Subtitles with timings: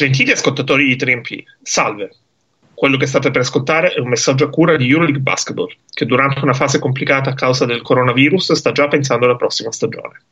[0.00, 2.08] Gentili ascoltatori di 3MP, salve!
[2.72, 6.40] Quello che state per ascoltare è un messaggio a cura di Euroleague Basketball, che durante
[6.42, 10.22] una fase complicata a causa del coronavirus sta già pensando alla prossima stagione.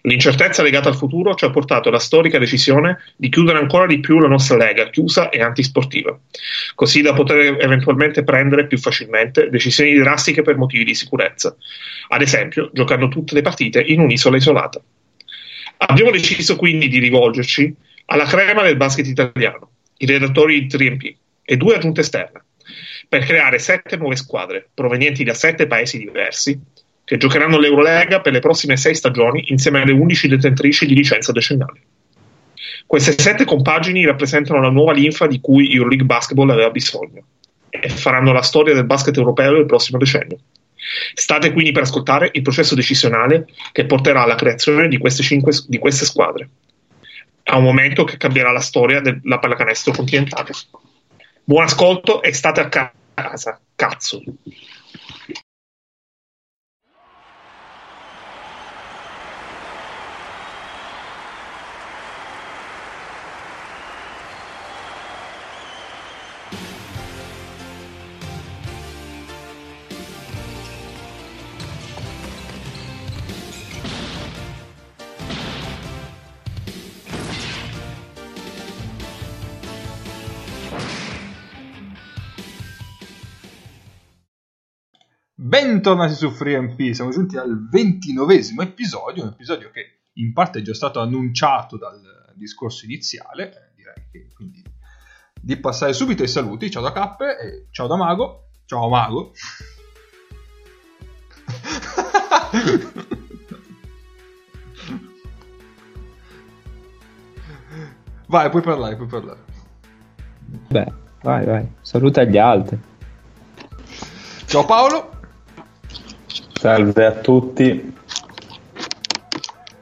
[0.00, 4.18] L'incertezza legata al futuro ci ha portato alla storica decisione di chiudere ancora di più
[4.18, 6.18] la nostra lega, chiusa e antisportiva,
[6.74, 11.54] così da poter eventualmente prendere più facilmente decisioni drastiche per motivi di sicurezza,
[12.08, 14.82] ad esempio giocando tutte le partite in un'isola isolata.
[15.76, 21.56] Abbiamo deciso quindi di rivolgerci alla crema del basket italiano, i redattori di 3MP e
[21.56, 22.42] due aggiunte esterne,
[23.08, 26.58] per creare sette nuove squadre provenienti da sette paesi diversi
[27.04, 31.80] che giocheranno l'Eurolega per le prossime sei stagioni insieme alle undici detentrici di licenza decennale.
[32.86, 37.22] Queste sette compagini rappresentano la nuova linfa di cui Euroleague Basketball aveva bisogno
[37.68, 40.38] e faranno la storia del basket europeo del prossimo decennio.
[41.12, 45.78] State quindi per ascoltare il processo decisionale che porterà alla creazione di queste, cinque, di
[45.78, 46.48] queste squadre,
[47.50, 50.50] a un momento che cambierà la storia della pallacanestro continentale.
[51.44, 54.22] Buon ascolto e state a casa, cazzo.
[85.48, 90.74] Bentornati su FreeMP, siamo giunti al ventinovesimo episodio, un episodio che in parte è già
[90.74, 94.62] stato annunciato dal discorso iniziale, eh, direi che quindi
[95.40, 99.32] di passare subito ai saluti, ciao da Cappe, e ciao da Mago, ciao Mago.
[108.26, 109.40] vai, puoi parlare, puoi parlare.
[110.44, 112.78] Beh, vai, vai, saluta gli altri.
[114.44, 115.16] Ciao Paolo.
[116.58, 117.94] Salve a tutti.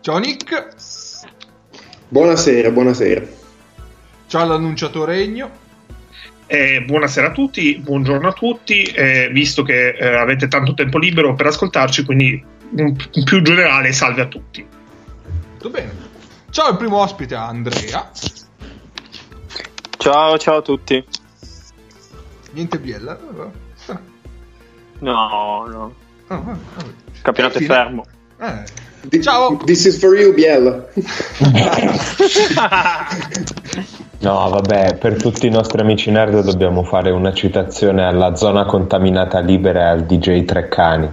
[0.02, 0.74] Ciao Nick.
[2.06, 3.24] Buonasera, buonasera.
[4.26, 5.50] Ciao all'annunciatore Regno.
[6.44, 11.32] Eh, buonasera a tutti, buongiorno a tutti, eh, visto che eh, avete tanto tempo libero
[11.32, 14.66] per ascoltarci, quindi un, un più generale salve a tutti.
[15.52, 15.94] Tutto bene.
[16.50, 18.10] Ciao il primo ospite Andrea.
[19.96, 21.02] Ciao, ciao a tutti.
[22.52, 23.18] Niente biella?
[24.98, 26.04] No, no.
[26.28, 26.92] Oh, oh, oh.
[27.22, 28.04] Campionato è fermo.
[28.38, 29.20] Eh.
[29.22, 29.56] Ciao.
[29.64, 30.84] This is for you, Biella.
[34.18, 39.38] No, vabbè, per tutti i nostri amici nerd dobbiamo fare una citazione alla zona contaminata
[39.38, 41.08] libera e al DJ Treccani.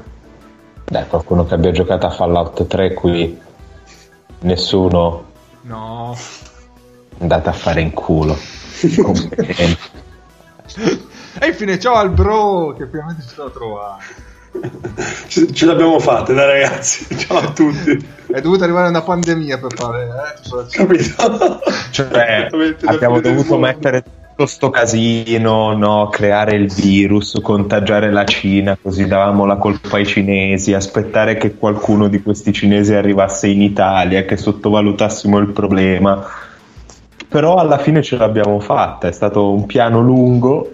[0.86, 3.40] Dai, qualcuno che abbia giocato a Fallout 3 qui.
[4.40, 5.26] Nessuno
[5.62, 6.16] No.
[7.20, 8.36] andate a fare in culo.
[11.40, 14.04] E infine ciao al bro che finalmente ci sto a trovare.
[15.28, 17.06] Ce, l'abbiamo fatta, dai ragazzi.
[17.18, 18.22] Ciao a tutti.
[18.32, 21.60] È dovuta arrivare una pandemia per fare eh, Capito?
[21.92, 22.48] Cioè,
[22.86, 24.04] abbiamo dovuto mettere
[24.36, 26.10] tutto sto casino, no?
[26.10, 32.08] creare il virus, contagiare la Cina, così davamo la colpa ai cinesi, aspettare che qualcuno
[32.08, 36.26] di questi cinesi arrivasse in Italia, che sottovalutassimo il problema.
[37.28, 40.72] Però alla fine ce l'abbiamo fatta, è stato un piano lungo,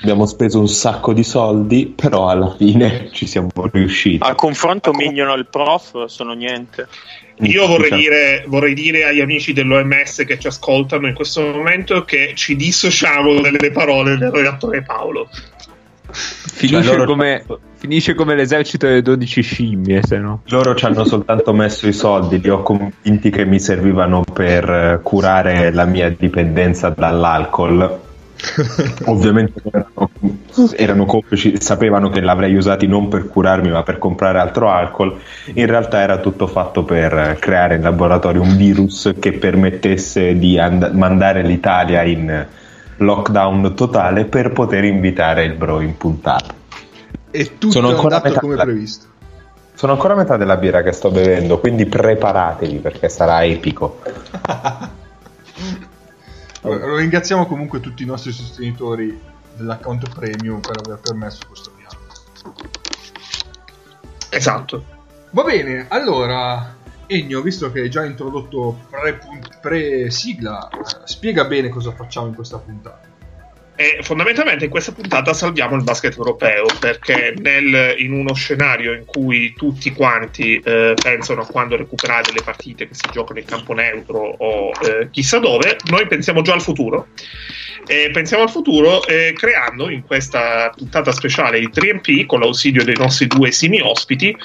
[0.00, 4.18] abbiamo speso un sacco di soldi, però alla fine ci siamo riusciti.
[4.22, 6.88] Al confronto Mignon e il prof sono niente.
[7.40, 12.32] Io vorrei dire, vorrei dire agli amici dell'OMS che ci ascoltano in questo momento che
[12.34, 15.28] ci dissociamo dalle parole del redattore Paolo.
[16.08, 20.42] Finisce, Cioè, loro- come, finisce come l'esercito delle 12 scimmie, se no.
[20.46, 25.00] Loro ci hanno soltanto messo i soldi, li ho convinti che mi servivano per eh,
[25.02, 28.04] curare la mia dipendenza dall'alcol.
[29.06, 30.10] Ovviamente erano,
[30.76, 35.18] erano complici, sapevano che l'avrei usati non per curarmi ma per comprare altro alcol.
[35.54, 40.90] In realtà era tutto fatto per creare in laboratorio un virus che permettesse di and-
[40.92, 42.46] mandare l'Italia in
[42.98, 46.54] lockdown totale per poter invitare il bro in puntata.
[47.30, 49.06] E tutto Sono ancora metà come previsto.
[49.74, 54.00] Sono ancora a metà della birra che sto bevendo, quindi preparatevi perché sarà epico.
[56.74, 59.18] Allora, Ringraziamo comunque tutti i nostri sostenitori
[59.54, 61.94] dell'account premium per aver permesso questo piano.
[64.30, 64.84] Esatto.
[65.30, 66.74] Va bene, allora
[67.06, 69.20] Ennio, visto che hai già introdotto pre-
[69.60, 73.15] pre-sigla, eh, spiega bene cosa facciamo in questa puntata.
[73.78, 79.04] E fondamentalmente in questa puntata salviamo il basket europeo perché nel- in uno scenario in
[79.04, 83.74] cui tutti quanti eh, pensano a quando recuperare delle partite che si giocano in campo
[83.74, 87.08] neutro o eh, chissà dove, noi pensiamo già al futuro.
[87.86, 92.96] E pensiamo al futuro eh, creando in questa puntata speciale di 3MP con l'ausilio dei
[92.96, 94.36] nostri due simi ospiti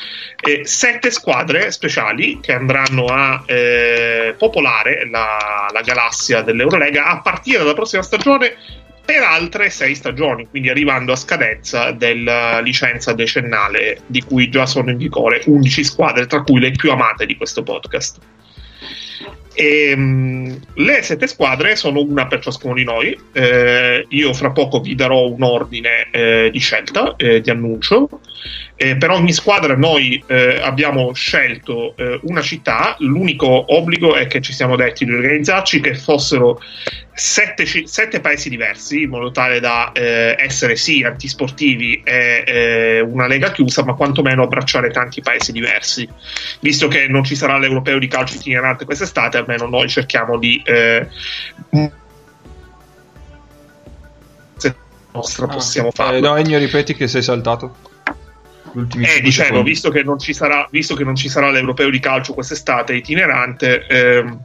[0.44, 7.60] eh, sette squadre speciali che andranno a eh, popolare la, la galassia dell'Eurolega a partire
[7.60, 8.56] dalla prossima stagione
[9.04, 14.92] per altre sei stagioni, quindi arrivando a scadenza della licenza decennale di cui già sono
[14.92, 18.20] in vigore 11 squadre, tra cui le più amate di questo podcast.
[19.54, 23.18] Ehm, le sette squadre sono una per ciascuno di noi.
[23.34, 28.22] Eh, io fra poco vi darò un ordine eh, di scelta, eh, di annuncio.
[28.82, 32.96] Eh, per ogni squadra noi eh, abbiamo scelto eh, una città.
[32.98, 36.60] L'unico obbligo è che ci siamo detti di organizzarci che fossero
[37.14, 43.28] sette, sette paesi diversi, in modo tale da eh, essere sì antisportivi e eh, una
[43.28, 46.10] lega chiusa, ma quantomeno abbracciare tanti paesi diversi
[46.62, 51.08] visto che non ci sarà l'europeo di calcio itinerante quest'estate, almeno noi cerchiamo di eh,
[55.14, 56.20] nostra possiamo Eh, farlo.
[56.20, 57.90] no, Ennio, ripeti che sei saltato.
[58.74, 62.34] Eh, dicevo, visto che, non ci sarà, visto che non ci sarà l'europeo di calcio
[62.34, 64.40] quest'estate itinerante, ehm,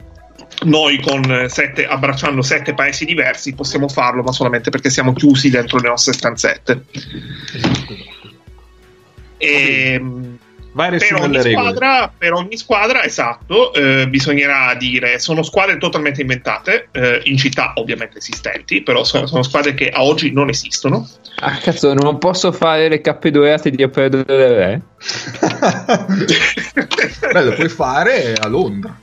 [0.65, 5.79] noi con sette, abbracciando sette paesi diversi possiamo farlo, ma solamente perché siamo chiusi dentro
[5.79, 6.85] le nostre stanzette.
[7.55, 8.35] Esatto, esatto.
[9.39, 10.36] Ehm,
[10.77, 16.21] Vai a per ogni, squadra, per ogni squadra, esatto, eh, bisognerà dire sono squadre totalmente
[16.21, 21.09] inventate, eh, in città ovviamente esistenti, però sono, sono squadre che a oggi non esistono.
[21.41, 24.83] Ah, cazzo, non posso fare le cappe dorate di Alfredo del Re?
[27.33, 28.95] Beh, lo puoi fare a Londra.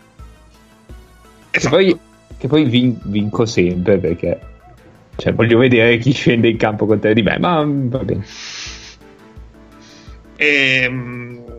[1.50, 1.76] Che Esatto.
[1.76, 1.98] poi,
[2.38, 4.40] che poi vin- vinco sempre perché
[5.16, 8.24] cioè, voglio vedere chi scende in campo contro di me, ma va bene.
[10.36, 11.53] Ehm,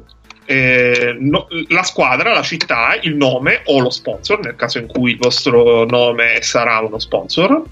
[0.46, 5.12] eh, no- la squadra, la città, il nome o lo sponsor, nel caso in cui
[5.12, 7.62] il vostro nome sarà uno sponsor.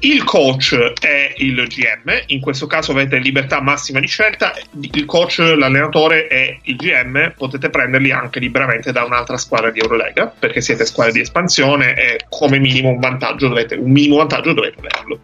[0.00, 4.52] Il coach è il GM, in questo caso avete libertà massima di scelta.
[4.80, 10.26] Il coach, l'allenatore è il GM, potete prenderli anche liberamente da un'altra squadra di Eurolega
[10.26, 14.76] perché siete squadre di espansione e come minimo un vantaggio dovete, un minimo vantaggio dovete
[14.78, 15.20] averlo.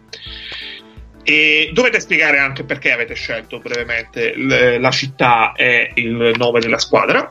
[1.23, 6.79] E dovete spiegare anche perché avete scelto brevemente l- la città e il nome della
[6.79, 7.29] squadra.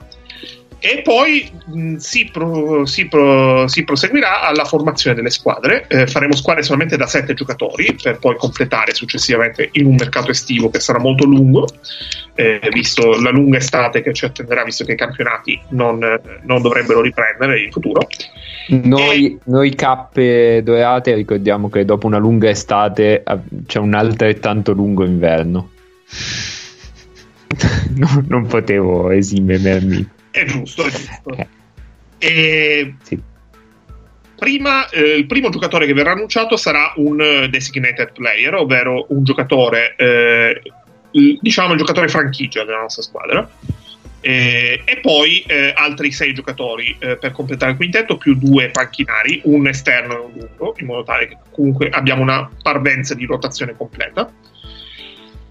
[0.83, 5.87] E poi mh, si, pro- si pro- si proseguirà alla formazione delle squadre.
[5.89, 10.71] Eh, faremo squadre solamente da sette giocatori per poi completare successivamente in un mercato estivo
[10.71, 11.67] che sarà molto lungo,
[12.35, 15.99] eh, visto la lunga estate che ci attenderà, visto che i campionati non,
[16.45, 18.07] non dovrebbero riprendere in futuro.
[18.71, 23.23] Noi, noi cappe dorate ricordiamo che dopo una lunga estate
[23.67, 25.71] c'è un altrettanto lungo inverno.
[27.93, 30.09] No, non potevo esimermi.
[30.31, 31.35] È giusto, è giusto.
[31.35, 31.47] Eh,
[32.19, 33.19] E sì.
[34.37, 39.25] prima, eh, il primo giocatore che verrà annunciato sarà un eh, designated player, ovvero un
[39.25, 40.63] giocatore, eh,
[41.41, 43.51] diciamo il giocatore franchigia della nostra squadra.
[44.23, 49.41] Eh, e poi eh, altri sei giocatori eh, per completare il quintetto, più due panchinari,
[49.45, 53.75] un esterno e un lungo, in modo tale che comunque abbiamo una parvenza di rotazione
[53.77, 54.31] completa.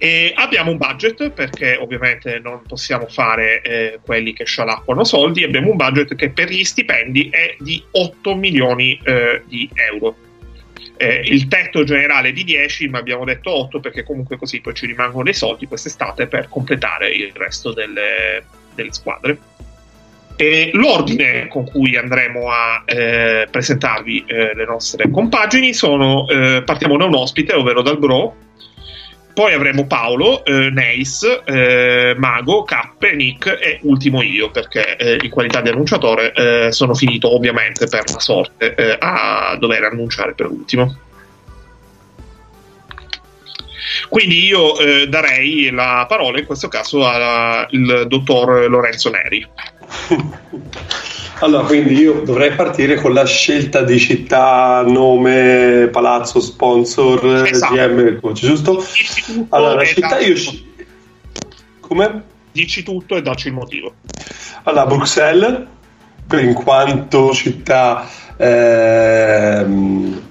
[0.01, 5.43] E abbiamo un budget perché ovviamente non possiamo fare eh, quelli che scialacquano soldi.
[5.43, 10.15] Abbiamo un budget che per gli stipendi è di 8 milioni eh, di euro.
[10.95, 14.85] Eh, il tetto generale di 10, ma abbiamo detto 8 perché comunque così poi ci
[14.85, 18.43] rimangono dei soldi quest'estate per completare il resto delle,
[18.75, 19.37] delle squadre.
[20.35, 26.95] E l'ordine con cui andremo a eh, presentarvi eh, le nostre compagini sono: eh, partiamo
[26.95, 28.35] da un ospite, ovvero dal Bro,
[29.33, 35.29] poi avremo Paolo, eh, Neis, eh, Mago, Cappe, Nick e ultimo io, perché eh, in
[35.29, 40.47] qualità di annunciatore eh, sono finito ovviamente per la sorte eh, a dover annunciare per
[40.47, 40.93] ultimo.
[44.07, 49.47] Quindi io eh, darei la parola in questo caso al dottor Lorenzo Neri.
[51.41, 57.75] Allora, quindi io dovrei partire con la scelta di città, nome, palazzo, sponsor, Esatto.
[57.75, 58.83] GM coach, giusto?
[59.47, 60.35] Allora, la città io...
[61.79, 62.23] Come?
[62.51, 63.93] dici tutto e dacci il motivo.
[64.63, 65.65] Allora, Bruxelles,
[66.27, 70.28] per- in quanto città ehm,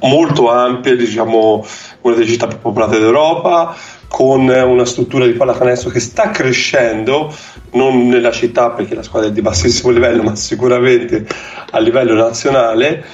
[0.00, 1.64] molto ampia, diciamo
[2.02, 3.76] una delle città più popolate d'Europa,
[4.08, 7.34] con una struttura di pallacanestro che sta crescendo,
[7.72, 11.26] non nella città perché la squadra è di bassissimo livello, ma sicuramente
[11.70, 13.04] a livello nazionale.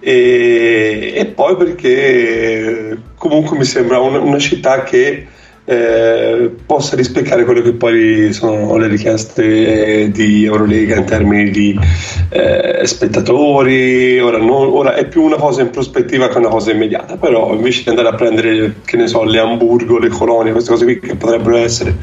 [0.00, 5.26] e, e poi perché comunque mi sembra una, una città che
[5.64, 11.78] eh, possa rispecchiare quello che poi sono le richieste di Eurolega in termini di
[12.30, 14.18] eh, spettatori.
[14.18, 17.84] Ora, non- ora è più una cosa in prospettiva che una cosa immediata, però invece
[17.84, 21.14] di andare a prendere, che ne so, le Hamburgo, le colonie, queste cose qui che
[21.14, 21.96] potrebbero essere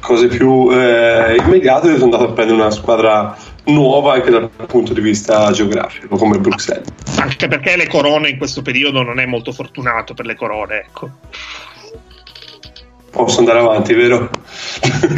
[0.00, 5.00] cose più eh, immediate, sono andato a prendere una squadra nuova anche dal punto di
[5.00, 6.88] vista geografico come Bruxelles.
[7.18, 11.10] Anche perché le corone in questo periodo non è molto fortunato per le corone, ecco.
[13.12, 14.30] Posso andare avanti, vero?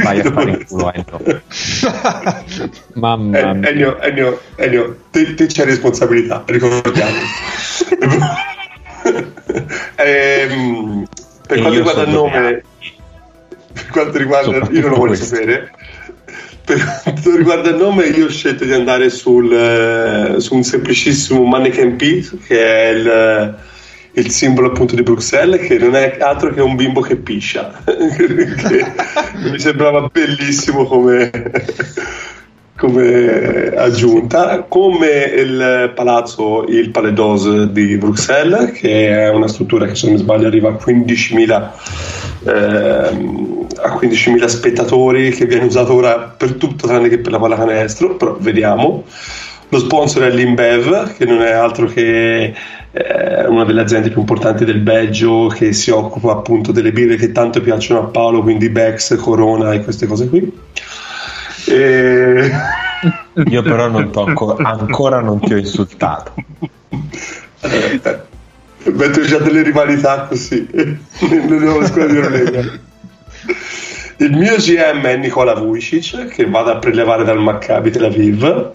[0.03, 1.43] Vai a fare in culo, Ennio.
[2.95, 3.69] Mamma Eh, mia.
[3.71, 7.13] Ennio, Ennio, Ennio, te, te c'è responsabilità, ricordiamo.
[9.97, 11.05] Ehm,
[11.47, 12.63] per quanto riguarda il nome,
[13.73, 15.27] per quanto riguarda, io non lo voglio questo.
[15.27, 15.71] sapere.
[16.65, 21.45] Per quanto riguarda il nome, io ho scelto di andare sul, eh, su un semplicissimo
[21.45, 23.55] Mannequin P, che è il,
[24.15, 27.83] il simbolo appunto di Bruxelles, che non è altro che un bimbo che piscia.
[29.35, 31.31] Che mi sembrava bellissimo come,
[32.77, 40.07] come aggiunta, come il palazzo, il Palais di Bruxelles, che è una struttura che se
[40.07, 41.71] non mi sbaglio arriva a 15.000
[42.45, 48.17] ehm, a 15.000 spettatori che viene usato ora per tutto tranne che per la pallacanestro,
[48.17, 49.05] però vediamo.
[49.75, 52.55] Lo sponsor è l'Inbev, che non è altro che
[52.93, 57.33] eh, una delle aziende più importanti del Belgio, che si occupa appunto delle birre che
[57.33, 60.61] tanto piacciono a Paolo, quindi Bex, Corona e queste cose qui.
[61.67, 62.51] E...
[63.51, 66.35] Io però non t'ho anco- ancora non ti ho insultato.
[67.63, 68.01] Eh,
[68.93, 70.69] metto già delle rivalità così
[71.19, 72.79] nuove squadre di Eurolega.
[74.19, 78.73] Il mio GM è Nicola Vujicic che vado a prelevare dal Maccabi Tel Aviv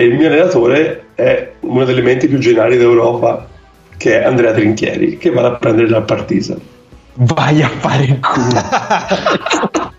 [0.00, 3.48] e il mio allenatore è uno delle menti più geniali d'Europa
[3.96, 6.60] che è Andrea Trinchieri che vado a prendere dal Partizan.
[7.14, 8.62] Vai a fare il culo.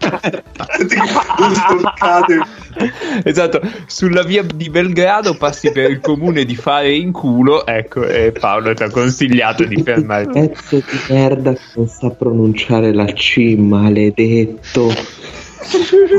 [3.24, 8.32] Esatto, sulla via di Belgrado passi per il comune di fare in culo, ecco, e
[8.32, 10.40] Paolo ti ha consigliato di fermarti.
[10.40, 14.94] Pezzo di merda che non sa pronunciare la C, maledetto.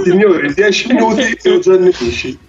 [0.05, 2.49] Signori, 10 minuti e ho già nemici.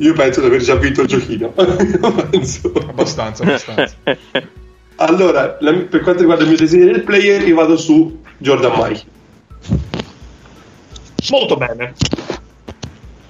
[0.00, 1.52] Io penso di aver già vinto il giochino.
[1.56, 3.94] Abbastanza, abbastanza.
[5.00, 9.02] Allora, la- per quanto riguarda il mio disegno del player, io vado su Jordan Mike.
[11.30, 11.94] Molto bene.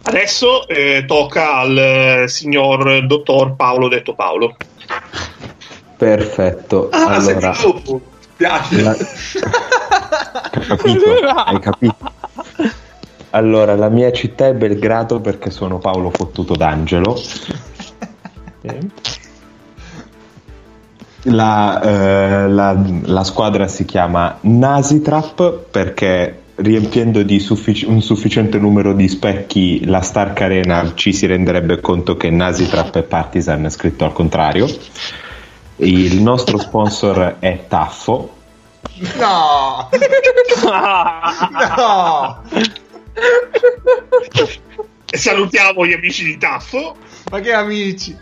[0.03, 4.57] Adesso eh, tocca al eh, signor dottor Paolo detto Paolo.
[5.97, 6.89] Perfetto.
[6.91, 8.01] Ah, allora, senti dopo.
[8.37, 8.83] Piace.
[8.83, 8.97] la-
[10.51, 11.05] Hai capito?
[11.45, 11.97] Hai capito?
[13.31, 17.17] Allora, la mia città è Belgrado perché sono Paolo Fottuto d'Angelo.
[21.25, 28.95] La, eh, la- la squadra si chiama Nasitrap perché riempiendo di suffici- un sufficiente numero
[28.95, 34.13] di specchi la Stark Arena ci si renderebbe conto che Nasitrap è Partisan scritto al
[34.13, 34.67] contrario.
[35.77, 38.31] Il nostro sponsor è Taffo.
[39.19, 39.89] No!
[41.77, 42.43] No!
[45.05, 46.97] Salutiamo gli amici di Taffo.
[47.31, 48.17] Ma che amici!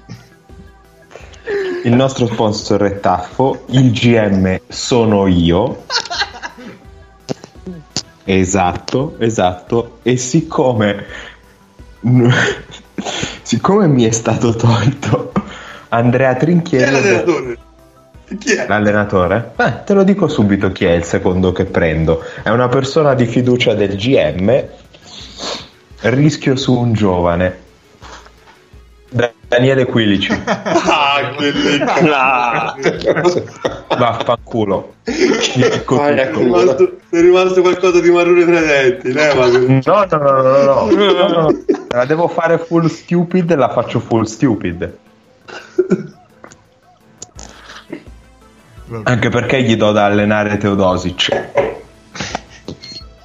[1.85, 5.85] Il nostro sponsor è Taffo, il GM sono io.
[8.25, 10.01] Esatto, esatto.
[10.03, 11.07] E siccome
[13.43, 15.33] siccome mi è stato tolto
[15.89, 17.59] Andrea Trinchieri?
[18.39, 18.67] Chi è?
[18.67, 19.53] l'allenatore?
[19.57, 22.23] Eh, te lo dico subito chi è il secondo che prendo.
[22.43, 24.65] È una persona di fiducia del GM.
[26.01, 27.59] Rischio su un giovane.
[29.11, 30.31] Da- Daniele Quilici.
[30.91, 31.83] Ah, quelle
[32.13, 32.75] Ah.
[33.97, 34.95] Vaffanculo.
[35.03, 35.13] È
[36.35, 39.13] rimasto, è rimasto qualcosa di marrone tra i denti.
[39.13, 41.65] No, no, no, no, no, no, no, no.
[41.89, 44.97] La devo fare full stupid, la faccio full stupid.
[49.05, 51.77] Anche perché gli do da allenare Teodosic.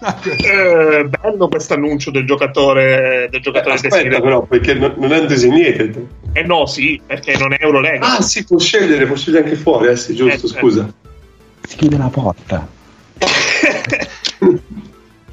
[0.26, 4.22] Eh, bello questo annuncio del giocatore, del giocatore Aspetta designato.
[4.22, 6.08] però, perché non, non è un designated.
[6.34, 8.18] Eh no, sì, perché non è Eurolega.
[8.18, 10.94] Ah sì, può scegliere, può scegliere anche fuori, eh sì, giusto, Eh, scusa.
[11.62, 12.68] Si chiude la porta.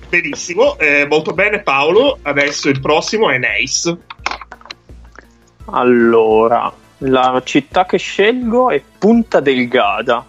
[0.08, 2.18] Benissimo, eh, molto bene Paolo.
[2.22, 3.92] Adesso il prossimo è Neis.
[5.64, 10.24] Allora, la città che scelgo è Punta Delgada.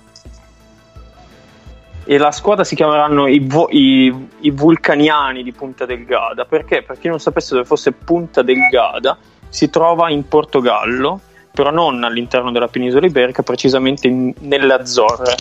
[2.03, 6.45] E la squadra si chiameranno i, vo- i- i Vulcaniani di Punta Delgada.
[6.45, 6.81] Perché?
[6.81, 9.17] Per chi non sapesse dove fosse Punta Delgada,
[9.49, 11.21] si trova in Portogallo
[11.53, 15.35] però non all'interno della penisola iberica, precisamente in- nelle Azzorre.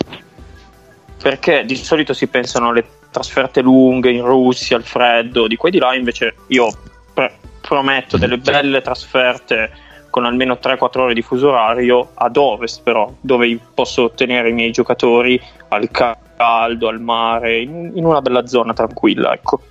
[1.21, 5.71] Perché di solito si pensano alle trasferte lunghe in Russia, al freddo, di qua e
[5.71, 6.69] di là, invece io
[7.13, 9.71] pre- prometto delle belle trasferte
[10.11, 14.69] con almeno 3-4 ore di fuso orario ad ovest però, dove posso ottenere i miei
[14.69, 19.61] giocatori al caldo, al mare, in, in una bella zona tranquilla, ecco.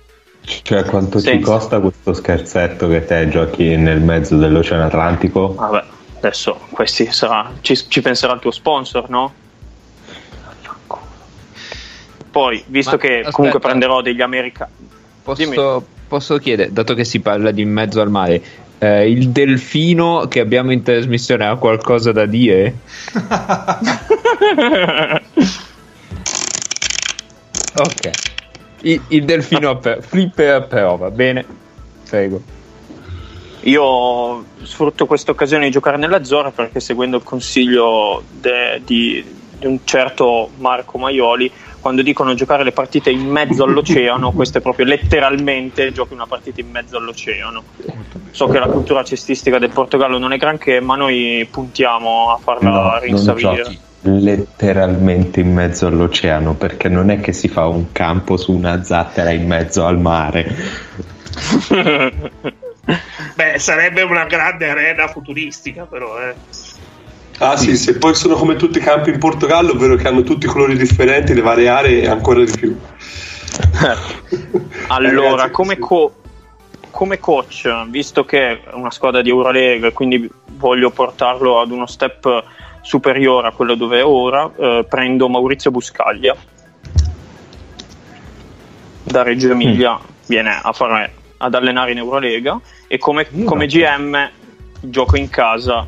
[0.43, 5.53] Cioè, quanto ti Senza- costa questo scherzetto che te giochi nel mezzo dell'Oceano Atlantico?
[5.53, 5.83] Vabbè,
[6.17, 9.33] adesso questi sarà, ci, ci penserà il tuo sponsor, no?
[12.31, 13.31] Poi, visto Ma che aspetta.
[13.31, 14.71] comunque prenderò degli americani.
[15.35, 15.55] Dimmi.
[15.55, 18.41] Posso, posso chiedere, dato che si parla di in mezzo al mare,
[18.83, 22.77] eh, il delfino che abbiamo in trasmissione ha qualcosa da dire?
[27.73, 28.09] Ok.
[28.81, 31.45] Il, il delfino a per- flipper a prova, bene.
[32.09, 32.41] Prego.
[33.61, 39.23] Io sfrutto questa occasione di giocare nella zona perché seguendo il consiglio de- di,
[39.57, 41.49] di un certo Marco Maioli,
[41.81, 46.61] quando dicono giocare le partite in mezzo all'oceano, questo è proprio letteralmente giochi una partita
[46.61, 47.63] in mezzo all'oceano.
[48.31, 52.69] So che la cultura cestistica del Portogallo non è granché, ma noi puntiamo a farla
[52.69, 53.63] No, non rinsavire.
[53.63, 58.83] giochi letteralmente in mezzo all'oceano perché non è che si fa un campo su una
[58.83, 60.55] zattera in mezzo al mare.
[63.35, 66.19] Beh, sarebbe una grande arena futuristica, però.
[66.19, 66.33] Eh.
[67.41, 70.45] Ah sì, se poi sono come tutti i campi in Portogallo, ovvero che hanno tutti
[70.45, 72.79] i colori differenti, le varie aree e ancora di più.
[74.87, 76.13] Allora, come, co-
[76.91, 81.87] come coach, visto che è una squadra di Eurolega e quindi voglio portarlo ad uno
[81.87, 82.43] step
[82.81, 86.35] superiore a quello dove è ora, eh, prendo Maurizio Buscaglia.
[89.03, 94.29] Da Reggio Emilia, viene a fare, ad allenare in Eurolega e come, come GM
[94.81, 95.87] gioco in casa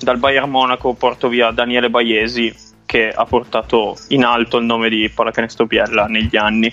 [0.00, 2.54] dal Bayern Monaco porto via Daniele Baiesi
[2.86, 6.72] che ha portato in alto il nome di Pallacanestro Biella negli anni.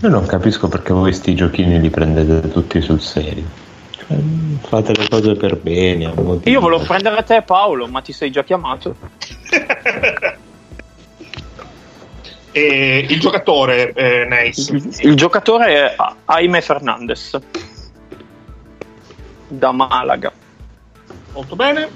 [0.00, 3.44] Io non capisco perché voi sti giochini li prendete tutti sul serio.
[3.90, 4.16] Cioè,
[4.62, 6.06] Fate le cose per bene.
[6.06, 6.12] a
[6.44, 8.96] Io volevo prendere te Paolo, ma ti sei già chiamato.
[12.52, 14.72] E il giocatore, eh, Nice.
[14.74, 17.38] Il, il giocatore è A- Jaime Fernandez
[19.48, 20.32] da Malaga.
[21.38, 21.88] Molto bene.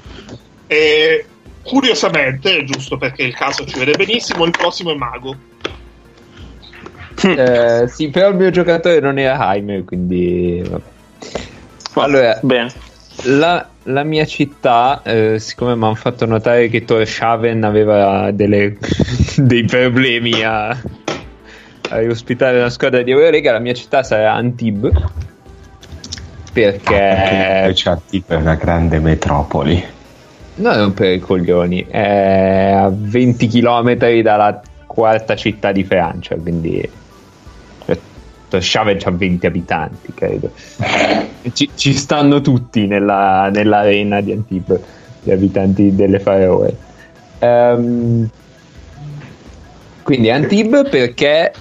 [0.69, 1.27] E
[1.65, 5.37] curiosamente, giusto perché il caso ci vede benissimo, il prossimo è Mago.
[7.25, 10.63] Eh, sì, però il mio giocatore non era Jaime, quindi...
[10.65, 10.85] vabbè.
[11.95, 12.73] Allora, Bene.
[13.25, 18.79] la, la mia città, eh, siccome mi hanno fatto notare che Torshaven aveva delle-
[19.39, 24.93] dei problemi a, a ospitare una squadra di Eurolega, la mia città sarà Antibes.
[26.53, 29.83] Perché c'è tipo è una grande metropoli.
[30.55, 36.87] No, non per i coglioni, è a 20 km dalla quarta città di Francia, quindi
[38.61, 40.53] cioè, ha 20 abitanti, credo.
[41.53, 44.79] Ci, ci stanno tutti nella, nell'arena di Antibes,
[45.23, 46.77] gli abitanti delle Faroe.
[47.41, 48.29] Ehm,
[50.03, 51.53] quindi Antibes perché,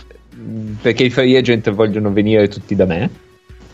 [0.81, 3.09] perché i free agent vogliono venire tutti da me,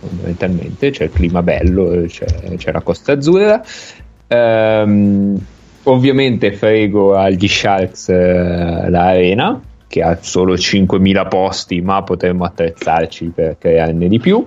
[0.08, 3.64] fondamentalmente, c'è il clima bello, c'è, c'è la Costa Azzurra.
[4.28, 5.40] Ehm,
[5.84, 13.58] ovviamente frego agli Sharks eh, l'arena che ha solo 5.000 posti ma potremmo attrezzarci per
[13.58, 14.46] crearne di più.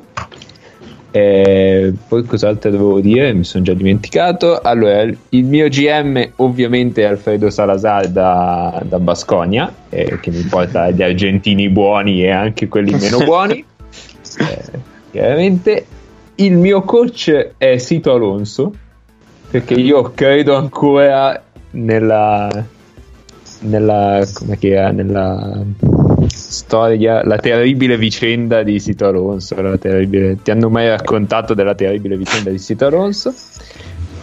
[1.12, 3.32] Eh, poi cos'altro dovevo dire?
[3.32, 4.60] Mi sono già dimenticato.
[4.60, 10.90] Allora il mio GM ovviamente è Alfredo Salazar da, da Basconia eh, che mi porta
[10.90, 13.64] gli argentini buoni e anche quelli meno buoni.
[14.38, 15.86] Eh, chiaramente
[16.36, 18.72] il mio coach è Sito Alonso
[19.50, 21.42] perché io credo ancora
[21.72, 22.78] nella
[23.62, 25.62] nella come che era nella
[26.28, 32.50] storia la terribile vicenda di Sito Alonso terribile, ti hanno mai raccontato della terribile vicenda
[32.50, 33.34] di Sito Alonso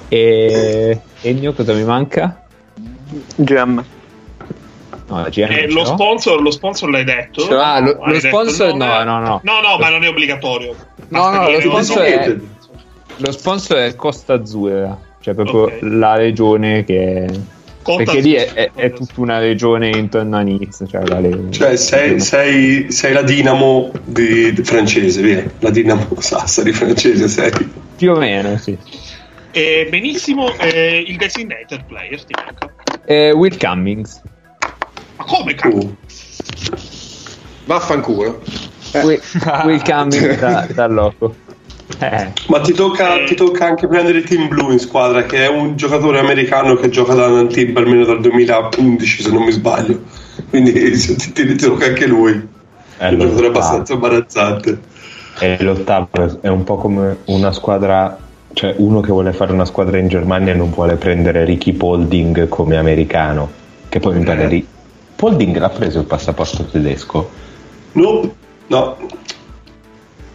[0.08, 2.46] e Ennio cosa mi manca?
[3.36, 3.84] GM.
[5.08, 7.48] No la GM Eh, lo, sponsor, lo sponsor l'hai detto?
[7.58, 8.86] Ah, lo- lo detto sponsor nome?
[8.86, 9.42] no, no, no.
[9.44, 10.76] No, no, ma non è obbligatorio.
[11.10, 12.36] No, no, lo sponsor è-
[13.20, 15.78] lo sponsor è Costa Azzurra cioè proprio Ok.
[15.82, 17.26] la regione che
[17.82, 21.50] Costa perché lì è, è- è tutta una regione intorno a Nice cioè, la le-
[21.52, 25.44] Cioè, sei, sei, sei la Dinamo di, di francese, via.
[25.60, 27.52] La Dinamo Sassari francese sei.
[27.96, 28.78] più o meno sì
[29.52, 32.72] E benissimo, eh, il designated player ti manca.
[33.06, 34.22] Eh, Will Cummings
[35.28, 35.78] come cazzo?
[35.78, 35.96] Uh.
[37.66, 38.42] Vaffanculo.
[38.94, 39.22] Will,
[39.66, 41.36] Will Cummings da, da loco
[42.00, 45.76] Eh, Ma ti tocca, ti tocca anche prendere Team Blue in squadra, che è un
[45.76, 50.02] giocatore americano che gioca da Antibes almeno dal 2011, se non mi sbaglio.
[50.50, 52.48] Quindi se ti, ti, ti tocca anche lui.
[52.98, 54.80] È È un giocatore abbastanza imbarazzante.
[55.40, 58.18] E l'ottavo è un po' come una squadra,
[58.54, 62.48] cioè uno che vuole fare una squadra in Germania e non vuole prendere Ricky Polding
[62.48, 63.50] come americano,
[63.88, 64.66] che poi mi pare Eh.
[65.18, 67.30] Polding l'ha preso il passaporto tedesco.
[67.94, 68.32] No,
[68.68, 68.98] no.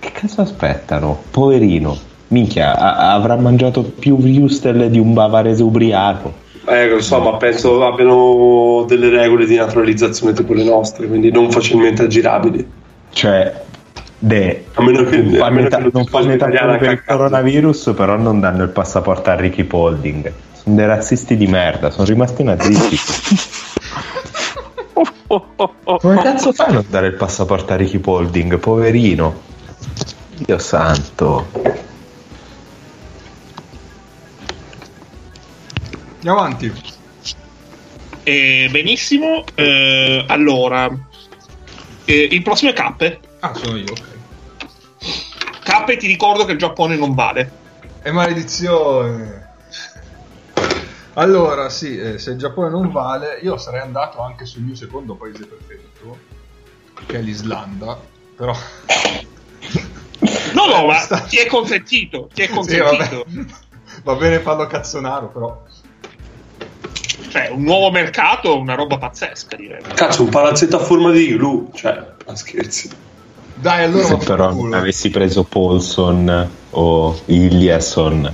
[0.00, 1.22] Che cazzo aspettano?
[1.30, 1.96] Poverino.
[2.28, 6.32] Minchia, a- avrà mangiato più Wustel di un bavarese ubriaco.
[6.66, 11.50] Eh, lo so, ma penso abbiano delle regole di naturalizzazione tipo le nostre, quindi non
[11.52, 12.66] facilmente aggirabili.
[13.12, 13.62] Cioè,
[14.18, 17.92] de, A meno che, non a meno fanno che non italiano tanto per il coronavirus,
[17.96, 20.32] però non danno il passaporto a Ricky Polding.
[20.54, 22.98] Sono dei razzisti di merda, sono rimasti nazisti.
[25.32, 28.58] Come cazzo fanno a dare il passaporto a Ricky Polding?
[28.58, 29.40] Poverino.
[30.36, 31.48] Dio santo.
[36.16, 36.72] Andiamo avanti.
[38.24, 40.88] Eh, benissimo, eh, allora,
[42.04, 43.20] eh, il prossimo è Cappe.
[43.40, 44.10] Ah, sono io, ok.
[45.64, 47.50] Cappe ti ricordo che il Giappone non vale.
[48.02, 49.41] E maledizione.
[51.14, 55.14] Allora, sì, eh, se il Giappone non vale, io sarei andato anche sul mio secondo
[55.14, 56.18] paese preferito,
[57.06, 58.00] che è l'Islanda,
[58.34, 58.56] però...
[60.54, 63.24] No, no, ma Sta- ti è consentito, ti è Sì, consentito.
[63.26, 63.46] vabbè.
[64.04, 65.62] Va bene farlo cazzonaro, però...
[67.28, 69.82] cioè, un nuovo mercato, una roba pazzesca, direi.
[69.94, 71.70] Cazzo, un palazzetto a forma di igloo.
[71.74, 72.90] Cioè, ma scherzi.
[73.54, 74.06] Dai, allora...
[74.06, 78.32] Se però non avessi preso Paulson o Iliasson.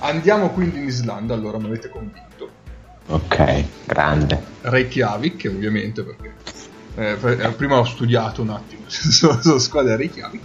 [0.00, 2.50] Andiamo quindi in Islanda, allora mi avete convinto.
[3.08, 4.42] Ok, grande.
[4.62, 6.34] Reykjavik, ovviamente, perché
[6.96, 10.42] eh, eh, prima ho studiato un attimo sulla, sulla squadra Reykjavik.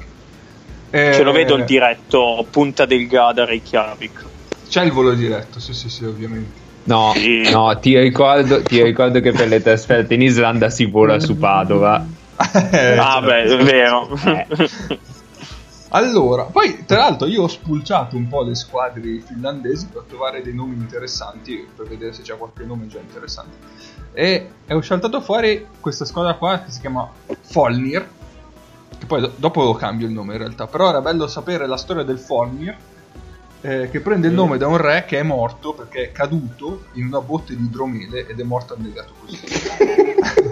[0.89, 4.25] Eh, Ce lo vedo il diretto Punta Delgada Reykjavik.
[4.69, 6.59] C'è il volo diretto, sì, sì, sì, ovviamente.
[6.85, 7.49] no, Sì.
[7.51, 12.05] no, ti ricordo, ti ricordo che per le trasferte in Islanda si vola su Padova.
[12.71, 14.09] Eh, ah, beh, è vero.
[15.95, 20.53] Allora, poi tra l'altro io ho spulciato un po' le squadre finlandesi per trovare dei
[20.53, 23.57] nomi interessanti, per vedere se c'è qualche nome già interessante.
[24.11, 27.07] E ho saltato fuori questa squadra qua che si chiama
[27.41, 28.09] Folnir,
[28.97, 31.77] che poi do- dopo lo cambio il nome in realtà, però era bello sapere la
[31.77, 32.75] storia del Folnir,
[33.61, 37.05] eh, che prende il nome da un re che è morto perché è caduto in
[37.05, 39.39] una botte di idromele ed è morto annegato così.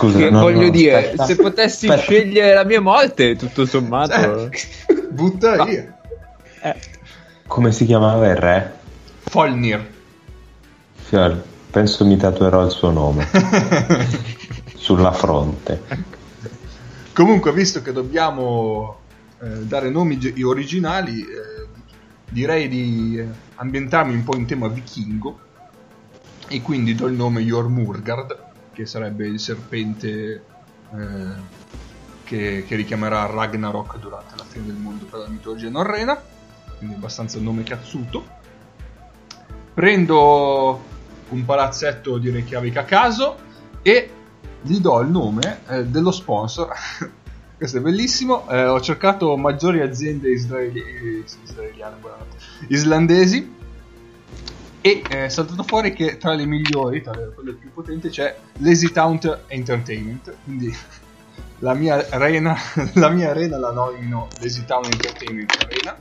[0.00, 1.24] Scusa, Che no, voglio no, dire, aspetta.
[1.26, 2.02] se potessi Aspetta.
[2.06, 4.48] scegliere la mia morte, tutto sommato.
[4.48, 4.48] Cioè,
[5.12, 5.94] butta via.
[7.46, 8.78] Come si chiamava il re?
[9.18, 9.86] Folnir.
[10.94, 13.28] Fior, penso mi tatuerò il suo nome
[14.74, 15.82] sulla fronte.
[17.12, 19.00] Comunque, visto che dobbiamo
[19.42, 21.66] eh, dare nomi ge- originali, eh,
[22.26, 25.38] direi di eh, ambientarmi un po' in tema vichingo
[26.48, 30.44] e quindi do il nome Jormurgard, che sarebbe il serpente
[30.94, 31.58] eh,
[32.24, 36.20] che, che richiamerà Ragnarok durante la fine del mondo per la mitologia norrena,
[36.78, 38.38] quindi abbastanza un nome cazzuto.
[39.74, 40.82] Prendo
[41.28, 43.38] un palazzetto di Reykjavik a caso
[43.82, 44.10] e
[44.62, 46.72] gli do il nome eh, dello sponsor.
[47.56, 48.48] Questo è bellissimo.
[48.48, 51.96] Eh, ho cercato maggiori aziende israeli- israeliane,
[52.68, 53.58] islandesi
[54.82, 58.90] e è saltato fuori che tra le migliori, tra le, quelle più potenti, c'è Lazy
[58.90, 60.34] Town Entertainment.
[60.44, 60.74] Quindi
[61.60, 62.56] la mia arena,
[62.94, 65.98] la mia arena la nomino Lazy Town Entertainment Arena.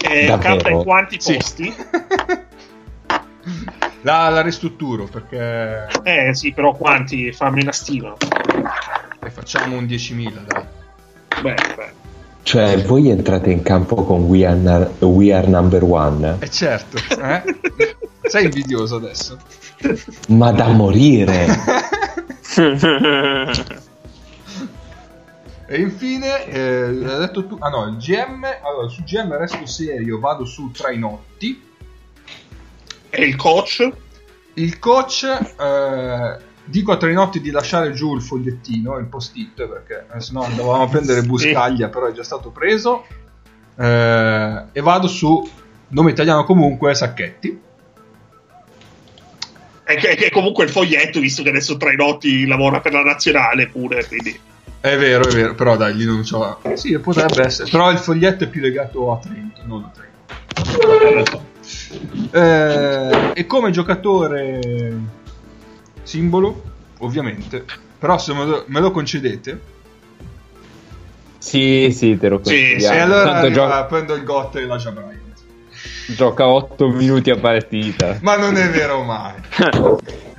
[0.00, 0.68] Eh, Davvero?
[0.78, 1.34] In quanti Sì.
[1.34, 1.74] posti?
[4.04, 7.32] La, la ristrutturo perché Eh sì, però quanti?
[7.32, 8.12] Fammi una stima.
[9.20, 10.64] e facciamo un 10.000, dai.
[11.40, 11.92] Beh, beh.
[12.42, 17.42] Cioè, voi entrate in campo con We Are, We Are Number One, E certo, eh?
[18.22, 19.38] Sei invidioso adesso.
[20.28, 21.46] ma da morire.
[25.66, 27.56] E infine, eh, hai detto tu...
[27.58, 28.44] Ah no, il GM...
[28.62, 31.62] Allora, su GM resto serio, vado su Trainotti.
[33.08, 33.88] E il coach?
[34.54, 35.24] Il coach...
[35.24, 36.36] eh,
[36.72, 40.88] dico a Trainotti di lasciare giù il fogliettino, il post-it, perché eh, sennò andavamo a
[40.88, 43.04] prendere Buscaglia, però è già stato preso.
[43.76, 45.48] Eh, e vado su...
[45.94, 47.60] Nome italiano comunque, Sacchetti.
[49.84, 54.06] E che, che comunque il foglietto, visto che adesso Trainotti lavora per la nazionale pure,
[54.06, 54.40] quindi...
[54.80, 56.60] È vero, è vero, però dai, lì non c'ho...
[56.76, 59.92] Sì, potrebbe essere, però il foglietto è più legato a Trento, non a
[61.04, 61.50] Trento.
[62.30, 65.20] Eh, e come giocatore
[66.02, 66.62] simbolo,
[66.98, 67.64] ovviamente,
[67.98, 69.60] però se me lo, me lo concedete,
[71.38, 72.78] Sì, sì, te lo Sì, consigliamo.
[72.78, 75.20] sì, E allora arriva- gio- prendo il gotto e lascia Bryant.
[76.06, 78.18] gioca 8 minuti a partita.
[78.22, 79.34] Ma non è vero mai.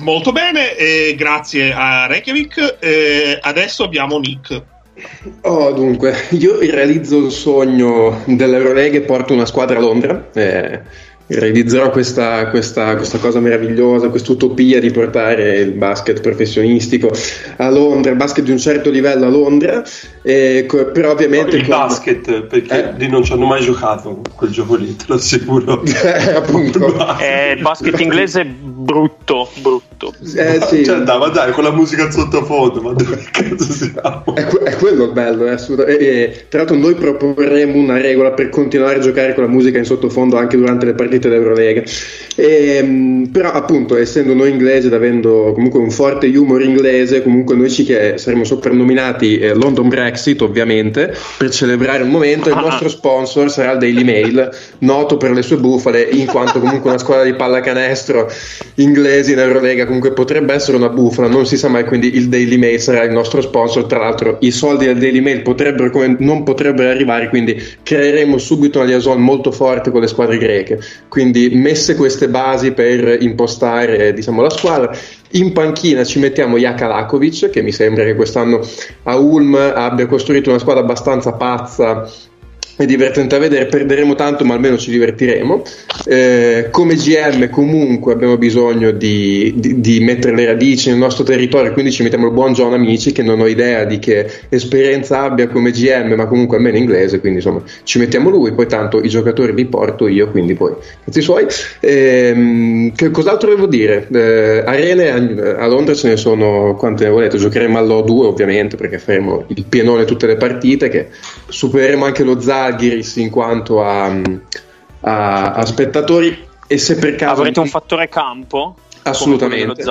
[0.00, 2.76] Molto bene, eh, grazie a Reykjavik.
[2.78, 4.62] Eh, adesso abbiamo Nick.
[5.42, 10.28] Oh, dunque, io realizzo il sogno dell'Eurolega e porto una squadra a Londra.
[10.34, 10.82] eh,
[11.28, 17.10] realizzerò questa, questa- questa cosa meravigliosa, questa utopia di portare il basket professionistico
[17.56, 19.82] a Londra, il basket di un certo livello a Londra.
[20.22, 21.56] eh, co- però ovviamente.
[21.56, 22.92] il con- basket, perché Eh.
[22.98, 25.82] lì non ci hanno mai giocato quel gioco lì, te lo assicuro.
[26.04, 27.16] Eh, appunto.
[27.16, 30.12] È il basket inglese brutto, brutto.
[30.36, 30.84] Eh, sì.
[30.84, 34.34] Cioè, dai, ma dai, con la musica sottofondo, ma dove cazzo siamo?
[34.34, 35.98] È, que- è quello il bello, è assolutamente.
[35.98, 39.78] E, e, tra l'altro, noi proporremo una regola per continuare a giocare con la musica
[39.78, 41.82] in sottofondo anche durante le partite d'Eurolega.
[42.36, 47.70] Ehm, però, appunto, essendo noi inglesi ed avendo comunque un forte humor inglese, comunque noi
[47.70, 52.48] ci che saremo soprannominati eh, London Brexit, ovviamente, per celebrare il momento.
[52.48, 54.50] Il nostro sponsor sarà il Daily Mail,
[54.80, 58.30] noto per le sue bufale, in quanto comunque una squadra di pallacanestro
[58.76, 62.56] inglesi in Eurolega comunque potrebbe essere una bufala, non si sa mai, quindi il Daily
[62.56, 66.42] Mail sarà il nostro sponsor, tra l'altro i soldi del Daily Mail potrebbero come non
[66.42, 71.96] potrebbero arrivare, quindi creeremo subito una liaison molto forte con le squadre greche, quindi messe
[71.96, 74.96] queste basi per impostare diciamo la squadra,
[75.32, 78.60] in panchina ci mettiamo Jaka Lakovic che mi sembra che quest'anno
[79.04, 82.08] a Ulm abbia costruito una squadra abbastanza pazza
[82.78, 85.62] è divertente da vedere, perderemo tanto ma almeno ci divertiremo.
[86.06, 91.72] Eh, come GM comunque abbiamo bisogno di, di- di mettere le radici nel nostro territorio,
[91.72, 95.48] quindi ci mettiamo il buon John Amici che non ho idea di che esperienza abbia
[95.48, 99.52] come GM, ma comunque almeno inglese, quindi insomma ci mettiamo lui, poi tanto i giocatori
[99.52, 101.46] li porto io, quindi poi cazzi suoi.
[101.80, 104.06] Ehm, che cos'altro devo dire?
[104.12, 108.76] Eh, arene a, a Londra ce ne sono quante ne volete, giocheremo all'O 2 ovviamente
[108.76, 111.08] perché faremo il pienone tutte le partite, che
[111.48, 112.38] supereremo anche lo
[112.70, 114.06] Zalgiris in quanto a,
[115.00, 118.76] a- a spettatori e se per caso Avrete un fattore campo?
[119.02, 119.82] Assolutamente.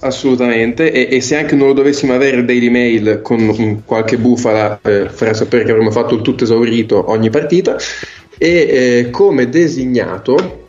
[0.00, 4.80] Assolutamente, e, e se anche non lo dovessimo avere il Daily Mail con qualche bufala,
[4.82, 7.76] eh, farà sapere che avremo fatto il tutto esaurito ogni partita.
[8.36, 10.63] E eh, come designato,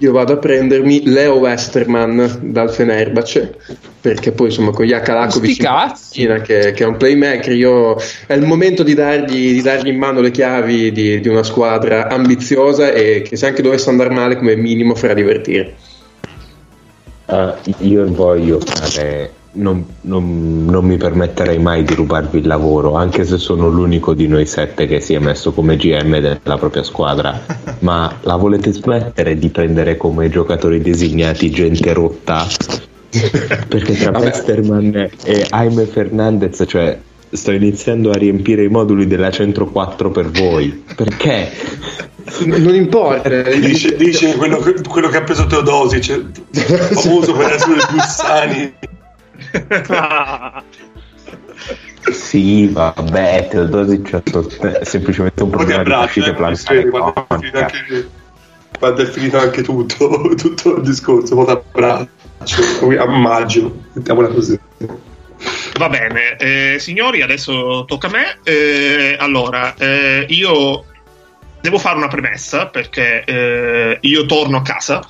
[0.00, 3.54] io vado a prendermi Leo Westerman dal Fenerbahce,
[4.00, 6.22] perché poi insomma con Jaka Lakovic Sti cazzi.
[6.22, 9.98] in che, che è un playmaker, io, è il momento di dargli, di dargli in
[9.98, 14.36] mano le chiavi di, di una squadra ambiziosa e che se anche dovesse andare male
[14.36, 15.74] come minimo farà divertire.
[17.26, 19.39] Ah, io voglio fare.
[19.52, 24.28] Non, non- non mi permetterei mai di rubarvi il lavoro, anche se sono l'unico di
[24.28, 27.40] noi sette che si è messo come GM della propria squadra.
[27.80, 32.46] Ma la volete smettere di prendere come giocatori designati gente rotta?
[33.68, 34.12] Perché tra.
[34.18, 36.96] Westerman e Jaime Fernandez, cioè,
[37.28, 40.84] sto iniziando a riempire i moduli della Centro 4 per voi.
[40.94, 41.50] Perché?
[42.44, 46.20] Non importa, Dice, dice quello, che, quello che ha preso Teodosi, cioè,
[46.94, 48.72] famoso per essere uno dei più sani.
[52.12, 57.26] Sì, vabbè, Teodosi c'ha è semplicemente un problema di abbraccio, uscite eh, quando, è finito
[57.26, 57.76] planificate.
[57.76, 58.08] anche,
[58.78, 62.62] quando è finito anche tutto, tutto il discorso, poi abbraccio,
[62.98, 64.58] a maggio, mettiamola così.
[65.78, 68.38] Va bene, eh, signori, adesso tocca a me.
[68.42, 70.84] Eh, allora, eh, io
[71.60, 75.00] devo fare una premessa perché eh, io torno a casa.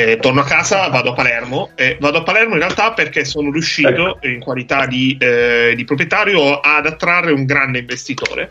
[0.00, 1.70] Eh, torno a casa, vado a Palermo.
[1.74, 6.60] e vado a Palermo in realtà perché sono riuscito, in qualità di, eh, di proprietario,
[6.60, 8.48] ad attrarre un grande investitore.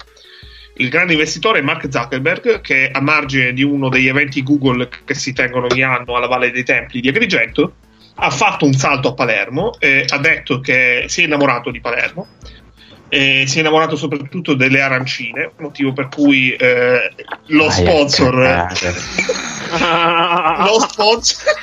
[0.75, 5.13] Il grande investitore è Mark Zuckerberg, che a margine di uno degli eventi Google che
[5.13, 7.73] si tengono ogni anno alla Valle dei Templi di Agrigento,
[8.15, 12.27] ha fatto un salto a Palermo e ha detto che si è innamorato di Palermo.
[13.09, 17.11] E si è innamorato soprattutto delle arancine, motivo per cui eh,
[17.47, 18.35] lo Vai sponsor
[20.65, 21.53] lo sponsor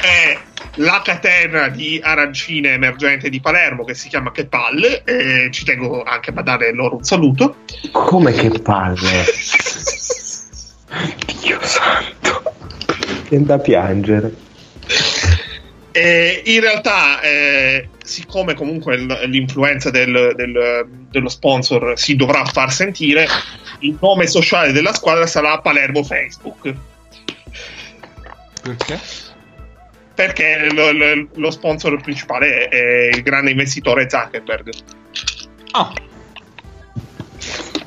[0.00, 0.38] è
[0.76, 6.02] la catena di arancine emergente di Palermo che si chiama Che Palle e ci tengo
[6.02, 7.58] anche a dare loro un saluto
[7.92, 9.24] Come che palle?
[11.40, 12.42] Dio santo.
[13.28, 14.34] Viene da piangere.
[15.96, 23.28] E in realtà, eh, siccome comunque l'influenza del- del- dello sponsor si dovrà far sentire,
[23.80, 26.74] il nome sociale della squadra sarà Palermo Facebook.
[28.60, 28.98] Perché?
[30.14, 34.70] Perché lo, lo- lo sponsor principale è, è il grande investitore Zuckerberg.
[35.72, 35.92] Ah,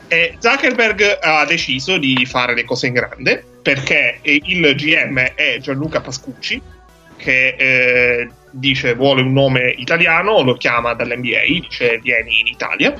[0.09, 5.99] E Zuckerberg ha deciso di fare le cose in grande perché il GM è Gianluca
[5.99, 6.61] Pascucci,
[7.17, 12.93] che eh, dice vuole un nome italiano, lo chiama dall'NBA, dice vieni in Italia.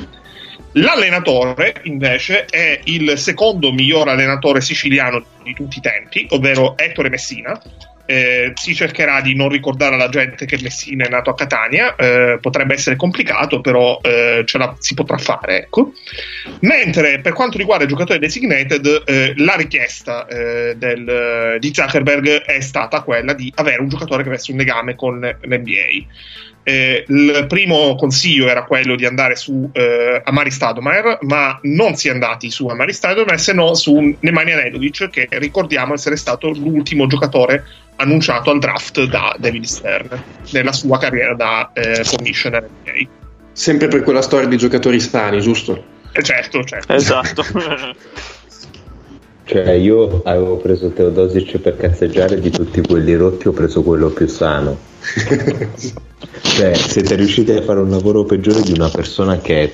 [0.74, 7.60] L'allenatore invece è il secondo miglior allenatore siciliano di tutti i tempi, ovvero Ettore Messina.
[8.10, 12.38] Eh, si cercherà di non ricordare alla gente che Messina è nato a Catania, eh,
[12.40, 15.64] potrebbe essere complicato, però eh, ce la si potrà fare.
[15.64, 15.92] Ecco.
[16.62, 22.62] Mentre per quanto riguarda i giocatori designated, eh, la richiesta eh, del, di Zuckerberg è
[22.62, 26.06] stata quella di avere un giocatore che avesse un legame con l'NBA.
[26.68, 32.10] Eh, il primo consiglio era quello di andare su eh, Amari Stadomer, ma non si
[32.10, 37.08] è andati su Amari Stadomer se no su Nemanja Nedovic, che ricordiamo essere stato l'ultimo
[37.08, 37.64] giocatore
[37.96, 43.10] annunciato al draft da David Stern nella sua carriera da eh, commissioner NBA.
[43.54, 45.82] Sempre per quella storia di giocatori sani, giusto?
[46.12, 46.92] Eh, certo, certo.
[46.92, 47.46] Esatto.
[49.48, 54.28] Cioè, io avevo preso Teodosic per cazzeggiare di tutti quelli rotti, ho preso quello più
[54.28, 54.78] sano.
[56.42, 59.72] cioè, siete riusciti a fare un lavoro peggiore di una persona che è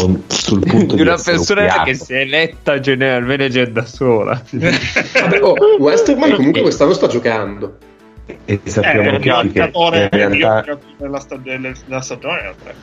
[0.00, 1.84] on- sul punto di di, una persona ubriaco.
[1.84, 4.40] che si è eletta general manager da sola.
[4.48, 7.78] Vabbè, oh, Westerman comunque quest'anno sta giocando.
[8.44, 11.18] E Eh, sappiamo tutti che giocatore in realtà, giocatore della,
[12.00, 12.74] stagione era tre.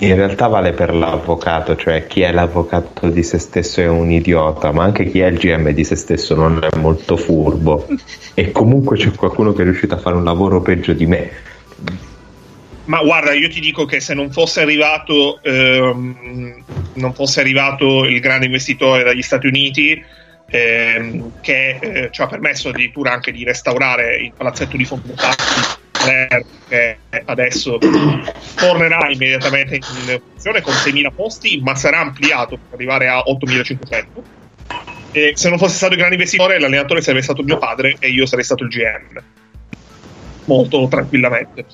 [0.00, 4.72] In realtà vale per l'avvocato, cioè chi è l'avvocato di se stesso è un idiota,
[4.72, 7.86] ma anche chi è il GM di se stesso non è molto furbo.
[8.34, 11.30] E comunque c'è qualcuno che è riuscito a fare un lavoro peggio di me.
[12.84, 18.20] Ma guarda, io ti dico che se non fosse arrivato, ehm, non fosse arrivato il
[18.20, 20.02] grande investitore dagli Stati Uniti,
[20.48, 24.84] ehm, che eh, ci ha permesso addirittura anche di restaurare il palazzetto di
[26.00, 27.78] Fontecassi, che adesso
[28.56, 34.04] tornerà immediatamente in funzione con 6.000 posti, ma sarà ampliato per arrivare a 8.500.
[35.12, 38.26] E se non fosse stato il grande investitore, l'allenatore sarebbe stato mio padre e io
[38.26, 39.22] sarei stato il GM.
[40.44, 41.66] Molto tranquillamente.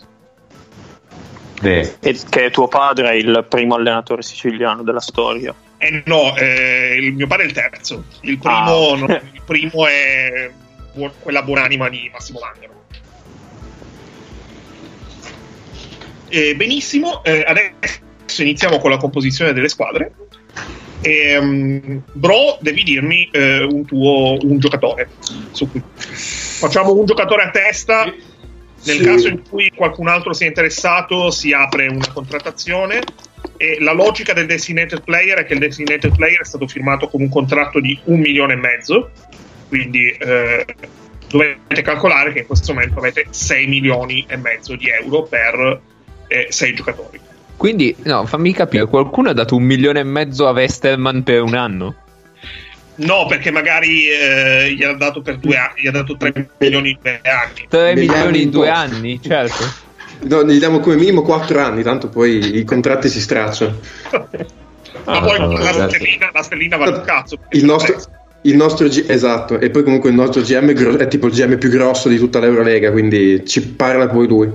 [1.61, 5.55] Beh, E che tuo padre è il primo allenatore siciliano della storia.
[5.79, 8.05] Eh no, eh, il mio padre è il terzo.
[8.23, 10.51] Il primo, Ah, no, il primo è
[10.95, 12.76] bu- quella buonanima di Massimo Mangano.
[16.29, 20.13] Eh, benissimo, eh, adesso iniziamo con la composizione delle squadre.
[21.03, 25.09] Ehm, bro, devi dirmi eh, un tuo un giocatore.
[25.93, 28.05] Facciamo un giocatore a testa.
[28.05, 29.05] Nel Sì.
[29.05, 33.01] caso in cui qualcun altro sia interessato, si apre una contrattazione.
[33.57, 37.21] E la logica del designated player è che il designated player è stato firmato con
[37.21, 39.11] un contratto di un milione e mezzo.
[39.69, 40.65] Quindi eh,
[41.29, 45.81] dovete calcolare che in questo momento avete 6 milioni e mezzo di euro per
[46.49, 47.21] 6 giocatori.
[47.57, 51.55] Quindi, no, fammi capire, qualcuno ha dato un milione e mezzo a Westerman per un
[51.55, 51.95] anno?
[52.97, 56.91] No, perché magari eh, gli ha dato per due anni, gli ha dato 3 milioni
[56.91, 57.67] in due anni.
[57.69, 59.65] 3 Negli milioni in due anni, certo.
[60.21, 63.79] No, gli diamo come minimo 4 anni, tanto poi i contratti si stracciano.
[65.05, 65.97] Ma poi no, la, ragazzi.
[65.97, 67.39] stellina, la stellina vale un cazzo.
[67.51, 67.97] Il nostro,
[68.43, 71.33] il nostro G- esatto, e poi comunque il nostro GM è, gro- è tipo il
[71.33, 74.51] GM più grosso di tutta l'Eurolega, quindi ci parla poi lui.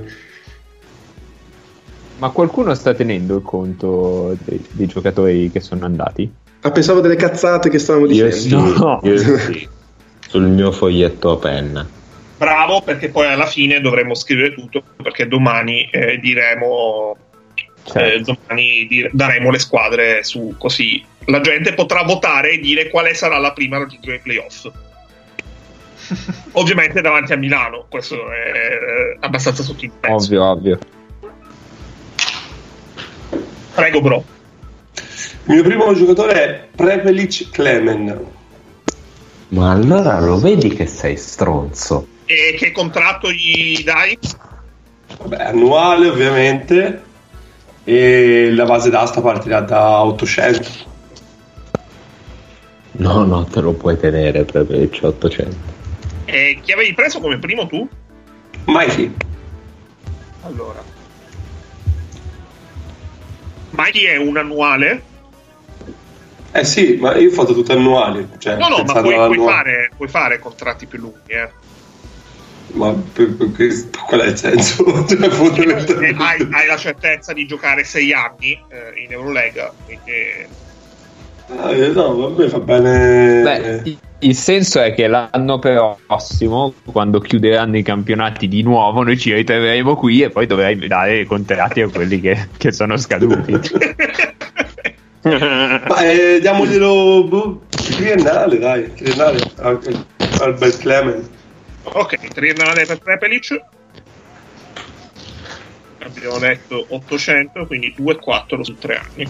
[2.21, 6.31] Ma qualcuno sta tenendo il conto dei, dei giocatori che sono andati?
[6.61, 8.67] Ah, pensavo delle cazzate che stavamo io dicendo.
[8.67, 8.99] sì, No.
[9.01, 9.67] io sì,
[10.27, 11.89] sul mio foglietto a penna.
[12.37, 17.17] Bravo, perché poi alla fine dovremmo scrivere tutto, perché domani eh, diremo.
[17.83, 17.99] Certo.
[17.99, 23.15] eh, domani dire- daremo le squadre su così la gente potrà votare e dire quale
[23.15, 24.69] sarà la prima a raggiungere i playoff.
[26.53, 30.13] Ovviamente davanti a Milano, questo è eh, abbastanza sottinteso.
[30.13, 30.79] Ovvio, ovvio.
[33.73, 34.23] Prego, bro.
[35.45, 38.25] Il mio primo giocatore è Prepelic Klemen.
[39.49, 42.07] Ma allora lo vedi che sei stronzo?
[42.25, 44.17] E che contratto gli dai?
[45.17, 47.03] Vabbè, annuale ovviamente.
[47.83, 50.89] E la base d'asta partirà da 800.
[52.93, 55.55] No, no, te lo puoi tenere il 800.
[56.25, 57.87] E chi avevi preso come primo tu?
[58.65, 59.13] Mikey.
[60.43, 61.00] Allora.
[63.71, 65.03] Mikey è un annuale?
[66.53, 68.27] Eh sì, ma io ho fatto tutte annuali.
[68.37, 71.49] Cioè, No, no, ma puoi, puoi fare, puoi fare contratti più lunghi, eh.
[72.73, 74.83] Ma per- per- per- qual è il senso?
[75.07, 79.73] Cioè, Eh, fondamentalmente- hai, hai la certezza di giocare sei anni eh, in Eurolega.
[79.85, 80.59] Quindi,
[81.57, 83.41] Ah, eh, no, a me fa bene.
[83.43, 83.83] Beh,
[84.21, 89.95] il- senso è che l'anno prossimo, quando chiuderanno i campionati di nuovo, noi ci ritroveremo
[89.95, 93.59] qui e poi dovrai dare i contratti a quelli che, che sono scaduti.
[95.23, 99.93] Ma eh, diamoglielo boh, triennale, dai, triennale anche
[100.39, 101.29] al bel Clement.
[101.83, 103.61] ok, triennale per Prepelic.
[105.99, 109.27] abbiamo detto 800, quindi 2,4 su 3 anni.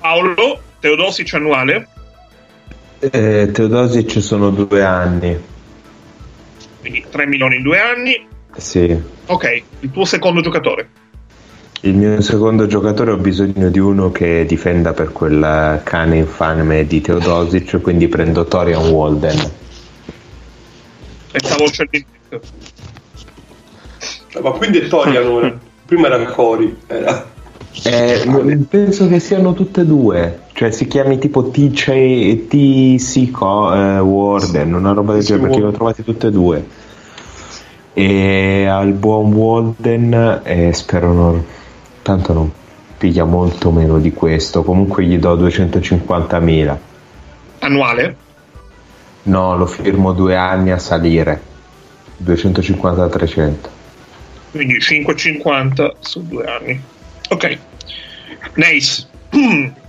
[0.00, 1.88] Paolo, Teodosic annuale,
[3.10, 5.36] Eh, Teodosic sono due anni.
[6.78, 8.26] quindi 3 milioni in due anni.
[8.56, 8.96] Sì.
[9.26, 10.88] Ok, il tuo secondo giocatore.
[11.80, 17.00] Il mio secondo giocatore ho bisogno di uno che difenda per quel cane infame di
[17.00, 19.50] Teodosic, quindi prendo Torian Walden.
[21.32, 22.06] Pensavo scegliendo.
[24.34, 25.58] Eh, Ma quindi è Torian ora.
[25.86, 26.76] Prima era Cori.
[26.86, 27.30] Era...
[27.84, 33.98] Eh, penso che siano tutte e due, cioè si chiami tipo TC, TC Co- eh,
[33.98, 36.66] Warden, una roba del genere, perché li ho trovati tutte e due.
[37.94, 41.44] E al buon Walden, eh, spero non,
[42.02, 42.52] tanto non
[42.98, 46.78] piglia molto meno di questo, comunque gli do 250.000.
[47.60, 48.16] Annuale?
[49.24, 51.40] No, lo firmo due anni a salire,
[52.22, 53.54] 250-300.
[54.50, 56.80] Quindi 5,50 su due anni.
[57.32, 57.58] Ok.
[58.54, 59.08] Nice.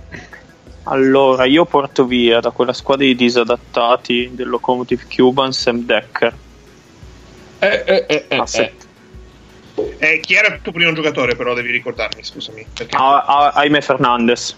[0.86, 6.34] Allora, io porto via da quella squadra di disadattati del Locomotive Cuban Sam Decker.
[7.60, 8.84] Eh, eh, eh, eh, a sette.
[9.96, 12.66] Eh, chi era il tuo primo giocatore, però devi ricordarmi, scusami.
[12.74, 12.94] Perché...
[12.96, 14.54] A- a- Jaime Fernandez,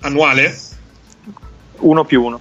[0.00, 0.58] Annuale?
[1.80, 2.40] uno più uno.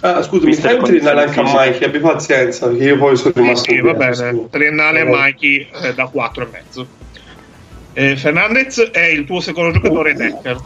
[0.00, 1.42] Ah, scusami, fai un triennale anche a.
[1.44, 4.14] Mikey, abbi pazienza, perché io poi sono rimasto sì, va bene.
[4.14, 4.48] su.
[4.50, 6.86] Triennale Eh, Mikey eh, da 4 e mezzo.
[7.92, 10.60] Eh, Fernandez è il tuo secondo giocatore Decker.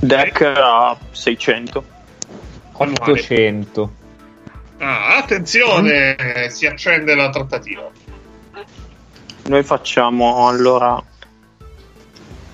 [0.00, 1.84] Decker a 600.
[2.78, 3.12] Annuale.
[3.12, 3.92] 800.
[4.78, 7.88] Ah, attenzione, si accende la trattativa.
[9.46, 11.02] Noi facciamo allora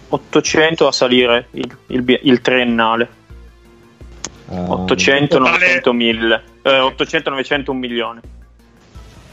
[0.09, 3.09] 800 a salire il, il il triennale.
[4.49, 6.43] Ah, 800, totale- 900, 1000.
[6.63, 8.21] Eh, 800, 900, un milione.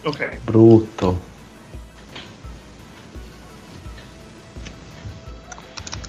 [0.04, 0.38] Ok.
[0.44, 1.28] Brutto.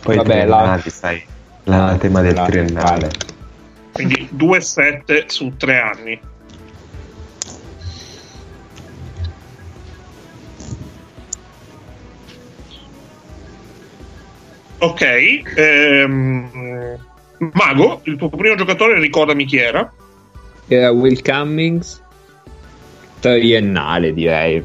[0.03, 1.22] Poi Vabbè, la- sai,
[1.64, 3.11] la tema del la- triennale.
[3.92, 6.20] Quindi 2,7 su 3 anni.
[14.82, 15.03] Ok,
[15.57, 16.98] ehm,
[17.53, 19.92] Mago, il tuo primo giocatore, ricordami chi era.
[20.68, 22.01] Era Will Cummings.
[23.20, 24.62] Triennale, direi.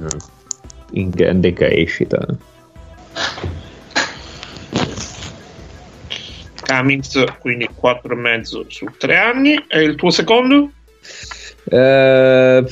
[0.92, 2.26] In grande crescita.
[6.66, 9.63] Cummings, quindi 4,5 su 3 anni.
[9.68, 10.72] E il tuo secondo?
[11.66, 12.66] Eh,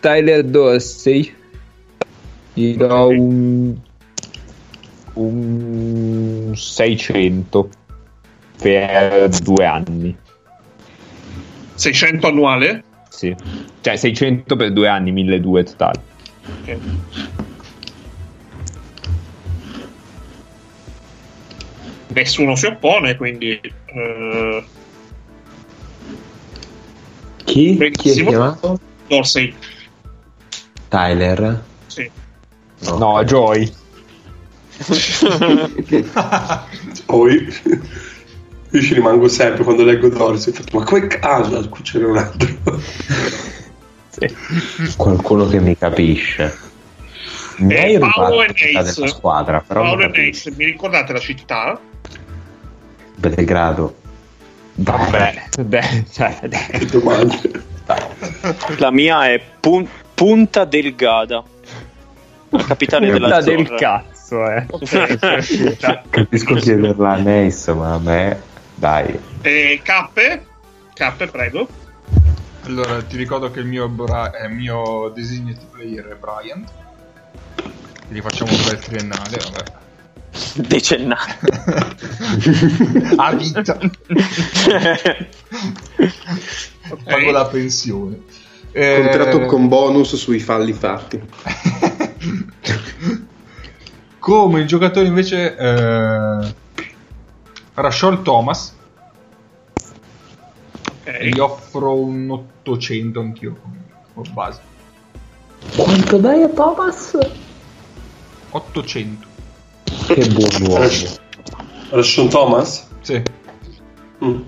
[0.00, 1.34] Tyler Dorsey.
[2.54, 3.74] Gli do un,
[5.14, 7.68] un 600
[8.60, 10.16] per due anni.
[11.74, 12.84] 600 annuale?
[13.08, 13.34] Sì.
[13.80, 16.02] Cioè 600 per due anni, 1200 totale.
[16.60, 16.78] Ok.
[22.14, 23.58] Nessuno si oppone, quindi...
[23.86, 24.64] eh,
[27.44, 27.52] Chi?
[27.54, 28.28] Chi è Benissimo.
[28.30, 28.80] chiamato?
[29.08, 29.54] Dorsey,
[30.88, 31.62] Tyler?
[31.86, 32.10] sì.
[32.80, 33.72] No, Joy.
[37.06, 37.46] Poi
[38.70, 40.52] io ci rimango sempre quando leggo Dorsey.
[40.72, 41.56] Ma come caso?
[41.56, 42.48] Ah, qui c'era un altro.
[44.08, 44.34] Sì.
[44.96, 46.70] Qualcuno che mi capisce.
[47.58, 50.26] Mi Eh, Paolo e della squadra, però Paolo e.
[50.26, 51.78] Nace, mi ricordate la città?
[53.28, 53.94] Belgrado.
[54.74, 56.38] Vabbè, beh, cioè.
[58.78, 61.42] La mia è Pun- Punta Delgada,
[62.48, 63.78] la capitale Punta della del Zorra.
[63.78, 64.66] cazzo, eh.
[66.10, 68.40] Capisco chiederla a Nace, ma a me...
[68.74, 69.18] Dai.
[69.42, 70.46] E Cappe?
[70.94, 71.68] Cappe, prego.
[72.64, 76.64] Allora, ti ricordo che il mio, Bra- eh, il mio designated player è Brian.
[78.08, 79.80] Gli facciamo un bel triennale, vabbè.
[80.56, 81.38] Decennale.
[83.16, 83.78] A vita.
[87.04, 88.22] Pago la pensione.
[88.72, 91.20] Eh, Contratto con bonus sui falli fatti.
[94.18, 96.54] Come il giocatore invece eh,
[97.74, 98.74] Rashol Thomas
[101.02, 103.56] e gli offro un 800 anch'io
[104.14, 104.60] come base.
[105.76, 107.18] Quanto dai a Thomas?
[108.50, 109.31] 800.
[110.06, 110.88] Che buon uomo.
[111.90, 112.86] Rashon Thomas?
[113.00, 113.22] Sì.
[114.24, 114.40] Mm.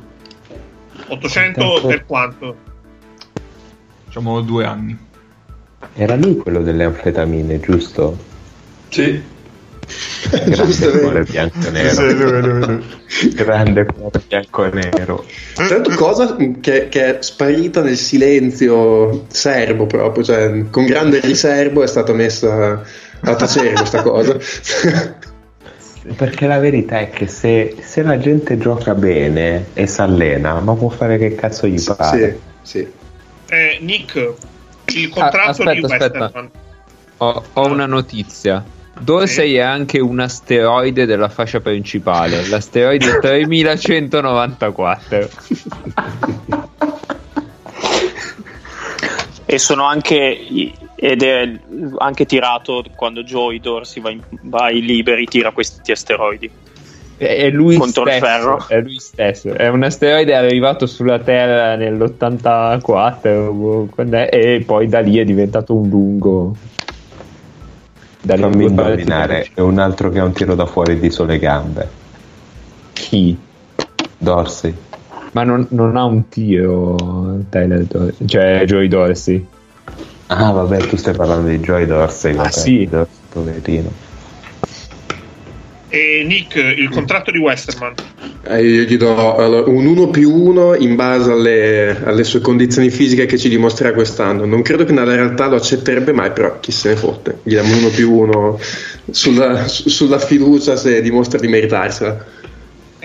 [1.09, 2.57] 800 per quanto?
[4.07, 4.97] Diciamo due anni.
[5.95, 8.17] Era lui quello delle anfetamine, giusto?
[8.89, 9.23] Sì.
[10.31, 12.83] Grande cuore bianco e nero.
[13.35, 15.25] Grande cuore bianco e nero.
[15.55, 21.87] Tanto cosa che, che è sparita nel silenzio serbo proprio, cioè con grande riservo è
[21.87, 22.83] stata messa
[23.21, 24.37] a tacere questa cosa.
[26.17, 30.75] Perché la verità è che se, se la gente gioca bene e si allena, ma
[30.75, 32.41] può fare che cazzo gli sì, pare.
[32.63, 32.87] sì.
[33.49, 34.33] Eh, Nick,
[34.87, 36.19] il contratto Ah, di aspetta, aspetta.
[36.21, 36.51] Westerman.
[37.19, 38.63] Ho, ho una notizia.
[39.01, 45.29] Dorsey è anche un asteroide della fascia principale, l'asteroide 3194.
[49.47, 50.17] E sono anche
[50.95, 51.51] ed è
[51.99, 56.51] anche tirato quando Joey Dorsey va, in, va ai liberi, tira questi asteroidi.
[57.17, 58.65] È lui Contro il stesso, ferro.
[58.67, 59.53] È lui stesso.
[59.53, 63.89] È un asteroide arrivato sulla Terra nell'84 boh,
[64.31, 66.57] e poi da lì è diventato un lungo.
[68.21, 71.89] Da Fammi indovinare, è un altro che ha un tiro da fuori di sole gambe.
[72.95, 73.39] Chi?
[74.17, 74.75] Dorsey.
[75.33, 79.47] Ma non, non ha un tiro Tyler Dorsey, cioè Joey Dorsey.
[80.27, 82.33] Ah, vabbè, tu stai parlando di Joy Dorsey.
[82.33, 82.89] Ah, vabbè, sì.
[82.89, 83.93] Dorsey, poverino.
[85.89, 87.95] E Nick, il contratto di Westerman.
[88.47, 92.91] Eh, io gli do allora, un 1 più 1 in base alle, alle sue condizioni
[92.91, 94.45] fisiche che ci dimostrerà quest'anno.
[94.45, 97.39] Non credo che nella realtà lo accetterebbe mai, però chi se ne fotte.
[97.45, 98.59] Gli diamo un 1 più 1
[99.11, 102.25] sulla, su- sulla fiducia se dimostra di meritarsela.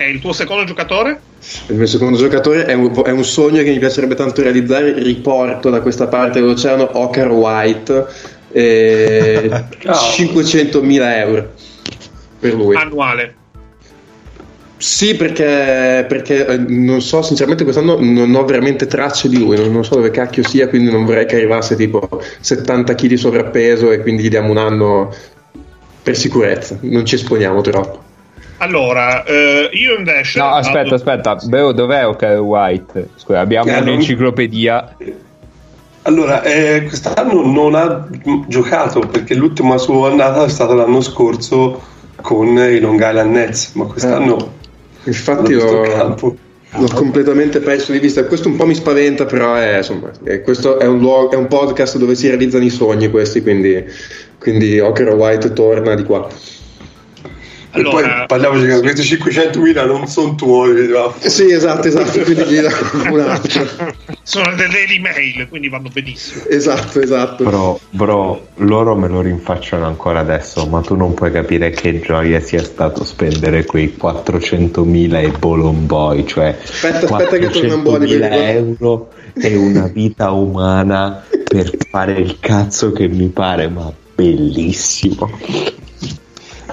[0.00, 1.20] È il tuo secondo giocatore?
[1.66, 4.94] Il mio secondo giocatore è un, è un sogno che mi piacerebbe tanto realizzare.
[4.94, 8.06] Riporto da questa parte dell'oceano Ocar White,
[8.50, 10.40] eh, Cavolo.
[10.40, 11.52] 500.000 euro
[12.38, 12.76] per lui.
[12.76, 13.34] Annuale.
[14.78, 19.70] Sì, perché, perché, eh, non so, sinceramente quest'anno non ho veramente tracce di lui, non,
[19.70, 22.08] non so dove cacchio sia, quindi non vorrei che arrivasse tipo
[22.40, 25.14] 70 kg di sovrappeso e quindi gli diamo un anno
[26.02, 28.08] per sicurezza, non ci esponiamo troppo.
[28.62, 30.38] Allora, eh, io invece.
[30.38, 31.34] No, aspetta, vado- aspetta.
[31.44, 33.08] Beh, dov'è OK White?
[33.16, 34.96] Scusa, abbiamo Eh, non- un'enciclopedia.
[36.02, 38.06] Allora, eh, quest'anno non ha
[38.48, 41.80] giocato perché l'ultima sua annata è stata l'anno scorso
[42.20, 44.52] con i Long Island Nets, ma quest'anno
[45.04, 46.36] Infatti l'ho visto ho,
[46.80, 50.78] l'ho completamente perso di vista, questo un po' mi spaventa, però è, insomma, eh, questo
[50.78, 53.82] è un, luogo- è un podcast dove si realizzano i sogni questi, quindi,
[54.38, 56.28] quindi Ocar White torna di qua.
[57.72, 60.88] Allora- poi parliamoci che questi 500.000 non sono tuoi.
[60.88, 61.14] no?
[61.20, 62.70] Eh, Sì, esatto, esatto, quindi gli dà
[63.10, 63.66] un altro.
[64.22, 66.42] Sono delle email, quindi vanno benissimo.
[66.48, 67.44] Esatto, esatto.
[67.44, 72.40] Bro, bro, loro me lo rinfacciano ancora adesso, ma tu non puoi capire che gioia
[72.40, 78.06] sia stato spendere quei 400.000 e Bolomboy, cioè Aspetta, aspetta che torna un po' di
[78.16, 78.34] 400.000 quello.
[78.80, 85.30] euro e una vita umana per fare il cazzo che mi pare, ma bellissimo.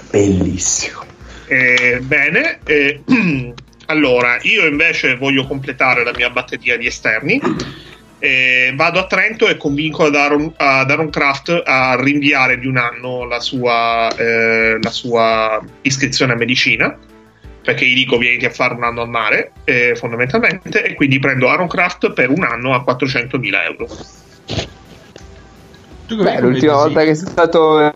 [0.09, 1.05] Bellissimo.
[1.47, 3.01] Eh, bene, eh,
[3.87, 7.41] allora io invece voglio completare la mia batteria di esterni.
[8.19, 12.77] Eh, vado a Trento e convinco ad Aaron, ad Aaron Craft a rinviare di un
[12.77, 16.97] anno la sua, eh, la sua iscrizione a medicina
[17.67, 21.49] perché gli dico vieni a fare un anno al mare eh, fondamentalmente e quindi prendo
[21.49, 23.87] Aaron Craft per un anno a 400.000 euro
[26.07, 27.93] Tu che Beh, l'ultima volta che sei stato.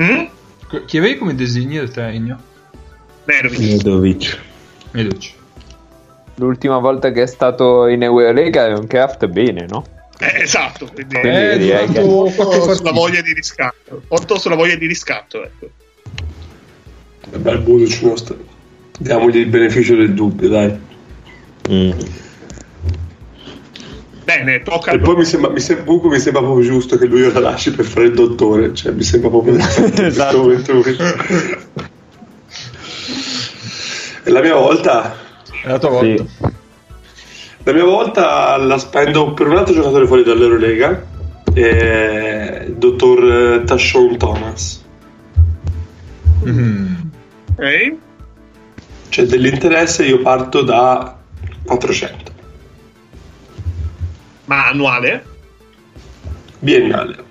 [0.00, 0.24] Mm?
[0.86, 2.40] Chi avevi come designi del Tegno?
[3.24, 3.58] Nerovic.
[3.60, 4.38] Nedovic.
[4.90, 5.32] Vedoci.
[6.36, 9.86] L'ultima volta che è stato in Eurolega è un craft bene, no?
[10.18, 14.86] Eh, esatto quindi Quindi Eh, direi che- sulla voglia di riscatto porto sulla voglia di
[14.86, 15.70] riscatto ecco.
[17.36, 18.36] Bel Buduc nostro.
[18.98, 20.78] Diamogli il beneficio del dubbio, dai.
[21.68, 21.90] Mm.
[24.24, 27.06] Bene tocca a E poi mi sembra, mi sembra, comunque mi sembra proprio giusto che
[27.06, 29.56] lui la lasci per fare il dottore, cioè mi sembra proprio
[30.04, 30.50] Esatto.
[34.26, 35.14] E la mia volta,
[35.62, 36.24] È la tua volta.
[36.24, 36.52] Sì.
[37.64, 41.04] la mia volta la spendo per un altro giocatore fuori dall'Eurolega,
[41.52, 44.82] eh, il dottor Tashon Thomas.
[46.42, 47.10] Mhm.
[47.56, 47.94] Ok.
[49.10, 51.16] Cioè dell'interesse io parto da
[51.66, 52.32] 400,
[54.46, 55.24] ma annuale
[56.58, 57.24] biennale.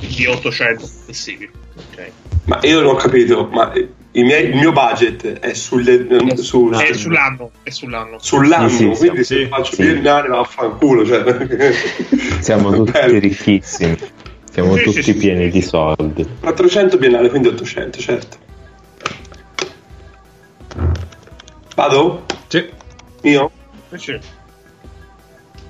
[0.00, 2.12] di 800 complessivi ok
[2.46, 3.72] Ma io non ho capito, ma
[4.12, 6.04] i miei- il mio budget è sulle,
[6.36, 9.34] su- è sull'anno è sull'anno sull'anno, Sì, sì, quindi sì.
[9.34, 9.82] se faccio Sì.
[9.82, 11.06] biennale vaffanculo.
[11.06, 11.76] Cioè.
[12.40, 13.18] Siamo tutti Bello.
[13.20, 13.96] ricchissimi.
[14.50, 15.50] Siamo Sì, sì, tutti sì, pieni sì.
[15.50, 16.26] di soldi.
[16.40, 18.36] 400 biennale, quindi 800, certo.
[21.76, 22.24] Vado?
[22.48, 22.68] Sì.
[23.22, 23.50] Io?
[23.90, 24.20] invece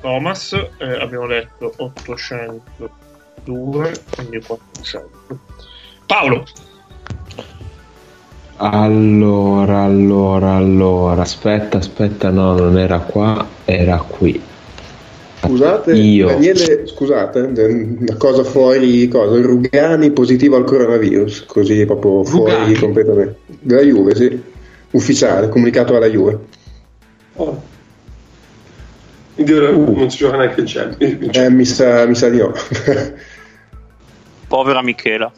[0.01, 5.09] Thomas eh, abbiamo detto 802 quindi 400
[6.07, 6.47] Paolo
[8.57, 14.39] Allora, allora, allora, aspetta, aspetta, no, non era qua, era qui.
[15.43, 16.27] Scusate, Io.
[16.27, 22.75] Daniele, scusate, una cosa fuori, cosa, Rugani positivo al coronavirus, così proprio fuori Rugani?
[22.75, 23.39] completamente.
[23.47, 24.43] Della Juve, sì,
[24.91, 26.39] ufficiale, comunicato alla Juve.
[27.37, 27.63] Oh.
[29.41, 31.35] Quindi ora non si gioca neanche il Champions.
[31.35, 32.53] Eh, mi sa, mi sa di no.
[34.47, 35.33] Povera Michela.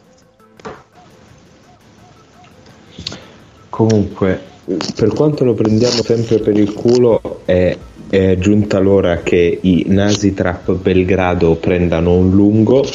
[3.69, 4.41] Comunque,
[4.93, 7.77] per quanto lo prendiamo sempre per il culo, è,
[8.09, 12.85] è giunta l'ora che i Nasi Trap Belgrado prendano un lungo.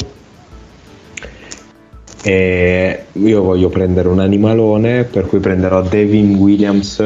[2.21, 6.97] E io voglio prendere un animalone, per cui prenderò Devin Williams,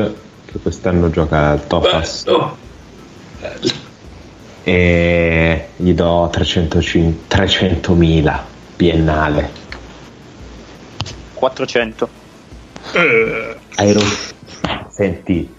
[0.45, 3.81] che quest'anno gioca al Tofas, Bello.
[4.63, 8.39] E gli do 305 300.000
[8.75, 9.49] biennale.
[11.33, 12.09] 400.
[12.93, 14.31] Eh, Hai rotto-
[14.89, 15.51] Senti,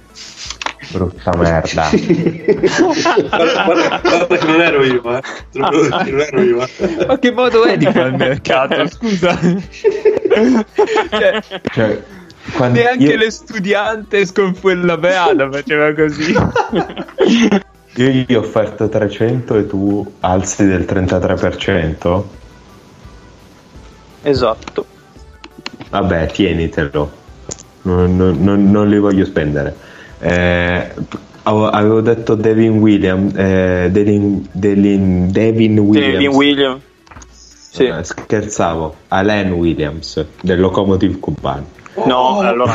[0.90, 1.90] brutta merda.
[1.92, 5.20] Guarda, guarda- guarda che non ero io, eh.
[5.52, 6.62] Non ero io.
[6.78, 7.06] eh.
[7.06, 8.86] Ma che modo è di fare il mercato?
[8.88, 9.38] Scusa.
[11.10, 11.42] cioè,
[11.72, 12.02] Cioè,
[12.70, 16.34] neanche io- l'estudiante sconfuellaveano faceva così.
[17.96, 22.24] Io gli ho offerto 300 e tu alzi del 33%?
[24.22, 24.86] Esatto.
[25.90, 27.12] Vabbè, tienitelo.
[27.82, 29.76] Non, non- non- non li voglio spendere.
[30.18, 30.90] Eh,
[31.42, 33.32] avevo detto Devin Williams.
[33.36, 36.12] Eh, Devin, Devin- Devin Williams.
[36.14, 36.82] Devin Williams.
[37.70, 37.84] Sì.
[37.86, 38.94] Eh, scherzavo.
[39.08, 41.64] Alain Williams del Locomotive Cuban.
[42.06, 42.74] No, Oh, allora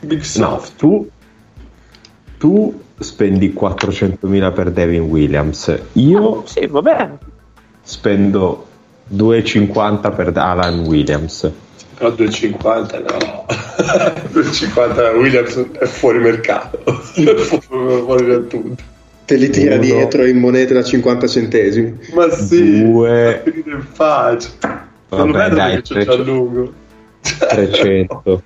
[0.00, 0.76] Big No, Soft.
[0.76, 1.08] tu,
[2.38, 5.76] tu spendi 400.000 per Devin Williams.
[5.92, 7.18] Io sì, va bene.
[7.82, 8.66] spendo
[9.14, 11.50] 2,50 per Alan Williams.
[11.96, 13.44] Però 2,50 no.
[14.32, 16.78] 2,50 Williams è fuori mercato.
[16.84, 16.92] È
[17.34, 18.82] fuori, fuori da tutto.
[19.24, 19.82] Te li tira Uno.
[19.82, 21.98] dietro in monete da 50 centesimi.
[22.14, 23.42] Ma sì, Due.
[23.66, 24.86] in faccia.
[25.10, 26.16] Non Vabbè, vedo dai, che c'è 300.
[26.24, 26.72] Gianluco.
[27.20, 28.42] 300.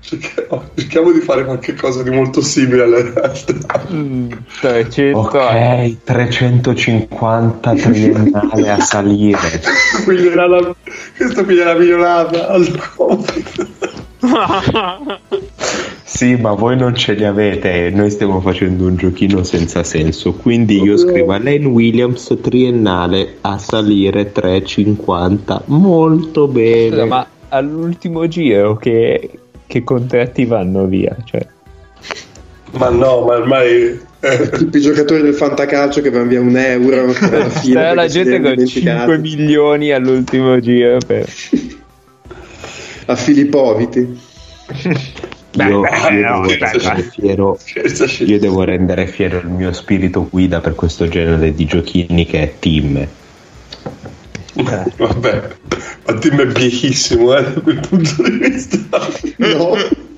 [0.00, 3.86] Cerchiamo, cerchiamo di fare qualche cosa di molto simile alla realtà.
[3.92, 4.30] Mm,
[4.60, 9.60] 300 Ok, 350 triennale a salire.
[10.34, 10.74] La,
[11.16, 13.68] questo piglierà la milionata al Covid.
[16.02, 20.32] Sì, ma voi non ce li avete e noi stiamo facendo un giochino senza senso.
[20.32, 25.62] Quindi io scrivo Alain Williams triennale a salire 350.
[25.66, 27.04] Molto bene.
[27.04, 29.30] Ma all'ultimo giro che,
[29.70, 31.16] che contratti vanno via?
[31.22, 31.46] Cioè,
[32.72, 37.04] Ma no, ma ormai eh, Tutti i giocatori del fantacalcio che vanno via un euro
[37.04, 39.20] alla fine Sarà la gente con 5 dimenticati.
[39.20, 41.24] milioni all'ultimo giro per...
[43.06, 44.20] a Filippoviti.
[45.52, 47.58] Beh, io, beh, io no, devo beh, fiero,
[48.18, 52.54] io devo rendere fiero il mio spirito guida per questo genere di giochini che è
[52.58, 53.06] team.
[54.96, 55.48] Vabbè,
[56.06, 58.78] ma Tim è viechissimo eh, da quel punto di vista.
[59.36, 59.74] No.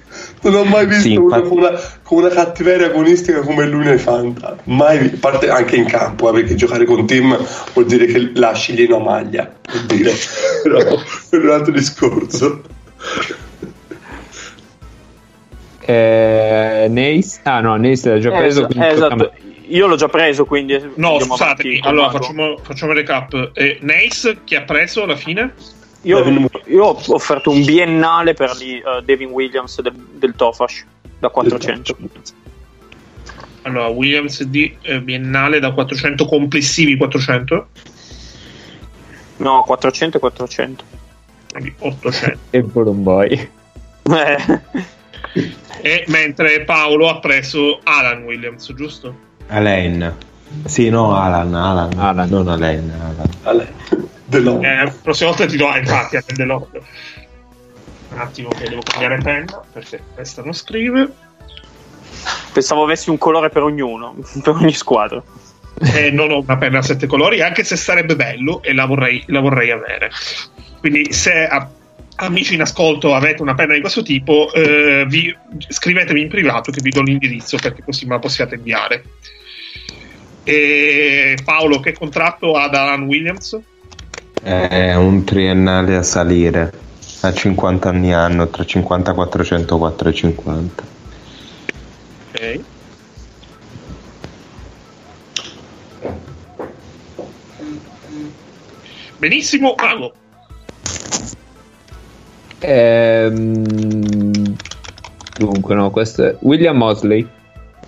[0.45, 3.85] Non ho mai visto Sì, uno infatti- con una, con una cattiveria agonistica come lui
[3.85, 4.57] nei Fanta.
[4.65, 7.39] Mai a parte anche in campo, eh, perché giocare con Tim
[7.73, 9.49] vuol dire che lasci lì una maglia.
[9.71, 10.11] Vuol dire,
[10.65, 10.99] però
[11.31, 12.61] per un altro discorso.
[15.85, 17.41] Eh, Nace?
[17.45, 18.61] Ah no, Nace l'ha già preso.
[18.61, 19.23] Esa- quindi tocca a me.
[19.25, 19.42] esatto.
[19.69, 23.51] Io l'ho già preso, quindi no, scusatemi, allora facciamo, facciamo il recap.
[23.55, 25.55] Eh, Nace, chi ha preso alla fine?
[26.03, 30.85] Io, io ho offerto un biennale per lì, eh, Devin Williams del, del Tofash
[31.19, 31.97] da 400.
[33.63, 37.69] Allora, Williams di eh, biennale da 400 complessivi 400,
[39.37, 40.85] No, 400 e 400.
[41.53, 42.39] quindi 800.
[42.51, 43.49] E Boy.
[44.03, 44.61] Eh,
[45.81, 49.31] E mentre Paolo ha preso Alan Williams, giusto?
[49.49, 50.15] Alain.
[50.65, 51.99] Sì, no, Alan, Alan.
[51.99, 52.29] Alan.
[52.29, 52.93] Non Alain,
[53.45, 53.67] Alan.
[54.41, 54.65] Long.
[54.65, 56.67] Eh, la prossima volta ti do ah, infatti a Pendelò.
[58.11, 61.11] Un attimo che devo cambiare penna perché questa non scrive.
[62.53, 65.23] pensavo avessi un colore per ognuno, per ogni squadra.
[65.81, 69.23] Eh, non ho una penna a sette colori, anche se sarebbe bello e la vorrei,
[69.27, 70.11] la vorrei avere.
[70.79, 71.69] Quindi, se a-
[72.25, 75.35] amici in ascolto avete una penna di questo tipo, eh, vi,
[75.69, 79.05] scrivetemi in privato che vi do l'indirizzo perché così me la possiate inviare.
[80.45, 83.59] E Paolo, che contratto ha da Alan Williams?
[84.43, 86.81] È un triennale a salire.
[87.25, 90.83] A 50 anni anno, tra 50, 400, 450.
[92.33, 92.61] Ok.
[99.19, 100.15] Benissimo, Mago.
[102.65, 104.55] Ehm,
[105.37, 107.29] dunque, no, questo è William Mosley.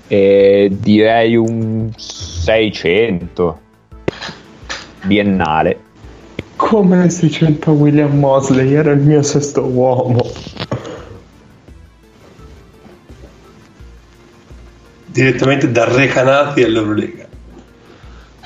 [0.06, 3.60] E direi un 600
[5.04, 5.78] biennale.
[6.56, 8.72] Come 600 William Mosley?
[8.72, 10.30] Era il mio sesto uomo.
[15.06, 17.26] Direttamente da Recanati all'Eurolega.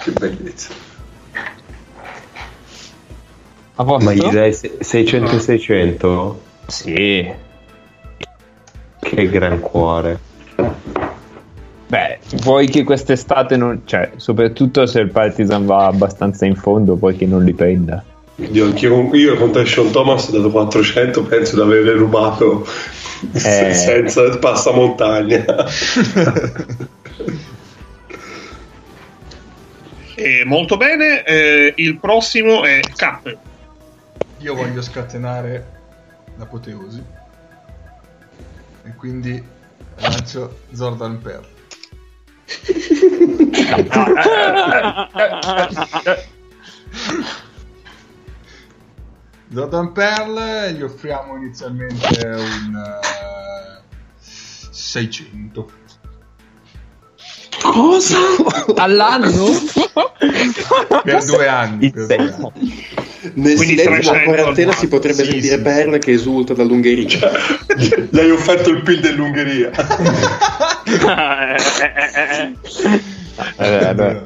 [0.02, 0.87] Che bellezza.
[3.80, 4.04] A posto?
[4.06, 6.42] Ma gli dai se- 600 e 600?
[6.66, 7.32] Sì.
[9.00, 10.18] Che gran cuore.
[11.86, 13.82] Beh, vuoi che quest'estate non...
[13.84, 18.02] Cioè, soprattutto se il Partizan va abbastanza in fondo, poi che non li prenda.
[18.50, 22.66] Io, anch'io, io contro Sean Thomas ho dato 400, penso di averle rubato
[23.32, 23.74] Eh.
[23.74, 25.44] senza passamontagna.
[30.20, 33.36] E molto bene, eh, il prossimo è Cap.
[34.38, 35.66] Io voglio scatenare
[36.36, 37.02] l'apoteosi.
[38.84, 39.42] E quindi
[39.96, 41.46] lancio Jordan Pearl.
[49.48, 53.80] Jordan Pearl gli offriamo inizialmente un eh,
[54.20, 55.70] 600.
[57.60, 58.18] Cosa?
[58.76, 59.46] All'anno?
[61.02, 61.90] Per due anni.
[61.90, 62.87] Per due anni.
[63.20, 65.62] Nel Quindi silenzio della 300 quarantena si potrebbe Sì, sentire sì.
[65.62, 67.30] Perla che esulta dall'Ungheria.
[68.10, 69.70] Gli hai offerto il PIL dell'Ungheria.
[73.56, 74.22] Eh, vabbè.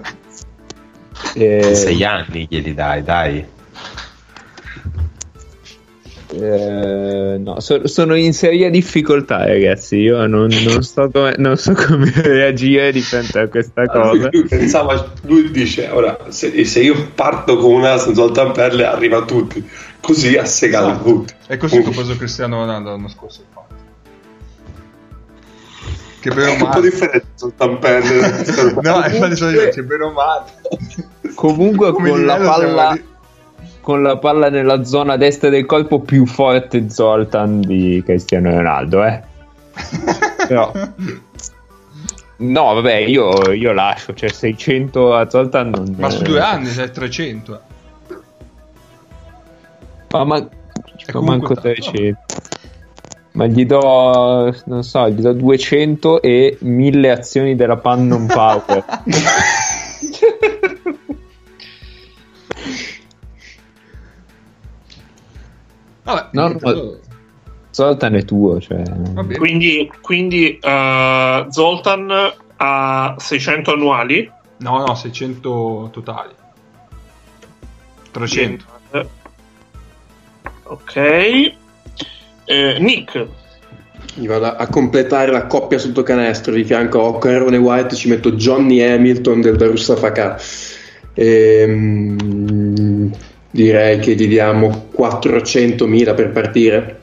[1.34, 3.45] Eh, Sei anni glieli dai, dai.
[6.35, 9.97] Eh, no, so- sono in seria difficoltà, ragazzi.
[9.97, 14.28] Io non, non so come, non so come reagire di fronte a questa cosa.
[14.30, 19.24] Lui pensava, lui dice, ora, se, se io parto con una Zoltan Perle arriva a
[19.24, 19.62] tutti,
[20.01, 21.05] così ha segato Esatto.
[21.05, 21.35] tutti.
[21.49, 23.41] E così che ho preso Cristiano Ronaldo l'anno scorso.
[23.47, 23.61] infatti.
[26.20, 26.89] Che bene o Che un po' male.
[26.89, 27.26] differente
[27.80, 28.80] Perle.
[28.80, 30.45] No, infatti sono io, che bene o male.
[31.35, 33.05] Comunque con la, palla, lì.
[33.83, 39.20] Con la palla nella zona destra del corpo più forte Zoltan di Cristiano Ronaldo, eh.
[40.49, 40.72] Però-
[42.37, 45.95] No, vabbè, io, io lascio, cioè 600 a Zoltan non...
[45.97, 47.55] Ma su due anni sei 300.
[47.55, 47.70] eh.
[50.11, 50.49] Ma, ma,
[51.20, 51.61] manco tanto.
[51.61, 52.18] 300.
[53.33, 58.85] Ma gli do, non so, gli do 200 e 1000 azioni della Pan non power.
[66.05, 66.99] Vabbè, No, no,
[67.71, 68.83] Zoltan è tuo, cioè...
[69.37, 74.31] Quindi, quindi eh, Zoltan ha 600 annuali.
[74.59, 76.33] No, no, 600 totali.
[78.11, 78.65] 300.
[78.93, 79.07] Eh,
[80.65, 80.97] Ok.
[80.97, 81.55] Eh,
[82.81, 83.27] Nick,
[84.17, 88.09] Io vado a- a completare la coppia sotto canestro di fianco a Occarone White ci
[88.09, 90.39] metto Johnny Hamilton del Darussafaka
[91.15, 93.11] Ehm,
[93.53, 97.01] direi che gli diamo 400.000 per partire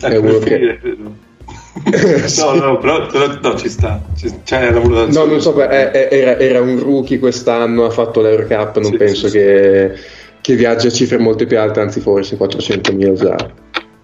[0.00, 0.78] È uno che-
[2.38, 4.00] no, no, però, però- no, ci sta.
[4.16, 5.26] Ci, c'è la valutazione.
[5.26, 8.96] no non so è- è- era, era un rookie quest'anno ha fatto l'Eurocup non Sì,
[8.96, 9.38] penso sì, sì.
[9.38, 9.92] che,
[10.40, 13.36] che viaggi a cifre molto più alte anzi forse 400.000 già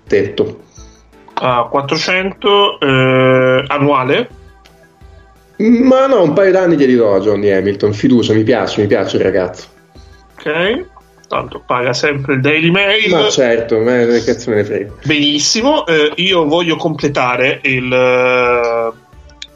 [0.07, 0.61] tetto
[1.39, 4.29] ha 400 eh, annuale.
[5.59, 9.17] Ma no un paio d'anni glieli do a Johnny Hamilton fiducia mi piace mi piace
[9.17, 9.75] il ragazzo
[10.47, 10.95] Ok.
[11.29, 13.11] Tanto paga sempre il Daily Mail.
[13.11, 14.93] Ma certo, che cazzo me ne frega.
[15.03, 18.93] Benissimo, eh, io voglio completare il, eh,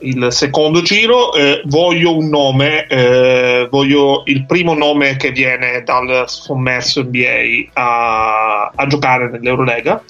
[0.09, 6.25] il secondo giro, eh, voglio un nome, eh, voglio il primo nome che viene dal
[6.27, 10.03] sommerso NBA a, a giocare nell'Eurolega.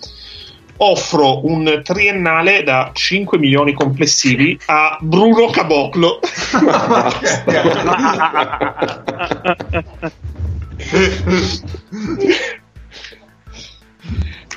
[0.83, 6.20] Offro un triennale da 5 milioni complessivi a Bruno Caboclo.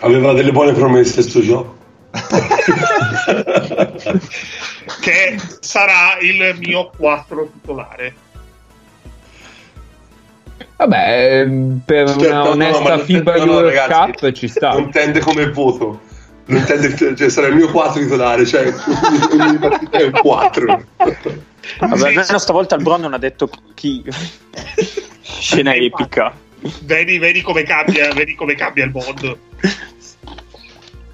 [0.02, 1.78] Aveva delle buone promesse sto gioco.
[5.02, 8.16] che sarà il mio 4 titolare.
[10.78, 14.32] Vabbè, ehm, per Cioè, una no, no, onesta non- FIBA no, no, Euro ragazzi, Cup
[14.32, 14.72] ci sta.
[14.72, 16.12] Non tende come voto.
[16.46, 18.74] Non tende, cioè, sarà il mio 4 titolare, cioè
[19.32, 20.86] ogni partita è un 4.
[21.80, 24.04] Vabbè, almeno stavolta il Bron non ha detto chi.
[25.22, 26.34] Scena epica.
[26.82, 29.38] Vedi, vedi come cambia, vedi come cambia il mondo.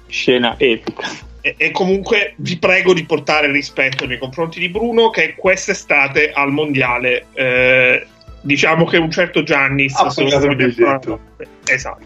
[0.08, 1.08] Scena epica.
[1.40, 6.52] E, e comunque vi prego di portare rispetto nei confronti di Bruno che quest'estate al
[6.52, 8.06] mondiale eh,
[8.42, 11.20] diciamo che un certo Giannis Ha lo pagato il biglietto.
[11.64, 12.04] esatto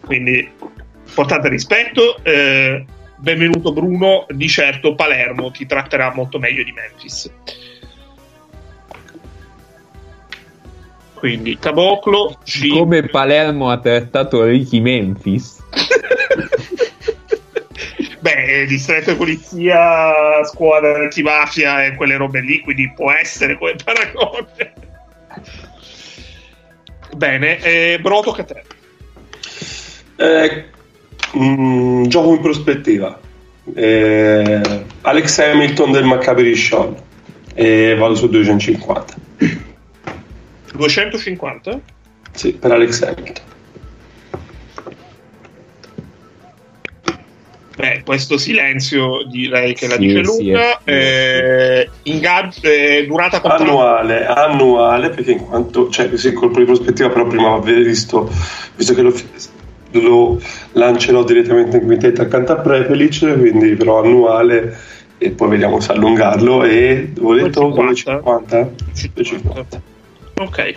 [0.00, 0.50] Quindi
[1.14, 2.22] portate rispetto.
[2.24, 2.84] eh,
[3.16, 7.30] benvenuto Bruno, di certo Palermo ti tratterà molto meglio di Memphis.
[11.14, 15.62] Quindi Caboclo, ci- Come Palermo ha trattato Ricky Memphis.
[18.20, 23.74] Beh, eh, distretto di polizia, squadra antimafia e quelle robe lì, quindi può essere come
[23.82, 24.72] paragone.
[27.16, 28.62] Bene, eh, Bro, tocca a te.
[30.16, 30.64] Eh,
[31.38, 33.18] mm, gioco in prospettiva.
[33.74, 34.60] Eh,
[35.02, 36.94] Alex Hamilton del Maccabi Sean
[37.54, 39.14] e vado su 250.
[40.74, 41.80] 250?
[42.32, 43.52] Sì, per Alex Hamilton.
[47.76, 50.80] Beh, questo silenzio direi che la Sì, dice lunga.
[50.84, 50.90] sì.
[50.90, 53.64] Eh, ingaggio, eh, durata contratto.
[53.64, 58.30] Annuale, annuale, perché in quanto, cioè, sì, colpo di prospettiva, però prima avevo visto,
[58.76, 59.12] visto che lo,
[60.00, 60.40] lo
[60.72, 64.76] lancerò direttamente in quintetta accanto a Prepelic, quindi però annuale,
[65.18, 68.62] e poi vediamo se allungarlo, e ho detto 250?
[68.62, 68.70] 250?
[68.92, 69.82] 250.
[70.36, 70.74] Ok.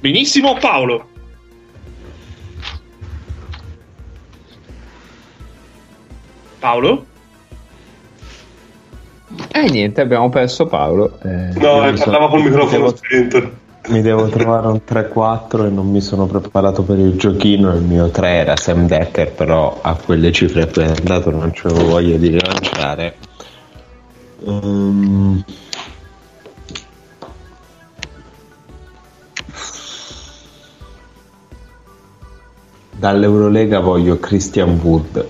[0.00, 1.08] Benissimo, Paolo.
[6.58, 7.06] Paolo?
[9.52, 11.18] E niente, abbiamo perso Paolo.
[11.22, 13.64] Eh, No, eh, parlava so- col microfono spento.
[13.88, 17.72] Mi devo trovare un 3-4 e non mi sono preparato per il giochino.
[17.72, 22.16] Il mio 3 era Sam Decker, però a quelle cifre appena andato non c'avevo voglia
[22.16, 23.16] di rilanciare.
[24.44, 25.44] Ehm,
[32.98, 35.26] Dall'Eurolega voglio Christian Wood.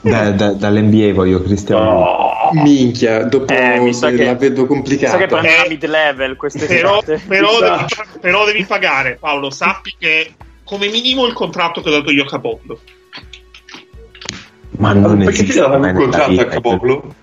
[0.00, 2.31] Da- da- dall'NBA voglio Christian Wood.
[2.52, 5.16] Minchia, dopo Eh, mi sa che- la vedo Mi sa complicata.
[5.16, 7.76] che prenderà Eh, mid-level queste Però, però, Chissà.
[7.76, 9.50] devi, però devi pagare, Paolo.
[9.50, 10.34] Sappi che
[10.64, 12.78] come minimo il contratto che ho dato io a Caboclo.
[14.78, 16.44] Ma non Perché ti esiste dava mai un contratto a.
[16.46, 17.14] Caboclo?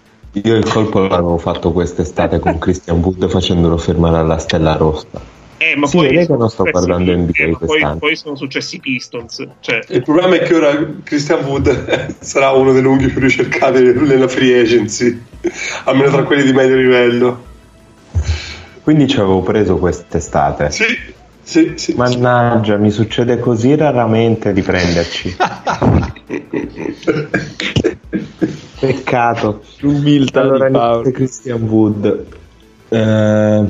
[0.44, 5.20] Io il colpo l'avevo fatto quest'estate con Christian Wood facendolo fermare alla Stella Rossa.
[5.62, 7.98] Eh, ma Sì, poi, vedete che non sto guardando NBA eh, poi, quest'anno.
[7.98, 9.46] poi sono successi i Pistons.
[9.60, 10.72] Cioè, Il problema è che ora
[11.04, 15.22] Christian Wood sarà uno dei lunghi più ricercati nella free agency,
[15.84, 17.44] almeno tra quelli di medio livello.
[18.84, 20.72] Quindi ci avevo preso quest'estate.
[20.72, 20.86] Sì,
[21.44, 21.94] sì, sì.
[21.94, 25.36] Mannaggia, mi succede così raramente di prenderci.
[28.80, 29.64] Peccato.
[29.80, 31.12] L'umiltà Allora, di Paolo.
[31.12, 32.26] Christian Wood.
[32.90, 33.66] Eh,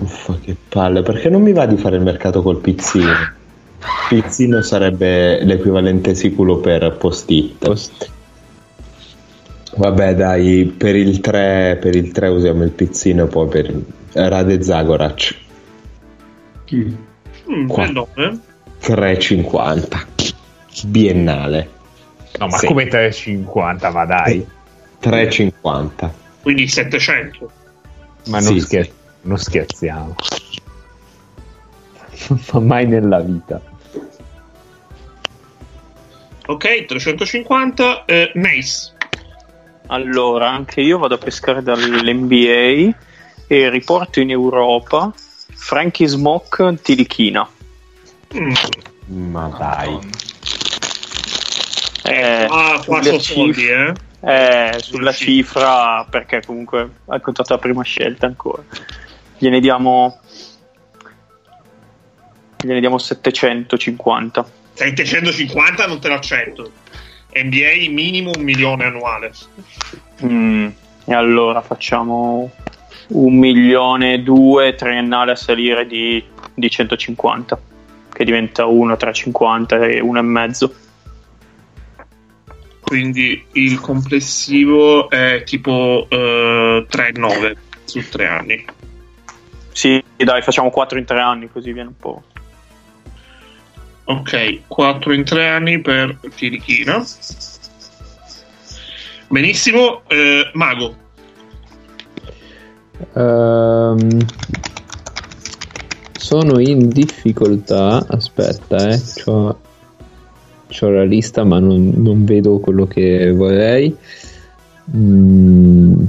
[0.00, 3.12] Uffa, che palle, perché non mi va di fare il mercato col pizzino?
[4.08, 8.10] Pizzino sarebbe l'equivalente siculo per post-it.
[9.76, 14.62] Vabbè, dai, per il 3, per il 3 usiamo il pizzino, poi per il Rade
[14.62, 15.36] Zagorac
[16.74, 18.40] mm, nome.
[18.82, 20.06] 3,50
[20.86, 21.68] biennale.
[22.38, 22.66] No, ma Sì.
[22.66, 24.46] come 3,50, ma dai.
[25.02, 26.10] 3,50.
[26.42, 27.50] Quindi 700.
[28.26, 28.90] Ma non, Sì, scher-
[29.22, 30.14] non scherziamo.
[32.52, 33.60] Ma mai nella vita.
[36.46, 38.04] Ok, 350.
[38.04, 38.92] Eh, Nace.
[39.86, 42.96] Allora, anche io vado a pescare dall'NBA
[43.46, 47.48] e riporto in Europa Frankie Smoke Tilichina.
[48.36, 48.52] Mm.
[49.30, 49.98] Ma dai.
[52.04, 53.92] Eh, ah, qua sono soldi, eh.
[54.20, 58.62] eh, sulla cifra, perché comunque ha contato la prima scelta ancora.
[59.40, 60.20] Gliene diamo,
[62.62, 64.50] gliene diamo 750.
[64.74, 66.70] 750 non te l'accetto.
[67.32, 69.32] NBA minimo un milione annuale.
[70.22, 70.68] Mm,
[71.06, 72.50] e allora facciamo
[73.08, 76.22] un milione e due triennale a salire di,
[76.52, 77.58] di 150
[78.12, 80.74] che diventa 1 tra 50 e uno e mezzo
[82.82, 88.64] Quindi il complessivo è tipo eh, 3,9 su tre anni.
[89.88, 92.22] Sì dai facciamo 4 in 3 anni così viene un po'
[94.10, 97.00] Ok, 4 in 3 anni per Tirichina.
[99.28, 100.96] Benissimo, eh, Mago.
[103.14, 104.26] Ehm,
[106.18, 108.04] sono in difficoltà.
[108.08, 109.00] Aspetta, eh.
[109.00, 109.60] C'ho,
[110.66, 113.96] c'ho la lista, ma non, non vedo quello che vorrei.
[114.92, 116.04] Mm.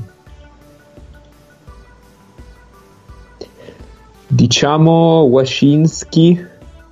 [4.33, 6.41] Diciamo Wasinski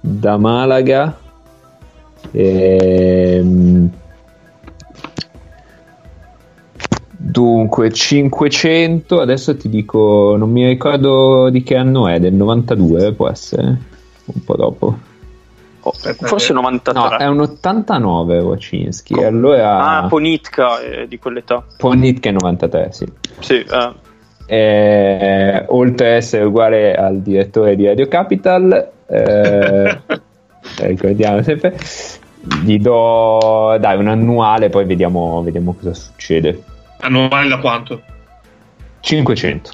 [0.01, 1.17] da Malaga.
[2.31, 3.89] Ehm,
[7.21, 13.29] Dunque, 500, adesso ti dico, non mi ricordo di che anno è, del 92 può
[13.29, 13.77] essere,
[14.25, 14.97] un po' dopo.
[15.81, 16.99] Oh, forse 93.
[16.99, 19.99] No, è un 89 Wacinski, e allora...
[19.99, 21.63] Ah, Ponitka è di quell'età.
[21.77, 23.05] Ponitka è 93, sì.
[23.39, 24.07] Sì, eh.
[24.51, 30.01] Eh, oltre a essere uguale al direttore di Radio Capital, eh,
[30.77, 31.77] ricordiamo sempre,
[32.63, 36.63] gli do dai un annuale, poi vediamo, vediamo cosa succede.
[37.01, 38.01] Annuale da quanto?
[39.01, 39.71] 500.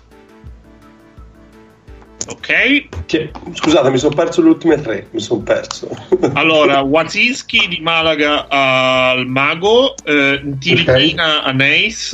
[2.27, 2.87] Ok.
[3.05, 5.07] Che- scusate, mi sono perso le ultime tre.
[5.11, 5.87] Mi sono perso.
[6.33, 12.13] Allora, Wazinski di Malaga al Mago, eh, Tilichina a Neis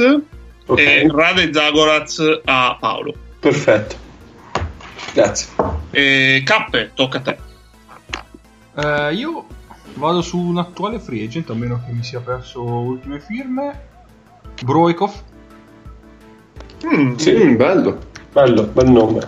[0.71, 0.79] Ok.
[0.79, 3.13] e Rade Zagoraz a Paolo.
[3.39, 3.95] Perfetto.
[5.13, 5.49] Grazie.
[5.91, 7.37] E Cappe, tocca a te.
[8.75, 9.45] Eh, io
[9.95, 13.87] vado su un attuale free agent, a meno che mi sia perso ultime firme.
[14.63, 15.11] Broikov.
[16.85, 17.33] Mm, Sì.
[17.33, 17.99] Mm, bello.
[18.31, 19.27] Bello, bel nome.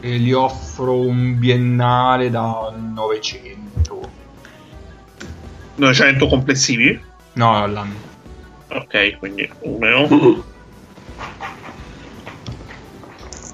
[0.00, 4.10] E gli offro un biennale da 900.
[5.76, 7.00] 900 complessivi.
[7.34, 8.08] No, all'anno.
[8.72, 10.40] Ok, quindi 1 Mm.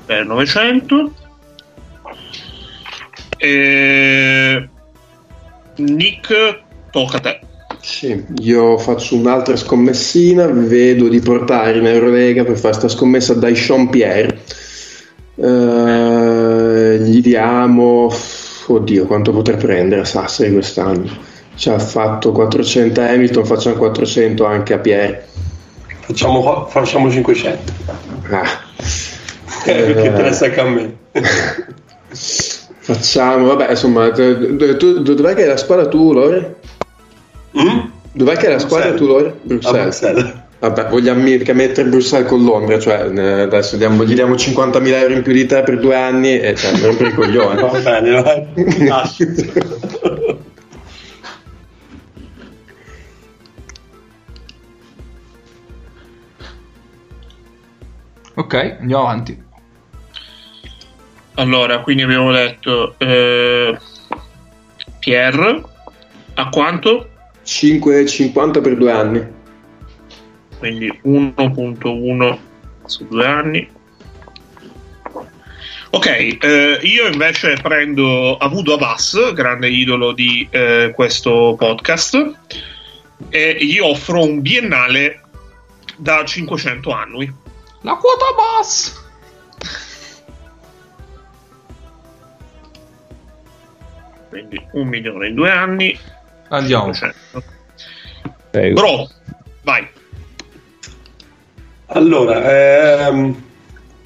[0.05, 1.13] per 900.
[3.39, 4.69] E...
[5.77, 6.61] Nick,
[6.91, 7.41] tocca a te.
[7.81, 13.55] Sì, io faccio un'altra scommessina, vedo di portare in Eurolega per fare sta scommessa dai
[13.55, 14.41] Sean Pierre.
[15.37, 18.11] Eh, gli diamo,
[18.67, 21.35] oddio, quanto potrà prendere a Sassari quest'anno?
[21.57, 25.27] Ci ha fatto 400 a Hamilton, facciamo 400 anche a Pierre.
[26.01, 27.73] Facciamo, facciamo 500.
[28.31, 28.45] Ah.
[29.65, 30.07] Eh, che Eh.
[30.07, 30.97] interessa anche a me.
[32.87, 36.55] Facciamo, vabbè, insomma, tu, dov'è che è la squadra tu, Lore?
[37.61, 37.79] Mm?
[38.13, 38.97] Dov'è che è la squadra Bruxelles.
[39.01, 39.29] tu, Lore?
[39.29, 40.01] A Bruxelles.
[40.01, 40.35] Bruxelles.
[40.61, 45.15] Vabbè, vogliamo mica mettere Bruxelles con Londra, cioè eh, adesso diamo- gli diamo 50.000 euro
[45.15, 47.61] in più di te per due anni e cioè, non per i coglioni.
[47.69, 48.47] Va bene, vai.
[58.37, 59.45] Ok, andiamo avanti.
[61.37, 63.79] Allora, quindi abbiamo detto eh,
[64.99, 65.63] Pierre
[66.35, 67.09] a quanto?
[67.47, 69.27] 5,50 per due anni.
[70.59, 72.39] Quindi 1.1
[72.85, 73.71] su due anni.
[75.91, 82.35] Ok, eh, io invece prendo Avudo Abbas, grande idolo di eh, questo podcast,
[83.31, 85.23] e gli offro un biennale
[85.97, 87.45] da 500 annui.
[87.87, 88.91] La quota bassa.
[94.29, 95.99] Quindi un milione in due anni.
[96.49, 96.93] Andiamo.
[96.93, 97.43] 500.
[98.51, 98.75] Prego.
[98.81, 99.09] Bro,
[99.63, 99.89] vai.
[101.87, 103.43] Allora, ehm,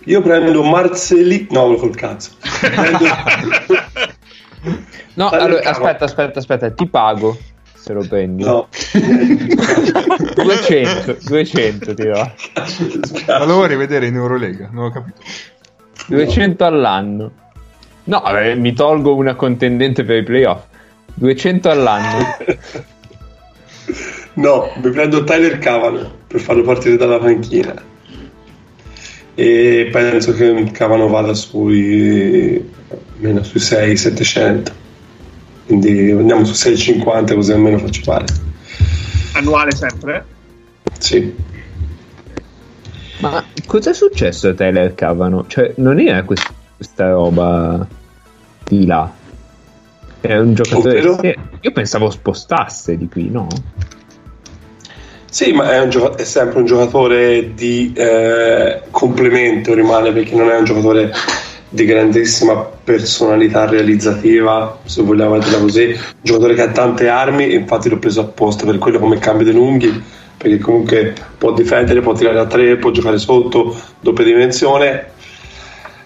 [0.05, 1.47] io prendo Marcelli.
[1.51, 2.33] No, col cazzo.
[2.61, 3.09] Prendo-
[5.14, 7.37] No, allora, aspetta, aspetta, aspetta, ti pago
[7.81, 8.45] se lo prendi.
[8.45, 8.68] No.
[10.35, 12.33] 200, 200 ti do.
[13.26, 14.68] Ma lo vuoi rivedere in Eurolega?
[14.70, 15.20] Non ho capito.
[16.07, 17.33] 200 all'anno.
[18.05, 20.64] No, eh, mi tolgo una contendente per i playoff.
[21.14, 22.18] 200 all'anno.
[24.33, 27.74] No, mi prendo Tyler Cavano per farlo partire dalla panchina.
[29.35, 32.64] E penso che Cavano vada sui
[33.16, 34.72] almeno sui 6-700.
[35.71, 38.25] Quindi andiamo su 6,50 così almeno faccio fare.
[39.35, 40.25] Annuale sempre?
[40.99, 41.33] Sì.
[43.18, 45.45] Ma cos'è successo a Tyler Cavano?
[45.47, 47.87] Cioè, non era quest- questa roba
[48.64, 49.12] di là.
[50.21, 50.99] È un giocatore.
[50.99, 51.16] Ovvero?
[51.16, 53.47] che- Io pensavo spostasse di qui, no?
[55.31, 60.51] Sì, ma è, un gioca- è sempre un giocatore di eh, complemento, rimane perché non
[60.51, 61.12] è un giocatore
[61.73, 65.85] di grandissima personalità realizzativa, se vogliamo dirla così.
[65.87, 69.55] Un giocatore che ha tante armi, infatti l'ho preso apposta per quello come cambio dei
[69.55, 70.03] lunghi,
[70.37, 75.07] perché comunque può difendere, può tirare a tre, può giocare sotto, doppia dimensione,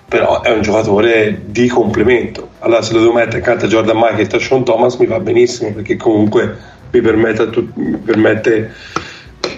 [0.06, 2.50] però è un giocatore di complemento.
[2.58, 5.18] Allora se lo devo mettere accanto a Jordan Michael e a Sean Thomas mi va
[5.18, 6.56] benissimo, perché comunque
[6.90, 8.72] mi permette, mi permette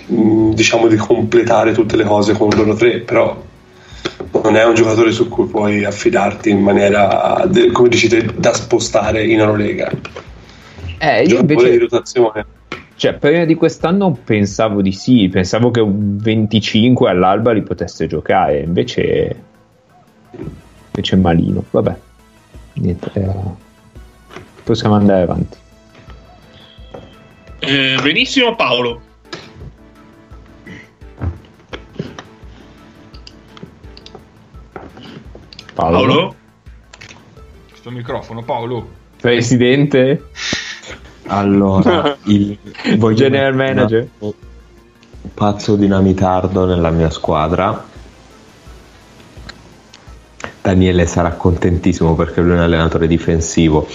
[0.07, 3.43] diciamo di completare tutte le cose con loro tre, però
[4.43, 9.41] non è un giocatore su cui puoi affidarti in maniera, come dicete, da spostare in
[9.41, 9.91] Eurolega.
[10.99, 11.79] Eh, io Giocatore di invece.
[11.79, 12.47] rotazione.
[12.95, 18.61] Cioè, prima di quest'anno pensavo di sì, pensavo che un 25 all'alba li potesse giocare,
[18.61, 19.43] invece.
[20.87, 21.63] Invece è malino.
[21.71, 21.95] Vabbè,
[22.75, 23.11] niente.
[23.15, 23.65] eh,
[24.65, 25.57] Possiamo andare avanti.
[27.59, 29.01] Eh, benissimo Paolo.
[35.77, 35.99] Paolo?
[35.99, 36.35] Paolo?
[37.69, 38.89] Questo microfono, Paolo.
[39.21, 40.31] Presidente?
[41.27, 42.57] Allora, il
[43.13, 44.09] General manager?
[44.21, 44.33] Un
[45.35, 47.85] pazzo dinamitardo nella mia squadra.
[50.63, 53.87] Daniele sarà contentissimo perché lui è un allenatore difensivo.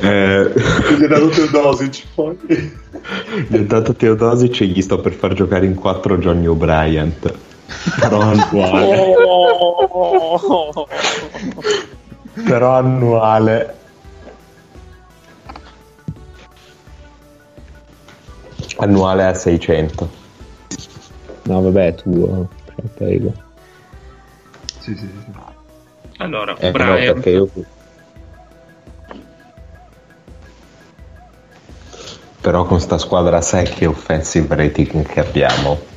[0.00, 0.52] Eh,
[0.98, 2.36] Gli ha dato Teodosic poi.
[3.46, 7.14] gli ho dato Teodosic e gli sto per far giocare in 4 Johnny O'Brien.
[8.00, 9.14] Però annuale.
[9.24, 10.86] Oh.
[12.44, 13.76] Però annuale.
[18.78, 20.08] Annuale a 600.
[21.44, 22.48] No, vabbè, è tuo.
[22.66, 23.32] cioè, prego.
[24.80, 25.08] Sì, sì, sì.
[25.24, 25.32] sì.
[26.18, 27.14] Allora, Eh, no, Brian.
[27.14, 27.50] perché io...
[32.40, 35.87] Però con sta squadra sai che offensive rating che abbiamo.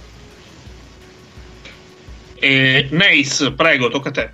[2.43, 4.29] E Nace, prego, tocca a te.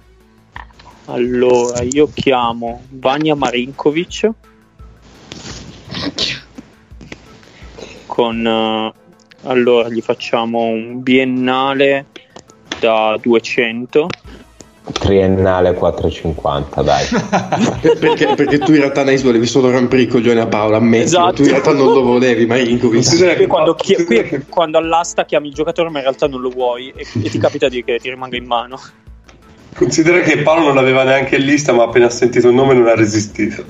[1.07, 4.31] Allora, io chiamo Vania Marinkovic
[8.05, 8.93] con eh,
[9.43, 12.05] allora gli facciamo un biennale
[12.79, 14.07] da 200
[14.91, 17.05] Triennale 450, dai.
[17.81, 21.03] Per- perché, perché tu in realtà Nice volevi solo rompere i coglioni a Paolo, ammetti,
[21.03, 21.33] Esatto.
[21.33, 23.03] tu in realtà non lo volevi, ma Rinkovic.
[23.03, 26.27] Considera qui che quando, chi- qui è quando all'asta chiami il giocatore ma in realtà
[26.27, 28.79] non lo vuoi e, e ti capita di che ti rimanga in mano
[29.75, 32.87] Considera che Paolo non l'aveva neanche in lista, ma appena ha sentito il nome non
[32.87, 33.63] ha resistito.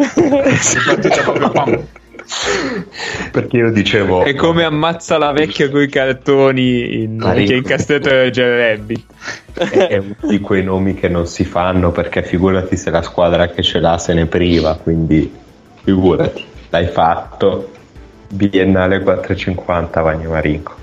[3.32, 4.23] Perché io dicevo...
[4.23, 9.05] È come ammazza la vecchia coi cartoni in, che è incastrato da Joe Rabbit.
[9.53, 13.63] è uno di quei nomi che non si fanno perché figurati se la squadra che
[13.63, 15.32] ce l'ha se ne priva, quindi
[15.84, 17.71] figurati, l'hai fatto.
[18.30, 20.75] Biennale 450 Vagno Marinko.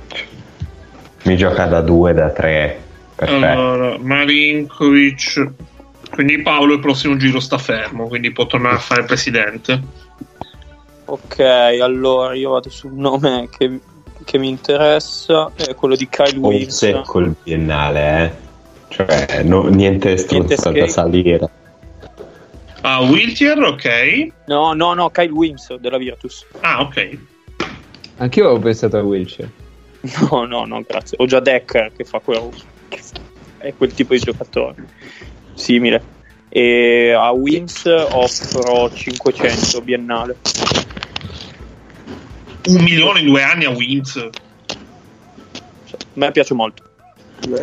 [1.24, 2.80] Mi gioca da 2, da 3.
[3.14, 3.44] Perfetto.
[3.44, 5.50] Allora, Marinkovic.
[6.10, 9.80] Quindi Paolo il prossimo giro sta fermo, quindi può tornare a fare presidente.
[11.06, 11.38] Ok
[11.80, 13.80] allora io vado sul nome che,
[14.24, 18.42] che mi interessa è quello di Kyle Un Wills secco il biennale, eh.
[18.88, 21.50] Cioè, no- niente struzza da salire.
[22.82, 24.28] Ah, Wiltier, ok.
[24.46, 27.18] no no no Kyle Wims della Virtus Ah, ok.
[28.18, 29.50] Anch'io avevo pensato a Wilshire.
[30.30, 32.52] no no no grazie ho già Decker che fa quello
[33.58, 34.74] è quel tipo di giocatore
[35.54, 36.04] simile
[36.56, 40.36] e a Wims offro 500 biennale
[42.66, 44.12] Un milione in due anni a Wins.
[44.12, 44.30] Cioè,
[45.98, 46.82] a me piace molto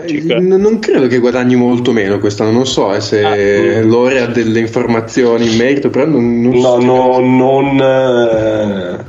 [0.06, 4.26] Eh, n- Non credo che guadagni molto meno quest'anno, non so eh, se Lore ha
[4.26, 6.78] delle informazioni in merito, però non, non No, so.
[6.82, 9.06] no, non eh,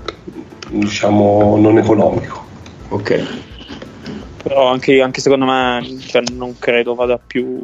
[0.71, 2.47] diciamo non economico.
[2.91, 3.41] Ok.
[4.45, 7.61] però anche, anche secondo me cioè, non credo vada più,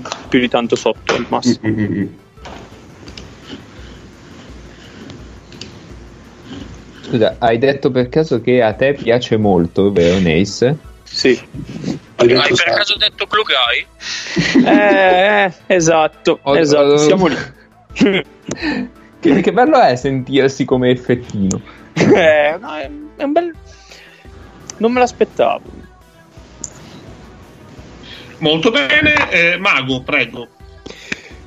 [0.00, 2.06] più, più di tanto sotto al massimo Mm, mm, mm.
[7.02, 10.78] Scusa, hai detto per caso che a te piace molto, vero Nace?
[11.04, 11.38] sì
[12.16, 12.74] Hai per sai.
[12.74, 14.64] caso detto Blue Guy?
[14.64, 17.36] eh, eh, esatto, Ho- esatto ho- siamo lì
[19.20, 21.60] Che, che bello è sentirsi come effettino.
[22.14, 23.54] Eh, no, è, è un bel
[24.78, 25.60] non me l'aspettavo
[28.42, 29.30] Molto bene.
[29.30, 30.48] Eh, Mago, prego.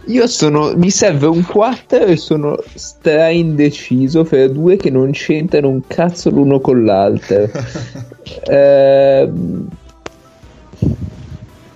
[0.06, 0.74] Io sono.
[0.76, 6.30] Mi serve un 4 e sono stra indeciso fra due che non c'entrano un cazzo
[6.30, 7.50] l'uno con l'altro.
[8.48, 9.68] Ehm,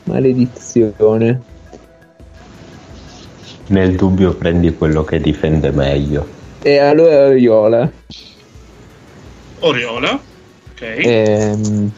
[0.05, 1.41] maledizione.
[3.67, 6.27] Nel dubbio prendi quello che difende meglio.
[6.63, 7.91] E allora Riola.
[9.59, 10.19] Oriola.
[10.71, 10.81] Ok.
[10.81, 11.91] Ehm,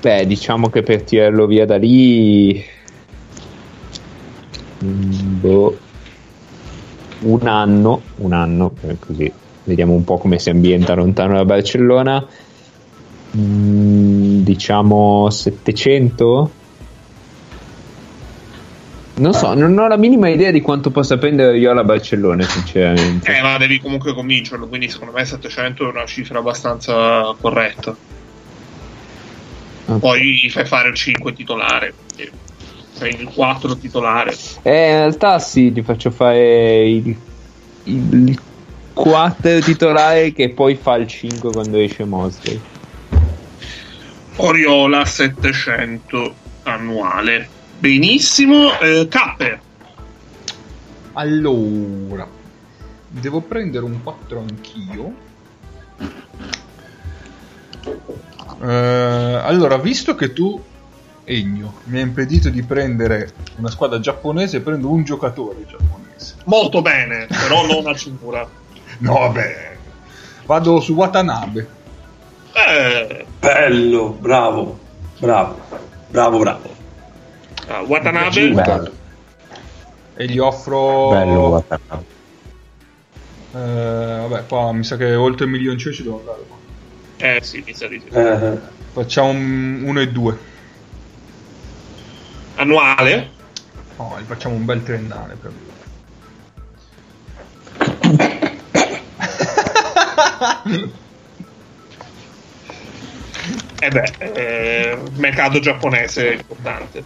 [0.00, 2.64] beh, diciamo che per tirarlo via da lì.
[4.84, 5.78] mm, Boh.
[7.20, 9.30] Un anno, un anno, eh, così
[9.64, 12.26] vediamo un po' come si ambienta lontano da Barcellona.
[13.36, 16.50] Mm, diciamo 700?
[19.16, 23.30] Non so, non ho la minima idea di quanto possa prendere Riola a Barcellona, sinceramente.
[23.30, 27.94] Eh, ma devi comunque convincerlo, quindi secondo me 700 è una cifra abbastanza corretta.
[29.90, 29.98] Ok.
[29.98, 32.30] Poi gli fai fare il 5 titolare, e
[32.92, 34.36] fai il 4 titolare.
[34.62, 37.16] Eh, in realtà sì, ti faccio fare il,
[37.84, 38.40] il
[38.92, 42.60] 4 titolare che poi fa il 5 quando esce Mosley.
[44.36, 47.48] Oriola 700 annuale.
[47.78, 49.60] Benissimo, eh, Cappe.
[51.14, 52.28] Allora,
[53.08, 55.14] devo prendere un 4 anch'io.
[58.60, 60.62] Eh, allora, visto che tu
[61.24, 66.34] Egno mi ha impedito di prendere una squadra giapponese prendo un giocatore giapponese.
[66.44, 68.46] Molto bene, però non a cintura.
[68.98, 69.76] No, vabbè.
[70.44, 71.66] Vado su Watanabe.
[72.52, 74.78] Eh, Bello, bravo,
[75.18, 75.58] bravo,
[76.08, 76.74] bravo, bravo.
[77.68, 78.90] ah, Watanabe, Bello,
[80.16, 81.08] E gli offro...
[81.10, 82.04] bello Watanabe.
[83.52, 86.42] Eh, vabbè, qua mi sa che oltre il milioncino ci devo andare.
[87.20, 88.08] Eh sì, mi sa di sì.
[88.16, 88.58] Eh,
[88.92, 90.38] Facciamo un 1 e 2.
[92.56, 93.30] Annuale?
[93.96, 95.52] No, gli facciamo un bel triennale per
[103.82, 107.04] Eh beh, eh, mercato giapponese è importante.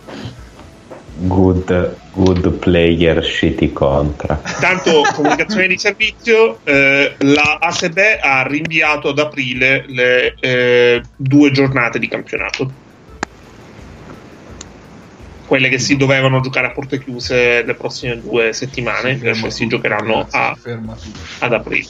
[1.17, 4.41] Good, good player, shitty contra.
[4.61, 12.01] Tanto comunicazione di servizio, eh, la ASB ha rinviato ad aprile le eh, due giornate
[12.01, 12.69] di campionato.
[15.47, 20.27] Quelle che si dovevano giocare a porte chiuse le prossime due settimane, invece si giocheranno
[20.29, 20.99] a, tutto.
[21.39, 21.87] ad aprile.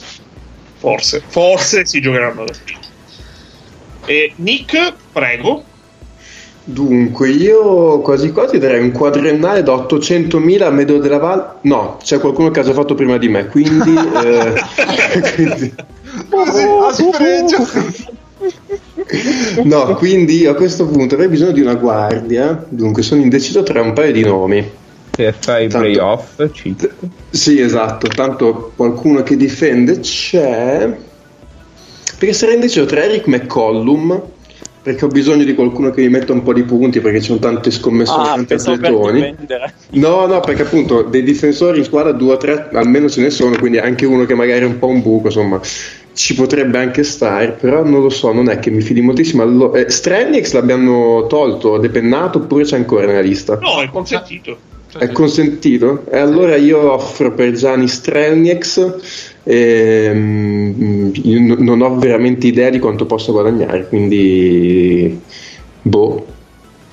[0.77, 2.79] Forse, forse si giocheranno ad aprile.
[4.05, 5.65] E Nick, prego.
[6.67, 11.45] Dunque, io quasi quasi darei un quadriennale da 800.000 a Medio della Valle.
[11.61, 13.93] No, c'è qualcuno che ha già fatto prima di me, quindi.
[14.25, 14.53] eh,
[15.35, 17.67] quindi- a sfregio.
[19.63, 22.65] no, quindi a questo punto avrei bisogno di una guardia.
[22.67, 24.67] Dunque, sono indeciso tra un paio di nomi.
[25.11, 26.89] Per fare i Tanto- playoff, cheat.
[27.29, 30.97] Sì, esatto, tanto qualcuno che difende c'è.
[32.17, 34.21] Perché sarei indeciso tra Eric McCollum,
[34.85, 37.39] perché ho bisogno di qualcuno che mi metta un po' di punti, perché ci sono
[37.39, 39.35] tante scommessoni, Ah, tanti atletoni.
[39.93, 43.57] No, no, perché appunto dei difensori in squadra due o tre almeno ce ne sono,
[43.57, 45.59] quindi anche uno che magari è un po' un buco, insomma,
[46.13, 49.41] ci potrebbe anche stare, però non lo so, non è che mi fidi moltissimo.
[49.41, 53.57] Allo- eh, Strelnix l'abbiamo tolto, depennato, oppure c'è ancora nella lista?
[53.59, 54.55] No, è consentito.
[54.95, 56.03] È consentito?
[56.11, 59.33] E allora io offro per Gianni Strelnix.
[59.45, 61.11] Ehm,
[61.59, 65.19] non ho veramente idea di quanto possa guadagnare, quindi
[65.81, 66.25] boh.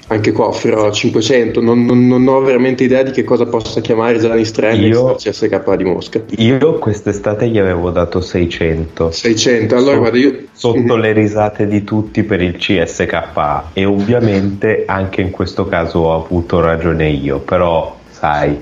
[0.08, 1.62] Anche qua offrirò 500.
[1.62, 5.16] Non, non- non ho veramente idea di che cosa possa chiamare Gianni Strelnix Io- al
[5.16, 6.20] CSK di Mosca.
[6.36, 9.10] Io quest'estate gli avevo dato 600.
[9.10, 9.74] 600.
[9.74, 10.38] Allora, So- guarda, io.
[10.52, 11.00] Sotto Mhm.
[11.00, 16.60] le risate di tutti per il CSKA e ovviamente anche in questo caso ho avuto
[16.60, 18.54] ragione io, però sai,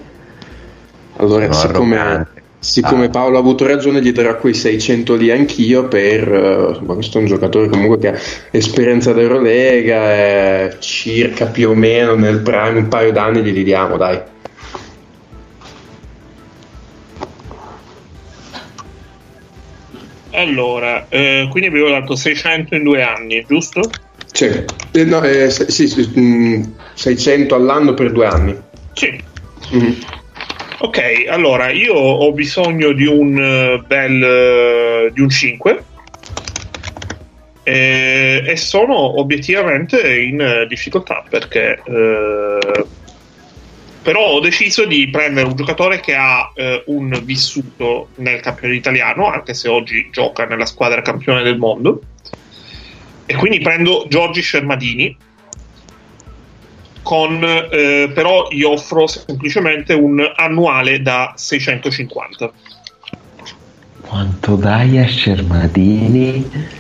[1.16, 2.26] Allora, siccome.
[2.60, 3.08] Siccome Ah.
[3.10, 6.32] Paolo ha avuto ragione, gli darò quei 600 lì anch'io per...
[6.32, 8.18] eh, insomma, questo è un giocatore comunque che ha
[8.50, 14.20] esperienza d'Eurolega, è circa più o meno nel prime, un paio d'anni glieli diamo, dai.
[20.32, 23.80] Allora, eh, quindi abbiamo dato 600 in due anni, giusto?
[24.32, 24.46] Sì,
[24.92, 26.62] Eh, no, eh, sì, sì, mm,
[26.94, 28.56] 600 all'anno per due anni.
[28.94, 29.22] Sì.
[29.72, 29.98] Mhm.
[30.82, 35.84] Ok, allora io ho bisogno di un eh, bel eh, di un 5
[37.62, 42.86] e, e sono obiettivamente in eh, difficoltà perché eh,
[44.02, 49.26] però ho deciso di prendere un giocatore che ha eh, un vissuto nel campionato italiano,
[49.26, 52.00] anche se oggi gioca nella squadra campione del mondo.
[53.26, 55.14] E quindi prendo Giorgi Scermadini,
[57.02, 62.52] con, eh, però gli offro semplicemente un annuale da 650.
[64.06, 66.78] quanto dai a Scermadini?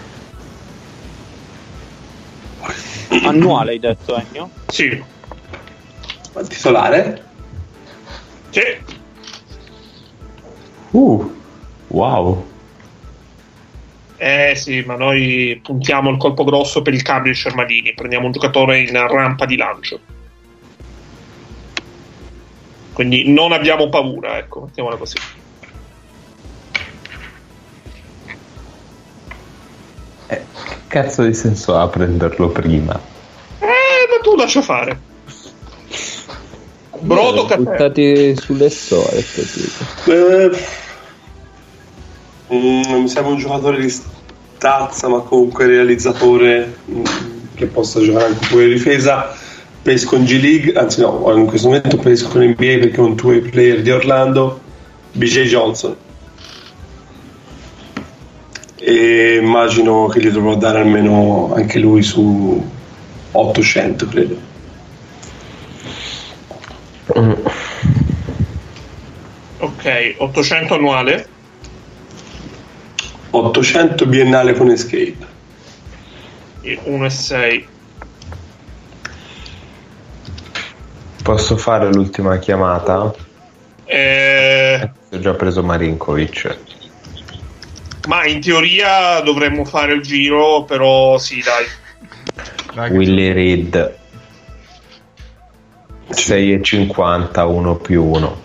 [3.22, 4.50] Annuale hai detto, Ennio?
[4.66, 5.02] Sì,
[6.32, 7.24] Ma titolare?
[8.50, 8.62] sì.
[10.90, 11.40] Uh,
[11.88, 12.49] wow.
[14.22, 17.94] Eh sì, ma noi puntiamo il colpo grosso per il cambio di Scermadini.
[17.94, 19.98] Prendiamo un giocatore in rampa di lancio.
[22.92, 25.16] Quindi non abbiamo paura, ecco, mettiamola così.
[30.26, 33.00] Eh, che cazzo di senso ha prenderlo prima?
[33.58, 35.00] Eh, ma tu lascia fare.
[36.98, 37.56] Brodo a te.
[37.56, 39.50] buttati sulle solite.
[39.50, 40.12] tipo.
[40.12, 40.88] Eh,
[42.52, 47.04] mm, mi sembra un giocatore di stazza, ma comunque realizzatore mm,
[47.54, 49.34] che possa giocare anche pure in difesa.
[49.82, 53.16] Pesco in G League, anzi no, in questo momento pesco in NBA perché è un
[53.16, 54.60] two-way player di Orlando,
[55.12, 55.96] BJ Johnson.
[58.76, 62.62] E immagino che gli dovrò dare almeno anche lui su
[63.32, 64.36] 800, credo.
[69.58, 71.28] Ok, 800 annuale.
[73.30, 75.28] 800 biennale con Escape.
[76.84, 77.66] 1 e 6
[81.22, 83.12] Posso fare l'ultima chiamata?
[83.84, 86.58] Eh, Ho già preso Marinkovic.
[88.08, 92.88] ma in teoria dovremmo fare il giro, però sì, dai.
[92.88, 93.96] Che- Willy Reed
[96.10, 98.40] 6,50 1 più 1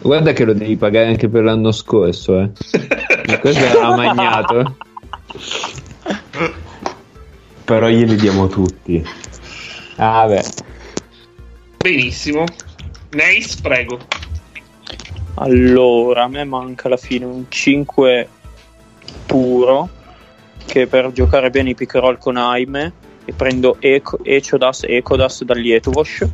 [0.00, 2.50] Guarda che lo devi pagare anche per l'anno scorso, eh.
[3.40, 4.76] Questo era magnato.
[7.64, 9.04] però glieli diamo tutti
[9.96, 10.44] Ah, beh.
[11.78, 12.44] Benissimo.
[13.10, 13.98] Neis, prego.
[15.34, 18.28] Allora, a me manca alla fine un 5
[19.26, 19.88] puro
[20.66, 22.92] che per giocare bene i pick and roll con Aime
[23.24, 26.24] e prendo Eco- Echodas e Ekodas dagli Etuvosh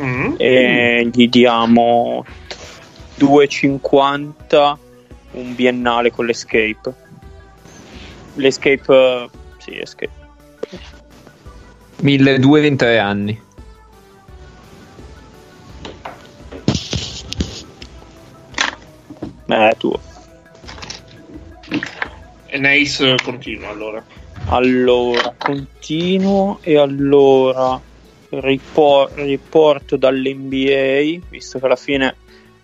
[0.00, 0.34] Mm.
[0.38, 2.24] e gli diamo
[3.18, 4.78] 2,50
[5.32, 6.92] un biennale con l'escape.
[8.34, 10.18] L'escape, eh, sì, escape.
[11.96, 13.42] 1200 in tre anni.
[19.46, 19.92] Eh, tu.
[22.46, 24.04] E Neis eh, continua allora.
[24.46, 27.80] Allora, continuo e allora
[28.30, 32.16] ripor- riporto dall'NBA, visto che alla fine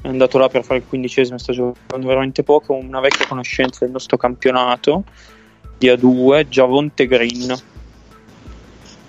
[0.06, 3.92] è andato là per fare il quindicesimo, sta giocando veramente poco, una vecchia conoscenza del
[3.92, 5.02] nostro campionato
[5.76, 7.52] di A2, Giavonte Green,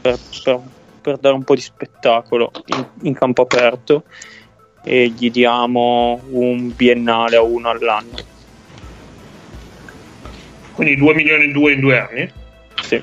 [0.01, 0.63] per, per-
[0.99, 4.03] per dare un po' di spettacolo in, in campo aperto
[4.83, 8.15] e gli diamo un biennale a uno all'anno.
[10.73, 12.31] Quindi 2 milioni e 2 in due anni.
[12.81, 13.01] Sì.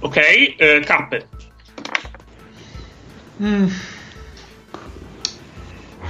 [0.00, 1.37] Ok, eh, Cappe.
[3.40, 3.68] Mm.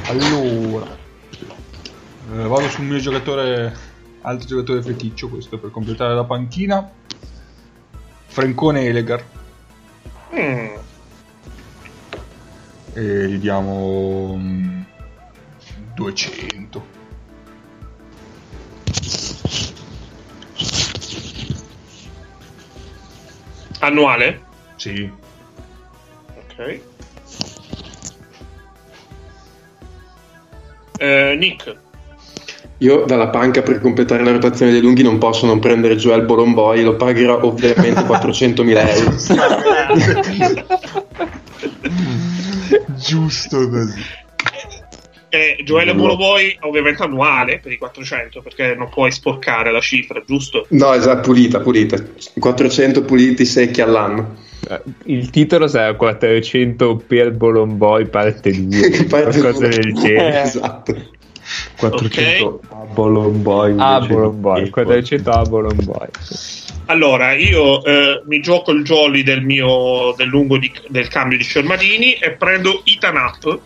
[0.09, 0.97] Allora,
[2.31, 3.75] Eh, vado sul mio giocatore,
[4.21, 6.91] altro giocatore feticcio, questo per completare la panchina.
[8.27, 9.25] Francone Elegar.
[10.35, 10.77] Mm.
[12.95, 14.83] E gli diamo mm,
[15.95, 16.87] 200.
[23.81, 24.43] Annuale?
[24.77, 25.11] Sì.
[26.35, 26.88] Ok.
[30.99, 31.77] Eh, Nick.
[32.81, 36.83] Io dalla panca per completare la rotazione dei lunghi non posso non prendere Joel Bolomboy,
[36.83, 39.17] lo pagherò ovviamente 400.000 euro.
[42.97, 44.27] Giusto così.
[45.31, 50.67] Eh, Gioele Boloboy ovviamente annuale per i 400 perché non puoi sporcare la cifra, giusto?
[50.71, 52.03] No, esatto, pulita, pulita.
[52.39, 54.37] 400 puliti secchi all'anno.
[54.69, 59.77] Eh, Il titolo sarà 400 per Bolomboy parte 2, Parte qualcosa due.
[59.79, 60.43] del genere.
[60.43, 61.17] esatto.
[61.79, 64.87] 400 a Bolomboy Ah, Bolomboy, Piccolo.
[64.87, 66.07] 400 a Bolomboy.
[66.87, 71.45] Allora, io eh, mi gioco il jolly del mio del lungo di- del cambio di
[71.45, 73.61] Scermadini e prendo Ethan Up.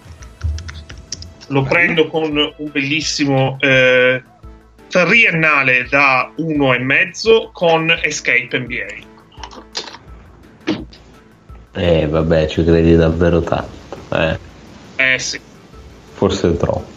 [1.49, 4.23] Lo prendo con un bellissimo eh,
[4.89, 9.11] triennale da uno e mezzo con Escape NBA.
[11.75, 14.39] Eh vabbè ci credi davvero tanto eh,
[14.97, 15.41] Eh sì.
[16.15, 16.91] forse troppo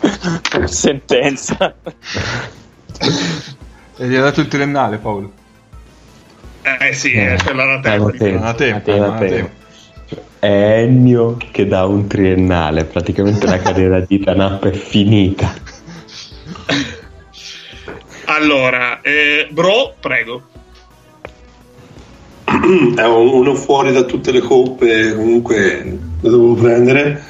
[0.66, 1.74] Sentenza.
[3.96, 5.30] E gli ha dato il triennale, Paolo.
[6.80, 8.06] Eh sì, Eh, eh, c'è la anatema.
[8.06, 8.36] rateca.
[8.38, 9.06] Anatema, Anatema.
[9.06, 9.48] anatema.
[10.40, 15.54] è Ennio che dà un triennale praticamente la carriera di Tanap è finita
[18.26, 20.42] Allora, eh, bro, prego.
[22.96, 27.22] È un- uno fuori da tutte le coppe, comunque lo dovevo prendere.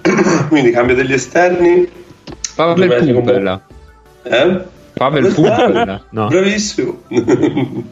[0.48, 1.88] Quindi cambia degli esterni.
[2.54, 3.62] Pavel Pumpella.
[4.22, 4.60] Eh?
[4.92, 6.26] Pavel Pumpella, no.
[6.28, 7.02] Bravissimo.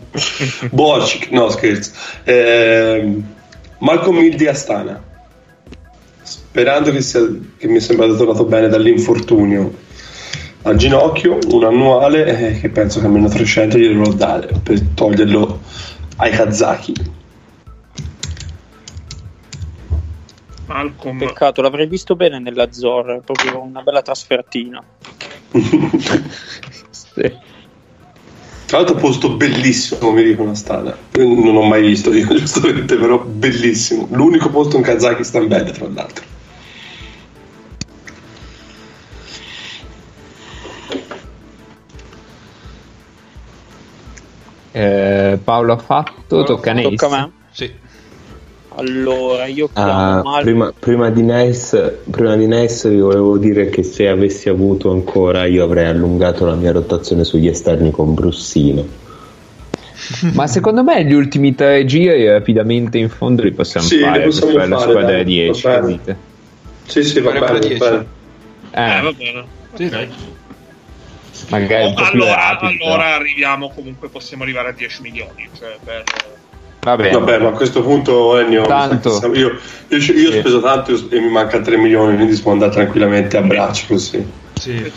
[0.71, 1.93] Bocic, no scherzo.
[2.25, 3.25] Ehm,
[3.79, 5.03] Malcolm Hill di Astana.
[6.23, 7.21] Sperando che, sia,
[7.57, 9.87] che mi sembra tornato bene dall'infortunio
[10.63, 15.61] al ginocchio, un annuale eh, che penso che almeno 300 glielo devo dare per toglierlo
[16.19, 16.93] ai kazaki.
[20.67, 21.19] Malcolm.
[21.19, 24.83] Peccato, l'avrei visto bene nella Zorra, è proprio una bella trasfertina.
[26.91, 27.37] Sì.
[28.67, 30.53] Tra l'altro posto bellissimo, mi dicono.
[30.53, 34.07] Io non ho mai visto, io giustamente, però bellissimo.
[34.11, 36.25] L'unico posto in Kazakistan bello, tra l'altro.
[44.73, 46.89] Eh, Paolo ha fatto, tocca a Neis.
[47.01, 47.31] Tocca a me.
[47.51, 47.71] Sì.
[48.77, 53.83] Allora, io chiamo Ah, prima, prima di Nice, prima di Nice vi volevo dire che
[53.83, 58.87] se avessi avuto ancora io avrei allungato la mia rotazione sugli esterni con Brussino.
[60.35, 64.23] Ma secondo me gli ultimi tre giri rapidamente in fondo li possiamo Sì, li fare
[64.23, 65.63] possiamo per la fare, squadra dai, 10.
[65.63, 65.81] va bene.
[65.81, 66.17] che dite?
[66.87, 67.79] Sì, sì, va Fare bene, va 10.
[67.79, 68.07] bene.
[68.71, 69.45] Eh, va Eh, bene.
[69.75, 70.09] Sì, dai.
[71.49, 72.85] Magari un po' più allora, rapido.
[72.85, 76.05] allora arriviamo comunque possiamo arrivare a 10 milioni cioè per-
[76.81, 77.11] Va bene.
[77.11, 79.21] Vabbè, ma a questo punto Ennio, Tanto.
[79.35, 79.59] io,
[79.89, 83.37] io, io ho speso tanto e mi manca 3 milioni, quindi si può andare tranquillamente
[83.37, 84.25] a braccio così.
[84.55, 84.93] Sì.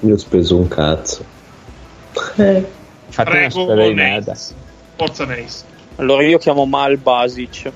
[0.00, 1.24] Io ho speso un cazzo.
[2.36, 2.62] Una
[3.24, 3.74] prego.
[3.74, 4.54] Nace
[4.96, 5.64] forza Nace
[5.96, 7.72] Allora io chiamo Mal Basic.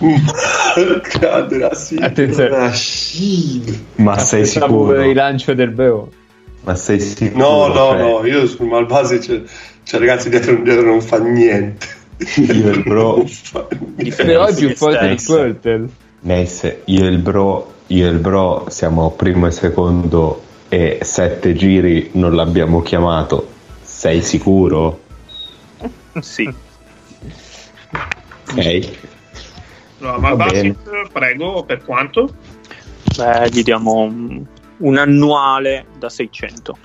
[0.02, 2.02] Grande Rashid.
[2.02, 2.48] Attenzione.
[2.48, 3.84] Rashid.
[3.96, 4.94] Ma sei sicuro?
[4.94, 6.10] il rilancio del Beo.
[6.64, 7.38] Ma sei sicuro?
[7.38, 9.42] No, no, Cioè, no, io sul Malbasi c'è,
[9.84, 11.86] c'è ragazzi dietro, dietro non fa niente.
[12.36, 13.66] Io e il bro, Non fa
[13.96, 14.24] niente.
[14.24, 15.16] Per oggi un po' di.
[15.16, 15.88] Turtle.
[16.20, 21.54] Nice, io e il bro, io e il bro siamo primo e secondo e sette
[21.54, 23.48] giri non l'abbiamo chiamato.
[23.82, 25.00] Sei sicuro?
[26.20, 26.48] Sì.
[28.50, 28.88] Ok.
[29.98, 32.32] no, ma Va Basit, prego per quanto?
[33.16, 34.44] Beh, gli diamo un,
[34.82, 36.76] un annuale da 600.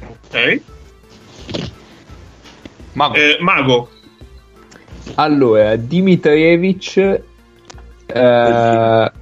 [0.00, 0.60] ok
[2.92, 3.14] Mago.
[3.14, 3.88] Eh, Mago
[5.14, 7.22] Allora, Dimitrievic
[8.06, 9.12] eh,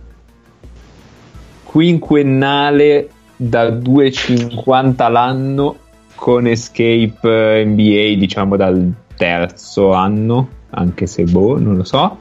[1.64, 5.76] quinquennale da 2,50 l'anno
[6.14, 12.18] con escape eh, NBA diciamo dal terzo anno anche se boh non lo so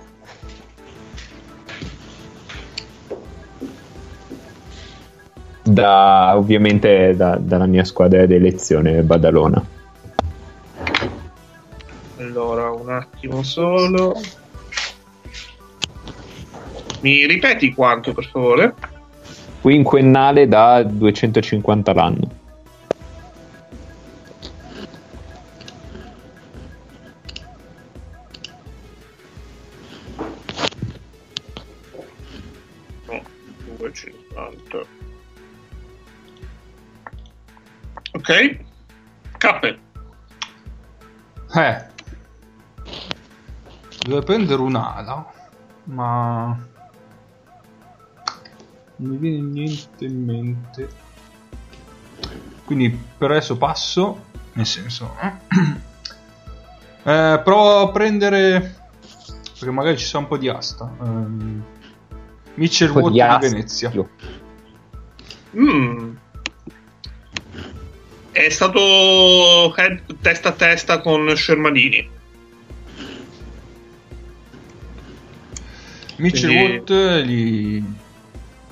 [5.75, 9.63] da ovviamente da- dalla mia squadra di elezione Badalona.
[12.17, 14.15] Allora un attimo solo.
[17.01, 18.73] Mi ripeti quanto per favore?
[19.61, 22.29] quinquennale da 250 l'anno
[38.27, 38.57] Ok.
[39.37, 39.79] Cappe.
[41.53, 41.85] Eh.
[43.99, 45.31] Dovrei prendere un'ala,
[45.83, 46.57] ma...
[48.97, 50.89] Non mi viene niente in mente.
[52.63, 55.15] Quindi per adesso passo, nel senso...
[57.03, 58.75] Eh, provo a prendere...
[59.53, 60.91] Perché magari ci sa un po' di asta.
[60.99, 61.63] Ehm,
[62.55, 63.49] Mitchell Watt di.
[63.49, 63.91] Venezia.
[65.55, 66.14] Mm.
[68.35, 72.09] È stato head- testa a testa con Shermanini.
[76.17, 77.83] Mitchell Quindi- Watt gli...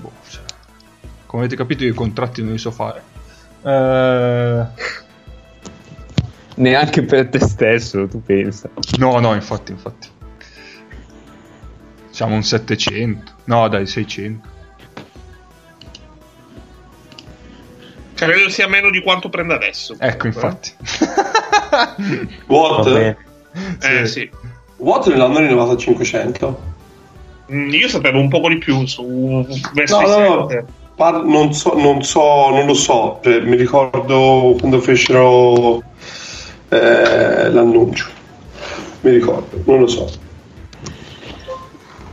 [0.02, 0.42] boh, cioè,
[1.26, 3.04] come avete capito i contratti non li so fare.
[3.64, 4.66] Eh,
[6.56, 10.10] neanche per te stesso tu pensa no, no, infatti, infatti.
[12.10, 13.32] Siamo un 700.
[13.46, 14.50] No, dai, 600.
[18.26, 19.96] Credo sia meno di quanto prende adesso.
[20.00, 20.72] Ecco, infatti.
[22.48, 23.18] Watt, Va bene.
[23.82, 24.30] Eh sì.
[24.78, 26.62] Watt nell'anno rinnovato a 500.
[27.52, 30.66] Mm, Io sapevo un poco di più su verso No, no, no.
[30.96, 33.20] Par- non, so, non so, non lo so.
[33.24, 35.82] Cioè, mi ricordo quando fecero
[36.70, 38.08] eh, l'annuncio.
[39.02, 40.12] Mi ricordo, non lo so.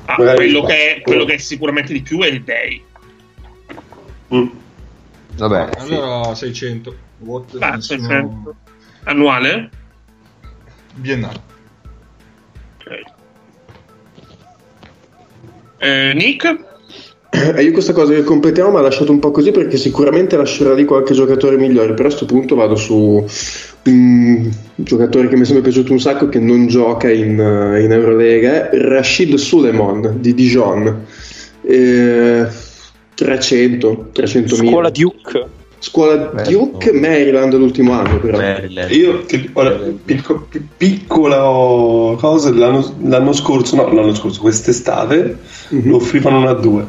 [0.07, 2.83] Ah, quello, che è, quello che è sicuramente di più è il Day.
[4.35, 4.47] Mm.
[5.49, 5.93] Vabbè sì.
[5.95, 6.95] Allora 600.
[7.19, 8.55] Watt Ah, nessuno- 600.
[9.05, 9.71] Annuale?
[10.95, 11.41] biennale.
[12.79, 13.03] Ok.
[15.79, 16.69] Eh, Nick?
[17.33, 20.75] Eh, io questa cosa che completiamo mi ha lasciato un po' così perché sicuramente lascerà
[20.75, 23.25] lì qualche giocatore migliore, però a questo punto vado su
[23.85, 27.93] un giocatore che mi è sempre piaciuto un sacco che non gioca in, eh, in
[27.93, 31.05] Eurolega, Rashid Suleiman di Dijon.
[31.63, 32.47] Eh,
[33.15, 35.47] 300, 300 Scuola Duke.
[35.83, 36.17] Scuola
[36.47, 38.37] Duke, Maryland l'ultimo anno però.
[38.37, 38.91] Maryland.
[38.91, 39.71] Io, ti- ora,
[40.05, 45.39] picco- pi- piccola cosa, l'anno, l'anno scorso, no, l'anno scorso, quest'estate,
[45.69, 45.89] Mhm.
[45.89, 46.85] lo offrivano una a due.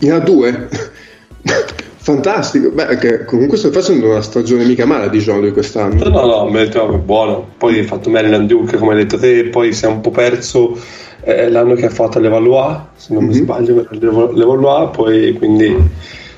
[0.00, 0.68] Ne ha due.
[2.00, 2.70] Fantastico.
[2.70, 6.08] Beh, che comunque sta facendo una stagione mica male a Dijon lui quest'anno.
[6.08, 7.48] No, no, detto, vabbè, buono.
[7.58, 10.78] Poi hai fatto Maryland Duke, come hai detto te, poi si è un po' perso
[11.22, 13.42] eh, l'anno che ha fatto all'Evalois, se non mi Mhm.
[13.42, 15.76] sbaglio, l'Evalois, poi quindi è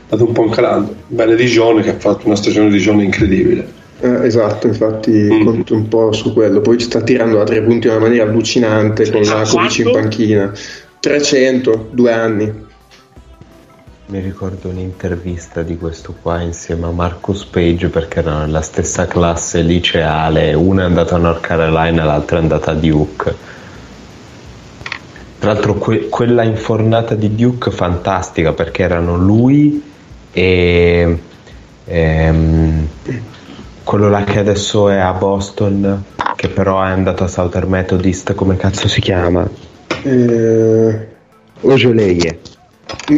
[0.08, 0.94] andato un po' calando.
[1.06, 3.78] Bene Dijon che ha fatto una stagione di Dijon incredibile.
[4.00, 5.44] Eh, esatto, infatti Mm.
[5.44, 6.60] conto un po' su quello.
[6.62, 10.52] Poi ci sta tirando da tre punti in una maniera allucinante con Lakovic in panchina.
[11.00, 12.68] 300, due anni.
[14.06, 19.60] Mi ricordo un'intervista di questo qua insieme a Marcus Page perché erano nella stessa classe
[19.60, 23.34] liceale, una è andata a North Carolina, l'altra è andata a Duke.
[25.40, 29.82] Tra l'altro que- quella infornata di Duke fantastica perché erano lui
[30.32, 31.18] e
[31.86, 32.88] ehm,
[33.82, 36.04] quello là che adesso è a Boston,
[36.36, 39.48] che però è andato a Southern Methodist, come cazzo si chiama?
[40.02, 41.08] Eh,
[41.62, 42.38] Ojoleie.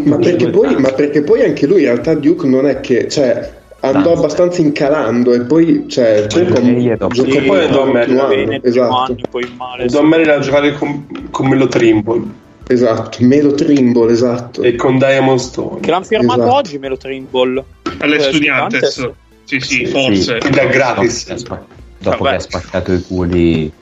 [0.05, 3.09] ma, perché poi, ma perché poi anche lui in realtà Duke non è che...
[3.09, 3.51] Cioè,
[3.85, 4.11] andò Danza.
[4.13, 7.93] abbastanza incalando e poi cioè, Sì, sì, e dopo- giocò sì, poi andò a l'ultimo
[7.93, 9.17] Merida, anno, Bene, il primo esatto.
[9.31, 9.87] poi male.
[9.87, 12.23] Don Merrill a giocare con, con Melo Trimble
[12.69, 14.63] Esatto, Melo Trimble, esatto.
[14.63, 15.81] e con Diamond Stone.
[15.81, 16.55] Che l'hanno firmato Esatto.
[16.57, 17.65] oggi, Melo Trimble.
[17.99, 19.11] Alle Eh, Studiantes.
[19.45, 20.39] Sì, sì, Sì, forse.
[20.39, 21.27] Da gratis.
[21.27, 21.65] Dopo, che ha spa-
[21.99, 22.31] dopo Vabbè.
[22.31, 23.73] che ha spaccato i culi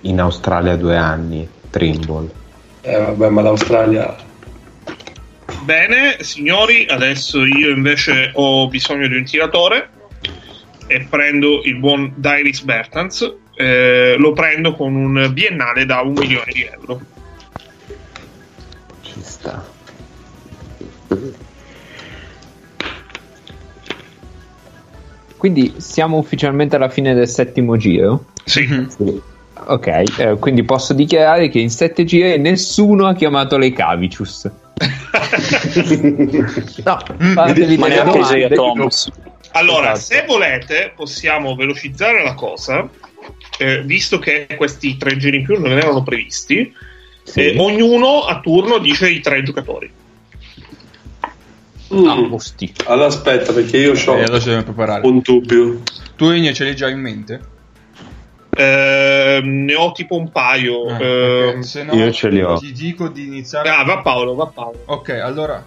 [0.00, 2.28] in Australia due anni, Trimble.
[2.80, 4.16] Eh, vabbè, ma l'Australia...
[5.64, 9.88] Bene, signori, adesso io invece ho bisogno di un tiratore
[10.86, 13.36] e prendo il buon Dairis Bertans.
[13.56, 17.00] eh, lo prendo con un biennale da un milione di euro.
[19.00, 19.64] Ci sta.
[25.36, 28.26] Quindi siamo ufficialmente alla fine del settimo giro.
[28.44, 28.66] Sì.
[28.88, 29.22] Sì.
[29.66, 29.86] Ok,
[30.18, 34.50] eh, quindi posso dichiarare che in sette giri nessuno ha chiamato le Cavicius.
[36.84, 38.48] No, fatevi Ma delle neanche Isaiah.
[38.48, 39.08] Thomas.
[39.52, 40.14] Allora, Esatto.
[40.14, 42.88] se volete, possiamo velocizzare la cosa,
[43.58, 46.72] eh, visto che questi tre giri in più non erano previsti.
[47.34, 49.90] eh, ognuno a turno dice i tre giocatori.
[51.94, 52.06] Mm.
[52.06, 52.72] Ah, osti.
[52.86, 55.06] Allora aspetta, perché io ho E allora preparare.
[55.06, 55.80] un dubbio.
[56.16, 57.40] Tu Ennio ce l'hai già in mente?
[58.56, 60.86] Eh, ne ho tipo un paio.
[60.86, 62.54] Ah, eh, perché se no io ce li ho.
[62.56, 63.68] ti dico di iniziare.
[63.68, 64.82] ah, va Paolo, va Paolo.
[64.86, 65.64] Ok, allora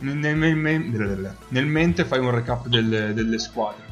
[0.00, 3.82] nel, nel- nel- nel mente fai un recap delle, delle squadre.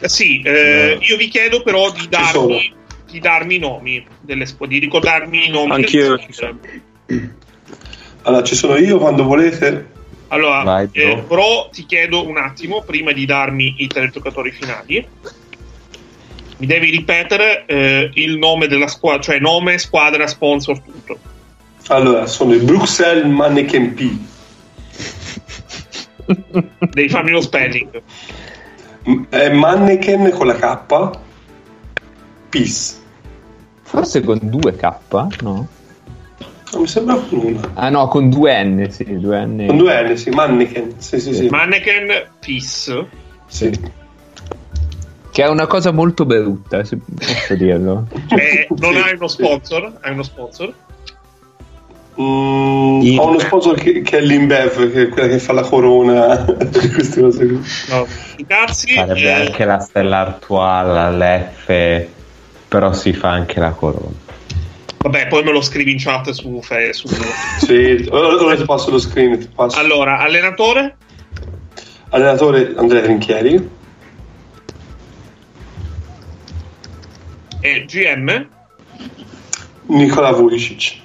[0.00, 2.74] Eh, sì, eh, io vi chiedo però di darmi,
[3.10, 5.72] di darmi i nomi, delle squ- di ricordarmi i nomi.
[5.72, 6.82] Anch'io ci squadre.
[8.22, 9.90] Allora, ci sono io quando volete.
[10.28, 11.02] Allora, Vai, bro.
[11.02, 15.06] eh, però ti chiedo un attimo, prima di darmi i tre giocatori finali,
[16.62, 21.18] mi devi ripetere eh, il nome della squadra, cioè nome, squadra, sponsor, tutto.
[21.88, 24.16] Allora, sono i Bruxelles Mannequin P.
[26.92, 28.00] Devi farmi lo spelling.
[29.28, 31.18] È Mannequin con la K.
[32.48, 32.94] Peace.
[33.82, 34.94] Forse con due K,
[35.40, 35.66] no?
[36.70, 37.70] Non mi sembra con una.
[37.74, 39.64] Ah no, con due N, sì, due N.
[39.66, 40.94] Con due N, sì, Mannequin.
[40.98, 41.48] Sì, sì, sì.
[41.48, 43.06] Mannequin Peace.
[43.48, 44.00] Sì.
[45.32, 48.06] Che è una cosa molto brutta, se posso dirlo.
[48.28, 49.92] Eh, non hai uno sponsor?
[50.02, 50.74] Hai uno sponsor?
[52.20, 55.62] Mm, In- ho uno sponsor che, che è l'Inbev, che è quella che fa la
[55.62, 57.60] corona di queste cose qui.
[57.88, 58.06] No.
[58.46, 58.94] Cazzi.
[58.94, 62.06] Sarebbe eh, anche la stella Artois, l'F,
[62.68, 64.20] però si fa anche la corona.
[64.98, 66.60] Vabbè, poi me lo scrivi in chat su,
[66.92, 67.08] su
[67.58, 69.38] Sì, ora, ti passo lo screen.
[69.38, 69.78] Ti passo.
[69.78, 70.96] Allora, allenatore?
[72.10, 73.68] Allenatore Andrea Trinchieri,
[77.62, 78.46] E GM?
[79.86, 80.98] Nicola Vujicic.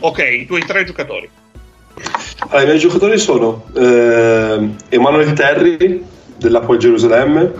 [0.00, 1.28] Ok, i tuoi tre giocatori.
[2.48, 6.04] Allora, i miei giocatori sono eh, Emanuele Terri
[6.36, 7.52] dell'Apoel Gerusalemme,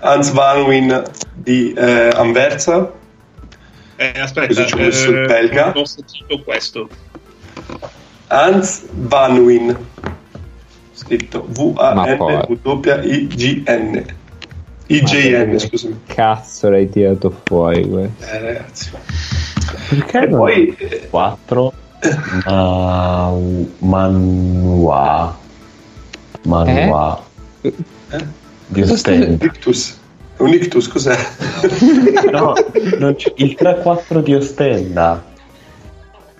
[0.00, 1.02] Hans Van Wien
[1.34, 2.92] di eh, Anversa,
[3.96, 5.64] Eh, aspetta, Così ci ho messo il belga.
[5.72, 6.88] non ho sentito questo.
[8.28, 9.74] Hans Van Wien,
[10.92, 11.46] scritto
[12.78, 14.04] V-A-N-W-I-G-N.
[14.86, 16.00] I-J-N, scusami.
[16.06, 18.24] Cazzo l'hai tirato fuori questo.
[18.24, 18.90] Eh, ragazzi.
[19.88, 21.72] Perché E poi eh, 4
[22.44, 23.32] Ma...
[23.78, 25.36] Manua
[26.42, 27.22] Manua
[27.62, 27.74] eh?
[28.68, 29.98] di Cosa stai- Ostenda Ictus.
[30.38, 31.16] Un ictus, cos'è?
[32.30, 32.52] no,
[33.36, 35.24] il 3-4 di Ostenda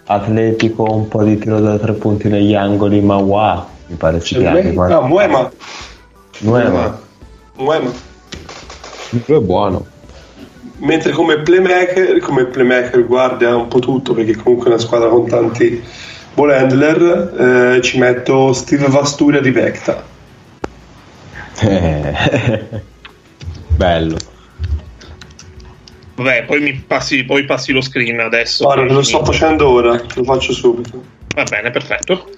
[0.09, 4.35] atletico un po' di tiro da tre punti negli angoli ma wow mi pare si
[4.35, 5.51] C'è chiami ah, Muema.
[6.41, 7.01] Nueva.
[7.57, 7.93] Muema.
[9.11, 9.87] È buono
[10.79, 15.27] Mentre come playmaker, come playmaker guardia un po' tutto perché comunque è una squadra con
[15.27, 15.83] tanti
[16.35, 20.05] ball handler, eh, ci metto Steve Vasturia di Vecta.
[21.61, 22.13] Eh,
[23.75, 24.17] bello
[26.17, 28.65] Vabbè, poi mi passi, poi passi lo screen adesso.
[28.65, 31.05] Guarda, te lo sto facendo ora, te lo faccio subito.
[31.35, 32.31] Va bene, perfetto.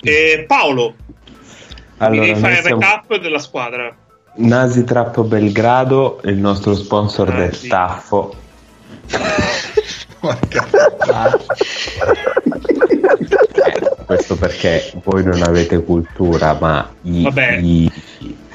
[0.00, 0.94] E Paolo,
[1.98, 3.94] Allora, devi fare il siamo recap della squadra.
[4.34, 7.68] Nasi Trap Belgrado, il nostro sponsor del Nasi.
[7.68, 8.34] taffo.
[10.20, 10.68] Porca-
[14.06, 17.26] Questo perché voi non avete cultura, ma i,
[17.62, 17.90] i-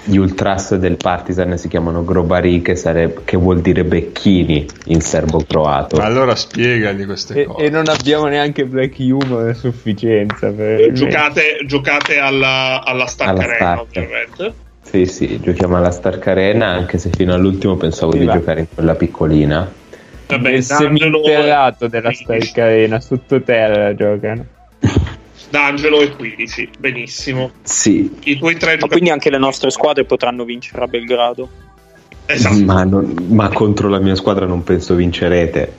[0.03, 5.97] gli ultras del Partizan si chiamano Grobari, che, sareb- che vuol dire becchini in serbo-croato.
[5.99, 7.65] allora spiegagli queste E, cose.
[7.65, 10.49] e non abbiamo neanche black humor a sufficienza.
[10.51, 13.29] Per Giocate, giocate alla, alla Stark
[13.59, 14.53] Alla ovviamente.
[14.89, 18.33] Sì, sì, giochiamo alla Stark Arena, anche se fino all'ultimo pensavo Sì, di va.
[18.33, 19.69] giocare in quella piccolina.
[20.27, 22.23] Vabbè, il D'Angelo, seminterrato della 15.
[22.47, 24.45] Stark Arena sottoterra giocano.
[25.49, 27.51] D'Angelo e 15, benissimo.
[27.63, 28.89] Sì, I tuoi tre Ma giocatori.
[28.91, 31.49] quindi anche le nostre squadre potranno vincere a Belgrado.
[32.29, 32.55] Esatto.
[32.65, 35.75] ma, non- ma contro la mia squadra non penso vincerete.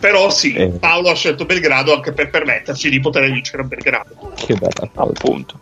[0.00, 0.68] Però sì, Eh.
[0.80, 4.32] Paolo ha scelto Belgrado anche per permetterci di poter vincere a Belgrado.
[4.34, 5.10] Che bella cosa.
[5.10, 5.60] Appunto.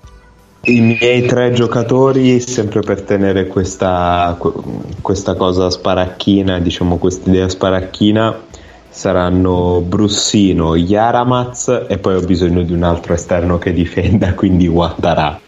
[0.64, 4.52] I miei tre giocatori, sempre per tenere questa, que-
[5.00, 8.46] questa cosa sparacchina, diciamo quest'idea sparacchina,
[8.88, 15.40] saranno Brussino, Yaramaz e poi ho bisogno di un altro esterno che difenda, quindi Ouattara.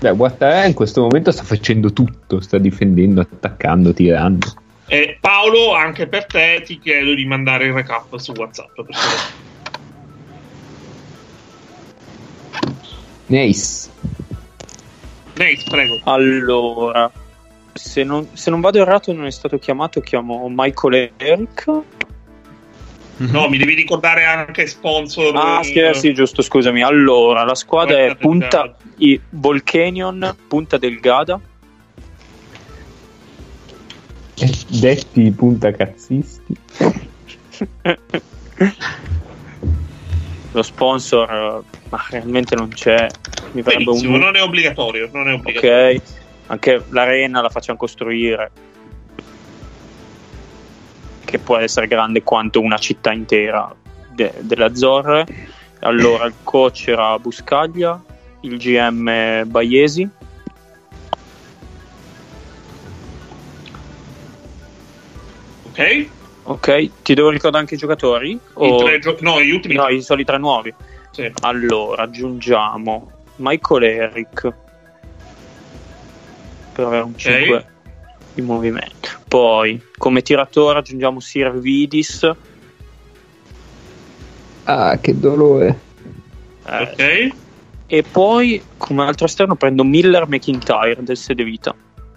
[0.00, 4.46] Beh, Guattara in questo momento sta facendo tutto, sta difendendo, attaccando, tirando.
[4.92, 8.76] E Paolo, anche per te ti chiedo di mandare il recap su WhatsApp.
[13.26, 13.88] Nice.
[15.34, 16.00] Nate, prego.
[16.02, 17.08] Allora,
[17.72, 21.66] se non, se non vado errato, non è stato chiamato, chiamo Michael Eric.
[23.18, 25.36] No, mi devi ricordare anche sponsor.
[25.36, 26.82] Ah, sì, eh, sì, giusto, scusami.
[26.82, 31.38] Allora, la squadra è Punta del i Volcanion, Punta del Gada.
[31.38, 31.49] Eh,
[34.68, 36.56] Detti punta cazzisti.
[40.52, 43.06] Lo sponsor, eh, ma realmente non c'è.
[43.52, 44.20] Mi verrebbe Benissimo, un.
[44.20, 45.08] non è obbligatorio.
[45.12, 45.96] Non è obbligatorio.
[45.96, 46.02] Ok,
[46.46, 48.50] anche l'arena la facciamo costruire.
[51.24, 53.72] Che può essere grande quanto una città intera
[54.10, 55.26] de- delle Azzorre.
[55.80, 58.02] Allora, il coach era Buscaglia,
[58.40, 60.08] il GM Baiesi.
[65.70, 66.08] Ok?
[66.42, 68.30] Ok, ti devo ricordare anche i giocatori?
[68.32, 69.74] I O- tre gio- no, gli ultimi.
[69.74, 70.72] no, i soli tre nuovi.
[71.12, 71.30] Sì.
[71.42, 74.52] Allora, aggiungiamo Michael Eric
[76.72, 77.66] per avere un 5
[78.34, 79.08] di movimento.
[79.28, 82.28] Poi, come tiratore, aggiungiamo Sir Vidis.
[84.64, 85.80] Ah, che dolore.
[86.66, 87.30] eh, Ok.
[87.86, 91.74] E poi, come altro esterno, prendo Miller McIntyre del Sede Vita.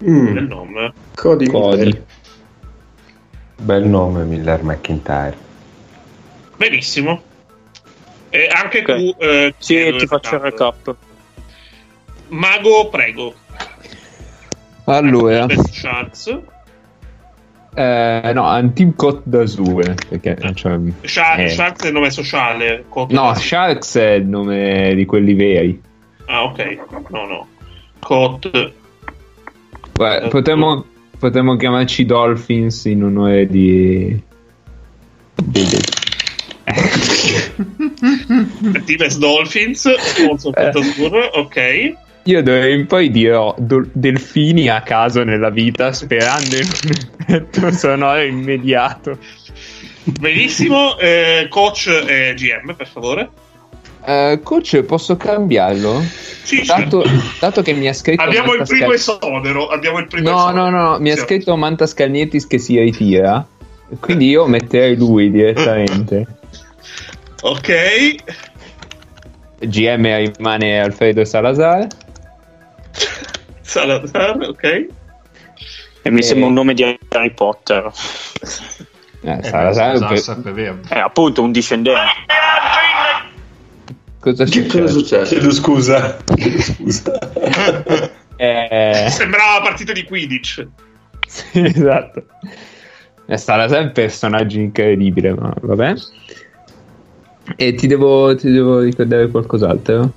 [0.08, 0.34] Mm.
[0.34, 0.94] Bel nome.
[1.16, 1.48] Cody.
[1.48, 2.02] Cody.
[3.64, 5.36] Bel nome Miller McIntyre.
[6.58, 7.22] Benissimo.
[8.30, 8.86] E anche Ok.
[8.96, 9.16] tu.
[9.20, 10.96] eh, Sì, ti faccio il recap.
[12.30, 13.34] Mago, prego.
[14.86, 16.40] Allora, Sharks.
[17.76, 19.94] eh, no, Antim Côte d'Azur.
[20.10, 21.48] Perché, cioè, Sha- eh.
[21.50, 22.84] Sharks è il nome sociale.
[22.90, 25.82] Cot- No, Sharks è il nome di quelli veri.
[26.26, 26.80] Ah, ok.
[27.10, 27.48] No, no.
[28.00, 28.74] Cot.
[29.94, 30.86] Guarda, potremmo,
[31.24, 34.22] potremmo chiamarci Dolphins in onore di...
[38.86, 39.90] Times Dolphins.
[39.98, 41.30] Sponsor Eh.
[41.36, 41.94] Ok.
[42.26, 47.72] Io d'ora in poi dirò dol- delfini a caso nella vita sperando in un effetto
[47.72, 49.18] sonoro immediato.
[50.04, 50.98] Benissimo.
[50.98, 53.30] eh, coach e GM, per favore.
[54.06, 56.02] Eh, coach, posso cambiarlo?
[56.44, 57.22] Sì, Dato, certo.
[57.40, 58.22] dato che mi ha scritto...
[58.22, 59.68] Abbiamo il primo Scal- esonero.
[59.68, 60.70] Abbiamo il primo No, esonero.
[60.70, 61.22] no, no, mi ha Sì.
[61.22, 63.46] scritto Manta Scalnietis che si ritira.
[64.00, 66.26] Quindi io metterei lui direttamente.
[67.46, 68.16] Ok.
[69.60, 71.88] GM rimane Alfredo Salazar.
[73.62, 74.64] Salazar, ok.
[76.04, 76.24] E mi Eh.
[76.24, 77.92] sembra un nome di Harry Potter.
[79.24, 80.08] Eh, Eh, Salazar,
[80.54, 80.80] per-.
[80.88, 82.00] È appunto un discendente.
[84.24, 84.88] Cosa Che cosa è succede?
[84.88, 85.36] successo?
[85.36, 86.18] Chiedo scusa.
[86.36, 88.12] Chiedo scusa.
[88.36, 90.68] Eh, Sembrava la partita di Quidditch.
[91.28, 92.26] sì, esatto.
[93.28, 95.94] Eh, Salazar è un personaggio incredibile, ma vabbè.
[97.56, 100.12] E ti devo, ti devo ricordare qualcos'altro?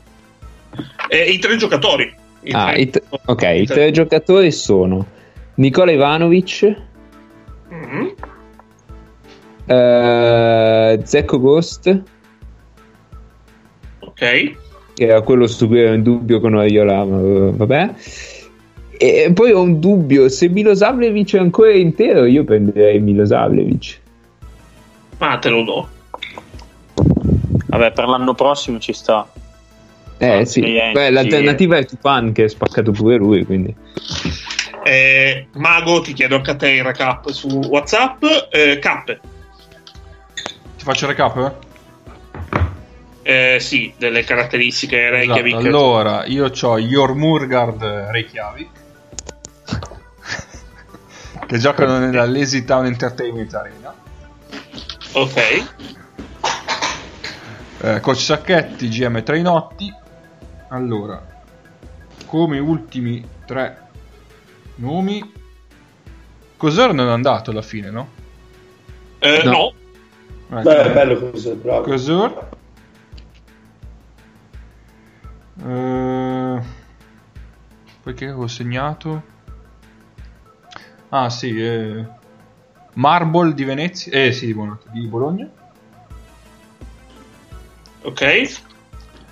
[1.09, 2.13] E i tre giocatori.
[2.41, 5.07] I Ah, tre- i t- ok, i tre giocatori sono
[5.57, 6.75] Nicola Ivanovic,
[7.69, 8.15] Mhm.
[9.67, 12.03] eh, Zecco Ghost,
[14.19, 14.57] Ok.
[14.97, 17.95] che era quello su cui ero in dubbio con Oriola, ma eh, vabbè.
[18.99, 24.01] E poi ho un dubbio, se Milosavljevic è ancora intero, io prenderei Milosavljevic.
[25.19, 25.89] Ma te lo do.
[27.67, 29.29] Vabbè, per l'anno prossimo ci sta.
[30.17, 33.75] Eh sì, Beh, l'alternativa è Tupan che è spaccato pure lui, quindi...
[34.83, 38.25] Eh, Mago, ti chiedo anche a te il recap su WhatsApp.
[38.51, 39.21] Eh, cappe.
[40.33, 41.66] Ti faccio il recap?
[43.29, 45.57] Eh, sì, delle caratteristiche Reykjavik.
[45.57, 48.69] Esatto, allora, io ho Jormurgard Reykjavik
[51.45, 53.93] che giocano nella Lazy Town Entertainment Arena.
[55.15, 55.65] Ok.
[57.83, 59.93] Eh, Coach Sacchetti, GM Trainotti.
[60.69, 61.21] Allora,
[62.27, 63.89] come ultimi tre
[64.77, 65.33] nomi,
[66.57, 68.09] Cosor non è andato alla fine, no?
[69.19, 69.73] Eh, No.
[70.47, 70.61] no.
[70.61, 71.83] Eh, Beh, bello così, bravo.
[71.83, 72.55] Cosor.
[75.65, 76.61] Eh,
[78.03, 79.35] poi che avevo segnato?
[81.09, 82.05] Ah sì, eh,
[82.95, 85.49] Marble di Venezia, eh sì, di Bologna- di Bologna.
[88.03, 88.23] Ok.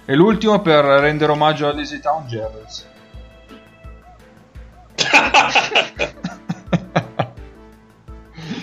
[0.07, 2.87] E l'ultimo per rendere omaggio a Lazy Town Gerrals.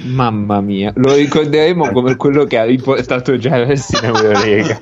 [0.03, 4.77] Mamma mia, lo ricorderemo come quello che ha riportato Giares in Eurolega.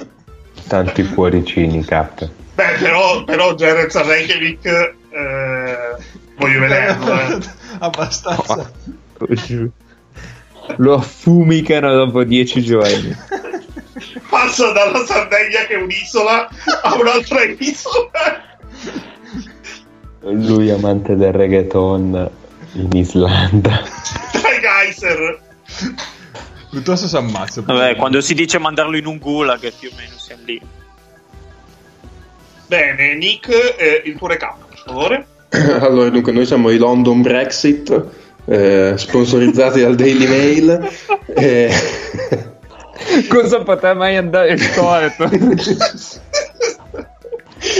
[0.68, 2.30] Tanti cuoricini, cap.
[2.60, 5.96] Beh, però, però Jared a Reykjavik eh,
[6.36, 7.14] voglio vederlo.
[7.22, 7.40] eh.
[7.80, 8.70] Abbastanza.
[10.76, 13.16] Lo affumicano dopo dieci giorni.
[14.30, 16.50] Passa dalla Sardegna che è un'isola
[16.84, 18.44] a un'altra isola.
[20.24, 22.30] Lui amante del reggaeton
[22.74, 23.84] in Islanda.
[24.34, 25.40] Dai geyser.
[26.70, 27.62] Piuttosto si ammazza.
[27.62, 30.62] Vabbè, quando si dice mandarlo in un gulag, più o meno siamo lì.
[32.70, 35.26] Bene, Nick, eh, il tuo recap, per favore.
[35.82, 38.06] Allora, dunque, noi siamo i London Brexit,
[38.46, 40.90] eh, sponsorizzati dal Daily Mail.
[41.34, 41.74] eh,
[43.28, 45.28] Cosa potrà mai andare storto?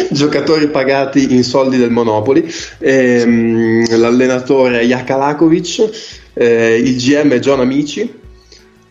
[0.10, 2.52] giocatori pagati in soldi del Monopoli.
[2.80, 5.90] Ehm, l'allenatore è Jakalakovic,
[6.34, 8.19] eh, il GM è John Amici.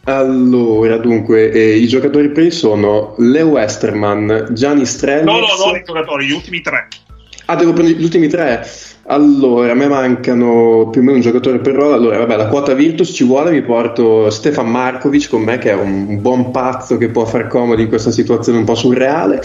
[0.09, 5.26] Allora, dunque, eh, i giocatori presi sono Leo Westerman, Gianni Strelnitz.
[5.26, 6.89] No, no, no, i giocatori, gli ultimi tre.
[7.44, 8.66] Ah, devo prendere gli ultimi tre.
[9.09, 11.93] Allora, a me mancano più o meno un giocatore per ruolo.
[11.93, 15.74] Allora, vabbè, la quota Virtus ci vuole, mi porto Stefan Markovic con me, che è
[15.74, 19.43] un buon pazzo che può far comodo in questa situazione un po' surreale.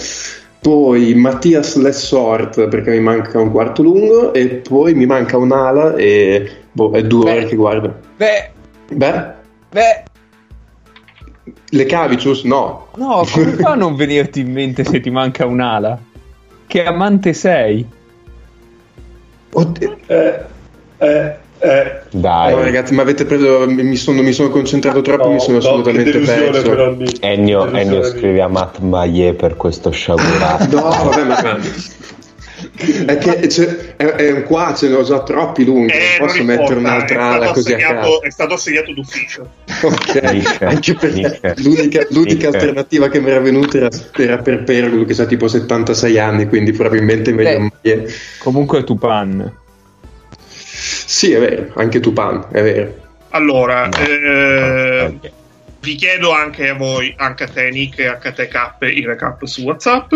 [0.61, 6.49] Poi Mattias Lessort, perché mi manca un quarto lungo, e poi mi manca un'ala e
[6.71, 7.93] boh, è due ore che guardo.
[8.15, 8.51] Beh,
[8.93, 9.25] Beh,
[9.69, 10.03] beh,
[11.73, 12.43] le Cavicius?
[12.43, 12.87] No.
[12.95, 15.99] no, come fa a non venirti in mente se ti manca un'ala?
[16.67, 17.85] Che amante sei?
[19.51, 19.97] Oddio.
[20.07, 20.39] Eh,
[20.97, 22.01] eh, eh.
[22.11, 23.65] Dai, No, ragazzi, mi avete preso.
[23.67, 26.97] Mi sono, mi sono concentrato troppo, mi sono No, assolutamente perso.
[27.19, 30.75] Ennio, Ennio scrive a Matt Maie per questo sciagurato.
[30.75, 31.35] No, vabbè, ma
[33.05, 35.91] è che c'è- è, è un qua, ce ne ho già troppi lunghi.
[35.93, 38.21] Eh, non posso non mettere un'altra ala così a caso.
[38.21, 39.49] È stato assegnato d'ufficio.
[39.81, 45.05] Ok, Nick, anche perché l'unica, l'unica alternativa che mi era venuta era, era per Pergolo,
[45.05, 47.69] che ha tipo 76 anni, quindi probabilmente meglio.
[47.81, 48.05] Beh.
[48.39, 49.51] Comunque Tupan.
[50.45, 53.01] Sì, è vero, anche Tupan, è vero.
[53.29, 53.97] Allora, No.
[53.97, 55.31] eh, Ok.
[55.81, 58.57] vi chiedo anche a voi, anche a te Nick e anche a te K,
[58.93, 60.11] il recap su WhatsApp.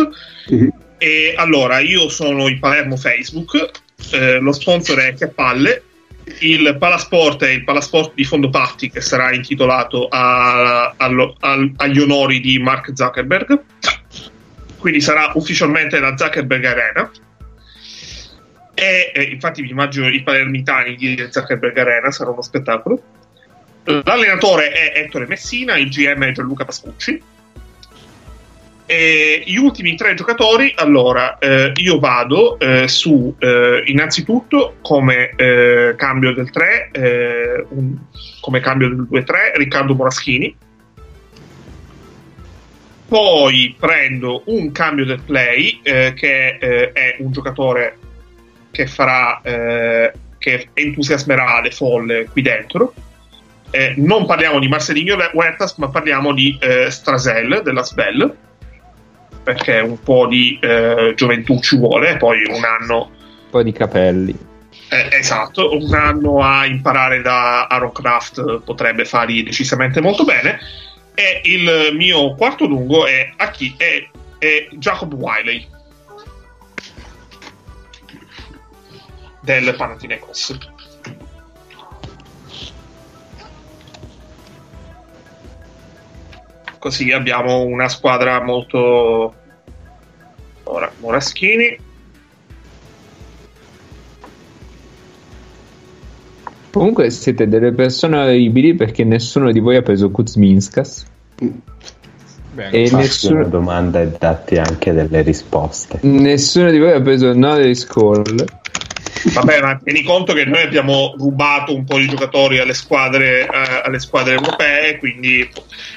[0.50, 0.70] Mhm.
[0.98, 3.72] E allora, io sono il Palermo Facebook,
[4.12, 5.84] eh, lo sponsor è Che Palle,
[6.40, 12.40] il Palasport è il Palasport di Fondopatti che sarà intitolato a- allo- al- agli onori
[12.40, 13.62] di Mark Zuckerberg,
[14.78, 17.12] quindi sarà ufficialmente la Zuckerberg Arena.
[18.74, 23.02] E eh, infatti mi immagino i palermitani di Zuckerberg Arena, sarà uno spettacolo.
[23.84, 27.22] L'allenatore è Ettore Messina, il GM è Gianluca Pascucci.
[28.90, 35.94] E gli ultimi tre giocatori, allora eh, io vado eh, su eh, innanzitutto come eh,
[35.98, 37.98] cambio del 3, eh, un-
[38.40, 40.56] come cambio del 2-3, Riccardo Moraschini.
[43.10, 47.98] Poi prendo un cambio del play eh, che è un giocatore
[48.72, 52.94] che farà che entusiasmerà le folle qui dentro.
[53.96, 56.58] Non parliamo di Marcelino Huertas, ma parliamo di
[56.90, 58.36] Strasel della Sbel
[59.48, 64.38] perché un po' di eh, gioventù ci vuole, poi un anno Un po' di capelli.
[64.90, 70.60] eh, esatto, un anno a imparare da Aaron Craft potrebbe fargli decisamente molto bene.
[71.16, 73.74] E il mio quarto lungo è, a chi?
[73.78, 74.06] è,
[74.38, 75.66] è Jacob Wiley
[79.40, 80.58] del Panathinaikos.
[86.88, 89.37] così abbiamo una squadra molto...
[90.70, 91.78] Ora, Moraschini.
[96.72, 101.06] Comunque siete delle persone orribili perché nessuno di voi ha preso Kuzminskas.
[102.54, 102.72] Bene.
[102.72, 106.00] E nessuno, una domanda e datti anche delle risposte.
[106.02, 108.46] nessuno di voi ha preso Norris Cole.
[109.34, 113.82] Vabbè, ma tieni conto che noi abbiamo rubato un po' di giocatori alle squadre, eh,
[113.84, 115.48] alle squadre europee, quindi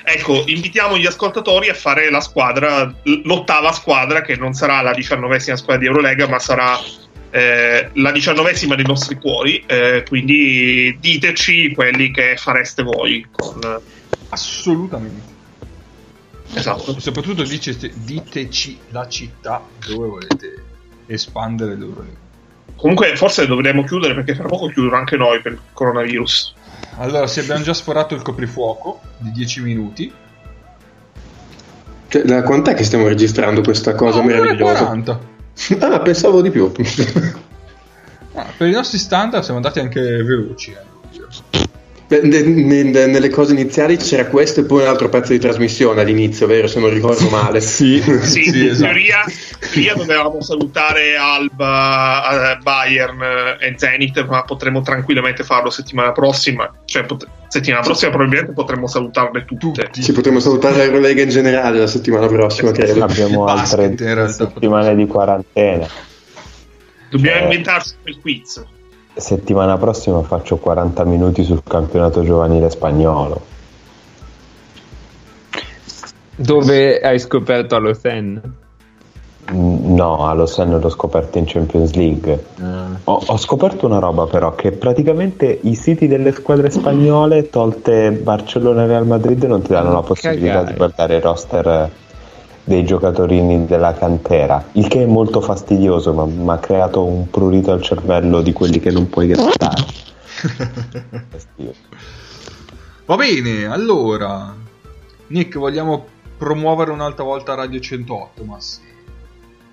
[0.05, 2.93] ecco, invitiamo gli ascoltatori a fare la squadra,
[3.25, 6.79] l'ottava squadra, che non sarà la diciannovesima squadra di Eurolega, ma sarà
[7.31, 9.63] eh, la diciannovesima dei nostri cuori.
[9.67, 13.27] eh, quindi diteci quelli che fareste voi.
[13.31, 13.81] Con...
[14.31, 15.39] Assolutamente.
[16.53, 16.99] Esatto.
[16.99, 20.65] Soprattutto dicete- diteci la città dove volete
[21.07, 22.29] espandere l'Eurolega.
[22.81, 26.55] Comunque, forse dovremmo chiudere perché fra poco chiudono anche noi per il coronavirus.
[26.97, 30.13] Allora, se abbiamo già sforato il coprifuoco di 10 minuti,
[32.09, 34.79] Cioè, da quant'è che stiamo registrando questa cosa Ah, un'ora e meravigliosa?
[34.85, 35.21] 40.
[35.81, 36.73] Ah, pensavo di più.
[38.35, 40.73] Ah, per i nostri standard siamo andati anche veloci.
[40.73, 41.69] eh.
[42.11, 46.67] Nelle cose iniziali c'era questo e poi un altro pezzo di trasmissione all'inizio, vero?
[46.67, 47.61] Se non ricordo male.
[47.61, 48.83] Sì, Sì, Sì, in esatto.
[48.93, 53.23] teoria, in teoria dovevamo salutare Alba, eh, Bayern
[53.61, 56.69] eh, e Zenit, ma potremmo tranquillamente farlo settimana prossima.
[56.85, 59.85] Cioè, pot- settimana prossima probabilmente potremmo salutarle tutte.
[59.85, 60.03] Tutti.
[60.03, 63.05] Ci potremmo salutare l'Eurolega in generale la settimana prossima, credo.
[63.05, 63.95] abbiamo altre
[64.29, 65.87] settimane di quarantena.
[67.09, 67.43] Dobbiamo Eh.
[67.45, 68.63] inventarci quel quiz.
[69.21, 73.41] Settimana prossima faccio 40 minuti sul campionato giovanile spagnolo.
[76.37, 78.41] Dove hai scoperto Alothen?
[79.53, 82.45] Mm, No, a Lausanne l'ho scoperto in Champions League.
[83.05, 88.85] Ho, ho scoperto una roba però, che praticamente i siti delle squadre spagnole, tolte Barcellona
[88.85, 90.71] e Real Madrid, non ti danno la possibilità Cagare.
[90.73, 91.91] di guardare il roster
[92.71, 97.73] dei giocatori della cantera, il che è molto fastidioso, ma mi ha creato un prurito
[97.73, 99.85] al cervello di quelli che non puoi grattare.
[103.07, 104.55] Va bene, allora.
[105.27, 106.07] Nick, vogliamo
[106.39, 108.79] promuovere un'altra volta Radio 108, ma sì.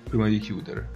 [0.08, 0.88] Prima di chiudere.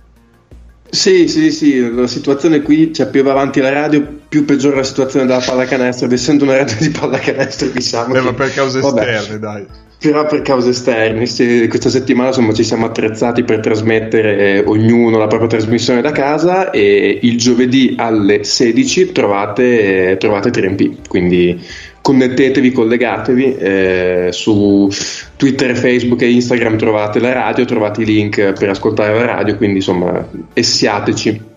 [0.91, 4.83] Sì, sì, sì, la situazione qui, cioè più va avanti la radio, più peggiora la
[4.83, 8.81] situazione della pallacanestro, ed essendo una radio di pallacanestro diciamo Beh, che- ma per cause
[8.81, 9.15] vabbè.
[9.15, 9.66] esterne, dai.
[10.03, 15.16] Però per cause esterne, sì, questa settimana insomma, ci siamo attrezzati per trasmettere eh, ognuno
[15.16, 21.65] la propria trasmissione da casa e il giovedì alle 16 trovate, eh, trovate 3MP, quindi
[22.01, 24.89] connettetevi, collegatevi, eh, su
[25.37, 29.57] Twitter, e Facebook e Instagram trovate la radio, trovate i link per ascoltare la radio,
[29.57, 31.51] quindi insomma essiateci.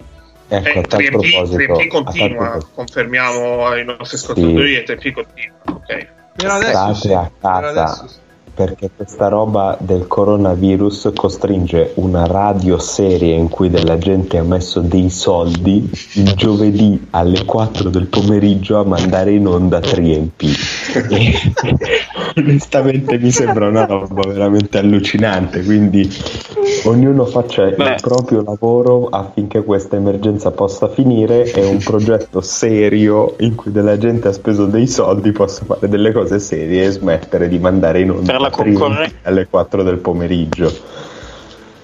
[0.47, 4.23] Ecco, Eh, a tal 3MP, proposito, 3MP a tal continua, proposito, confermiamo ai nostri Sì.
[4.23, 5.55] ascoltatori che 3MP continua.
[5.63, 6.07] Ok.
[6.35, 7.67] Per adesso sì, a per casa.
[7.69, 8.23] adesso sì.
[8.55, 14.79] Perché questa roba del coronavirus costringe una radio serie in cui della gente ha messo
[14.79, 21.33] dei soldi il giovedì alle 4 del pomeriggio a mandare in onda 3MP e
[22.39, 26.09] onestamente mi sembra una roba veramente allucinante quindi
[26.85, 27.97] ognuno faccia il Beh.
[27.99, 34.29] proprio lavoro affinché questa emergenza possa finire e un progetto serio in cui della gente
[34.29, 38.43] ha speso dei soldi possa fare delle cose serie e smettere di mandare in onda
[38.49, 40.73] la 3MP concorren- alle 4 del pomeriggio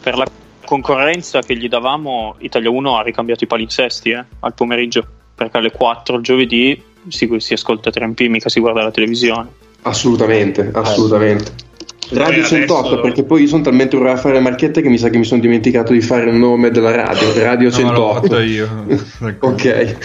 [0.02, 0.26] Per la
[0.66, 5.06] concorrenza che gli davamo, Italia 1 ha ricambiato i palinsesti eh, al pomeriggio,
[5.36, 9.50] perché alle 4 il giovedì si, si ascolta 3MP, mica si guarda la televisione.
[9.84, 11.52] Assolutamente, assolutamente.
[12.12, 14.90] Radio Poi 108, adesso- perché poi io sono talmente ora a fare le marchette che
[14.90, 17.92] mi sa che mi sono dimenticato di fare il nome della radio, Radio No, ma
[17.92, 18.22] l'ho 108.
[18.22, 18.86] fatto io.
[19.40, 19.96] Ok.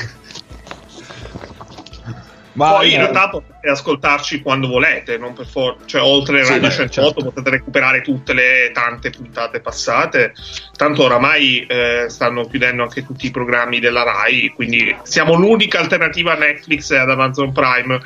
[2.56, 6.68] Ma Poi in realtà potete ascoltarci quando volete, non per forza, cioè oltre Sì, Radio
[6.68, 7.24] beh, 108 certo.
[7.24, 10.32] potete recuperare tutte le tante puntate passate.
[10.74, 16.32] Tanto oramai eh, stanno chiudendo anche tutti i programmi della Rai, quindi siamo l'unica alternativa
[16.32, 18.00] a Netflix e ad Amazon Prime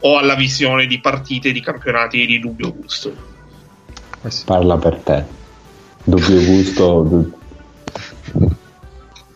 [0.00, 3.12] o alla visione di partite di campionati di dubbio gusto.
[4.22, 5.24] eh parla per te
[6.04, 7.30] dubbio gusto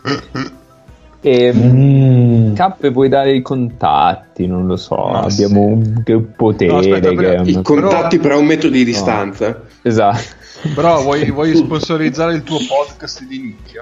[1.22, 2.54] E Mm.
[2.54, 4.96] Cappe puoi dare i contatti, non lo so.
[4.96, 8.68] Ma Abbiamo un che potere No, aspetta, che però I contatti però a un metro
[8.70, 9.62] di distanza.
[9.82, 10.38] Esatto.
[10.74, 13.80] Però vuoi, vuoi sponsorizzare il tuo podcast di nicchia?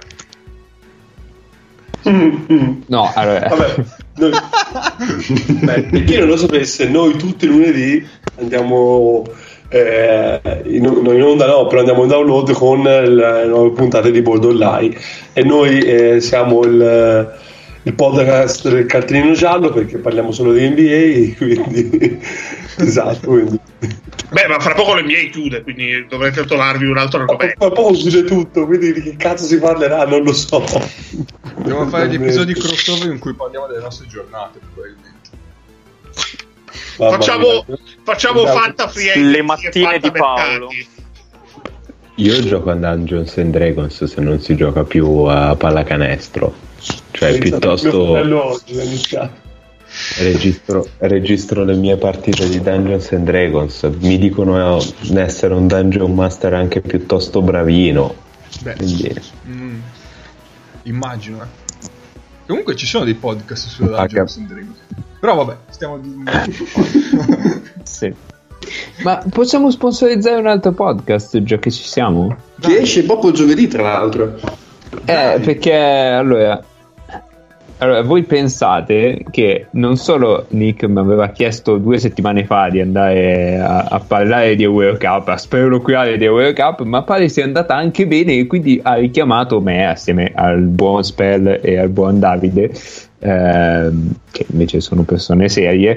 [2.87, 3.49] No, allora.
[3.49, 3.85] Vabbè,
[4.17, 4.33] noi-
[5.65, 8.07] Beh, per chi non lo sapesse, noi tutti i lunedì
[8.39, 9.25] andiamo
[9.69, 14.23] eh, in, no, in onda, no, però andiamo in download con le nuove puntate di
[14.23, 14.97] Bold Online
[15.33, 17.39] e noi eh, siamo il,
[17.83, 22.19] il podcast del cartellino giallo perché parliamo solo di NBA, quindi
[22.79, 23.61] esatto, quindi
[24.31, 27.55] Beh, ma fra poco l'NBA chiude, quindi dovrete trovarvi un altro argomento.
[27.57, 30.63] Fra poco chiude tutto, quindi di che cazzo si parlerà non lo so.
[31.57, 35.08] Dobbiamo fare gli episodi crossover in cui parliamo delle nostre giornate, probabilmente.
[36.99, 37.65] Mamma Facciamo,
[38.03, 38.59] facciamo Esatto.
[38.59, 40.67] fatta free agency Le mattine di Paolo.
[40.69, 40.89] mercati.
[42.17, 46.53] Io gioco a Dungeons and Dragons se non si gioca più a pallacanestro.
[47.13, 48.15] Cioè, Pensa, piuttosto
[50.19, 53.83] registro, registro le mie partite di Dungeons and Dragons.
[54.01, 58.15] Mi dicono di essere un Dungeon Master anche piuttosto bravino.
[58.63, 59.15] Beh, Quindi,
[59.49, 59.79] mm,
[60.85, 61.67] immagino, eh.
[62.47, 64.77] Comunque ci sono dei podcast sulla Ah, Dungeons and Dragons.
[65.21, 66.23] Però vabbè, stiamo di...
[67.83, 68.15] Sì.
[69.03, 72.37] Ma possiamo sponsorizzare un altro podcast già che ci siamo?
[72.61, 74.35] Che esce proprio giovedì, tra l'altro.
[75.05, 76.63] Eh, perché allora,
[77.79, 83.59] allora, voi pensate che non solo Nick mi aveva chiesto due settimane fa di andare
[83.59, 87.77] a, a parlare di World Cup, a speroculare di World Cup, ma pare sia andata
[87.77, 92.73] anche bene e quindi ha richiamato me assieme al buon Spell e al buon Davide,
[93.21, 95.97] ehm, che invece sono persone serie.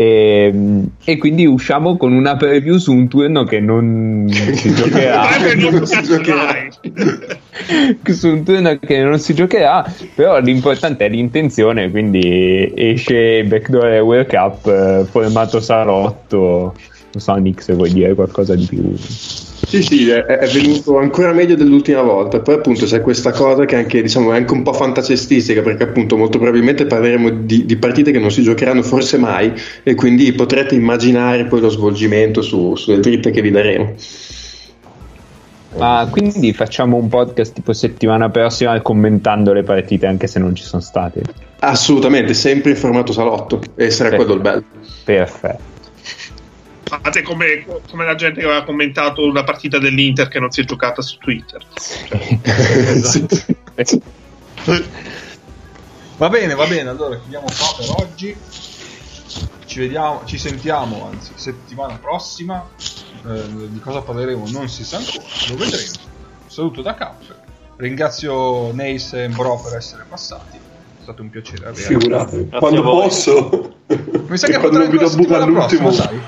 [0.00, 0.54] E,
[1.02, 5.26] e quindi usciamo con una preview su un turno che non si giocherà
[5.56, 6.04] non si
[8.12, 9.84] su un turno che non si giocherà,
[10.14, 16.76] però l'importante è l'intenzione, quindi esce Backdoor World Cup eh, formato salotto.
[17.10, 18.94] Non so, Nick, se vuoi dire qualcosa di più.
[19.68, 22.40] Sì, sì, è, è venuto ancora meglio dell'ultima volta.
[22.40, 26.16] Poi appunto c'è questa cosa che anche, diciamo, è anche un po' fantasciistica, perché appunto
[26.16, 30.74] molto probabilmente parleremo di, di partite che non si giocheranno forse mai e quindi potrete
[30.74, 33.94] immaginare poi lo svolgimento su- sulle dritte che vi daremo.
[35.76, 40.64] Ma quindi facciamo un podcast tipo settimana prossima commentando le partite anche se non ci
[40.64, 41.20] sono state.
[41.58, 44.16] Assolutamente, sempre in formato salotto e sarà Sì.
[44.16, 44.64] quello il bello.
[45.04, 45.76] Perfetto.
[46.88, 50.64] Fate come, come la gente che aveva commentato una partita dell'Inter che non si è
[50.64, 51.62] giocata su Twitter.
[56.16, 58.36] Va bene, va bene, allora chiudiamo qua per oggi.
[59.66, 62.66] Ci vediamo, ci sentiamo, anzi, settimana prossima.
[63.26, 65.90] Eh, di cosa parleremo non si sa ancora, lo vedremo.
[66.44, 67.22] Un saluto da Cap.
[67.76, 70.56] Ringrazio Neis e Bro per essere passati.
[70.56, 71.72] È stato un piacere.
[71.72, 73.74] Grazie Quando posso.
[73.86, 75.92] Mi sa che quando potremmo mi buca settimana prossima, all'ultimo.
[75.92, 76.20] sai?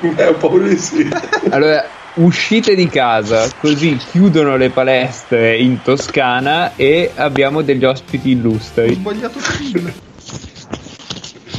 [0.00, 1.08] È un po' di sì.
[1.50, 8.32] Allora, uscite di casa, così chiudono le palestre in Toscana e abbiamo degli ospiti Ho
[8.32, 8.94] illustri.
[8.94, 9.92] sbagliato film.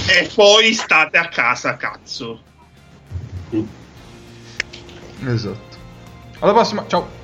[0.10, 2.42] E poi state a casa, cazzo.
[5.26, 5.78] Esatto.
[6.40, 7.17] Alla prossima, ciao.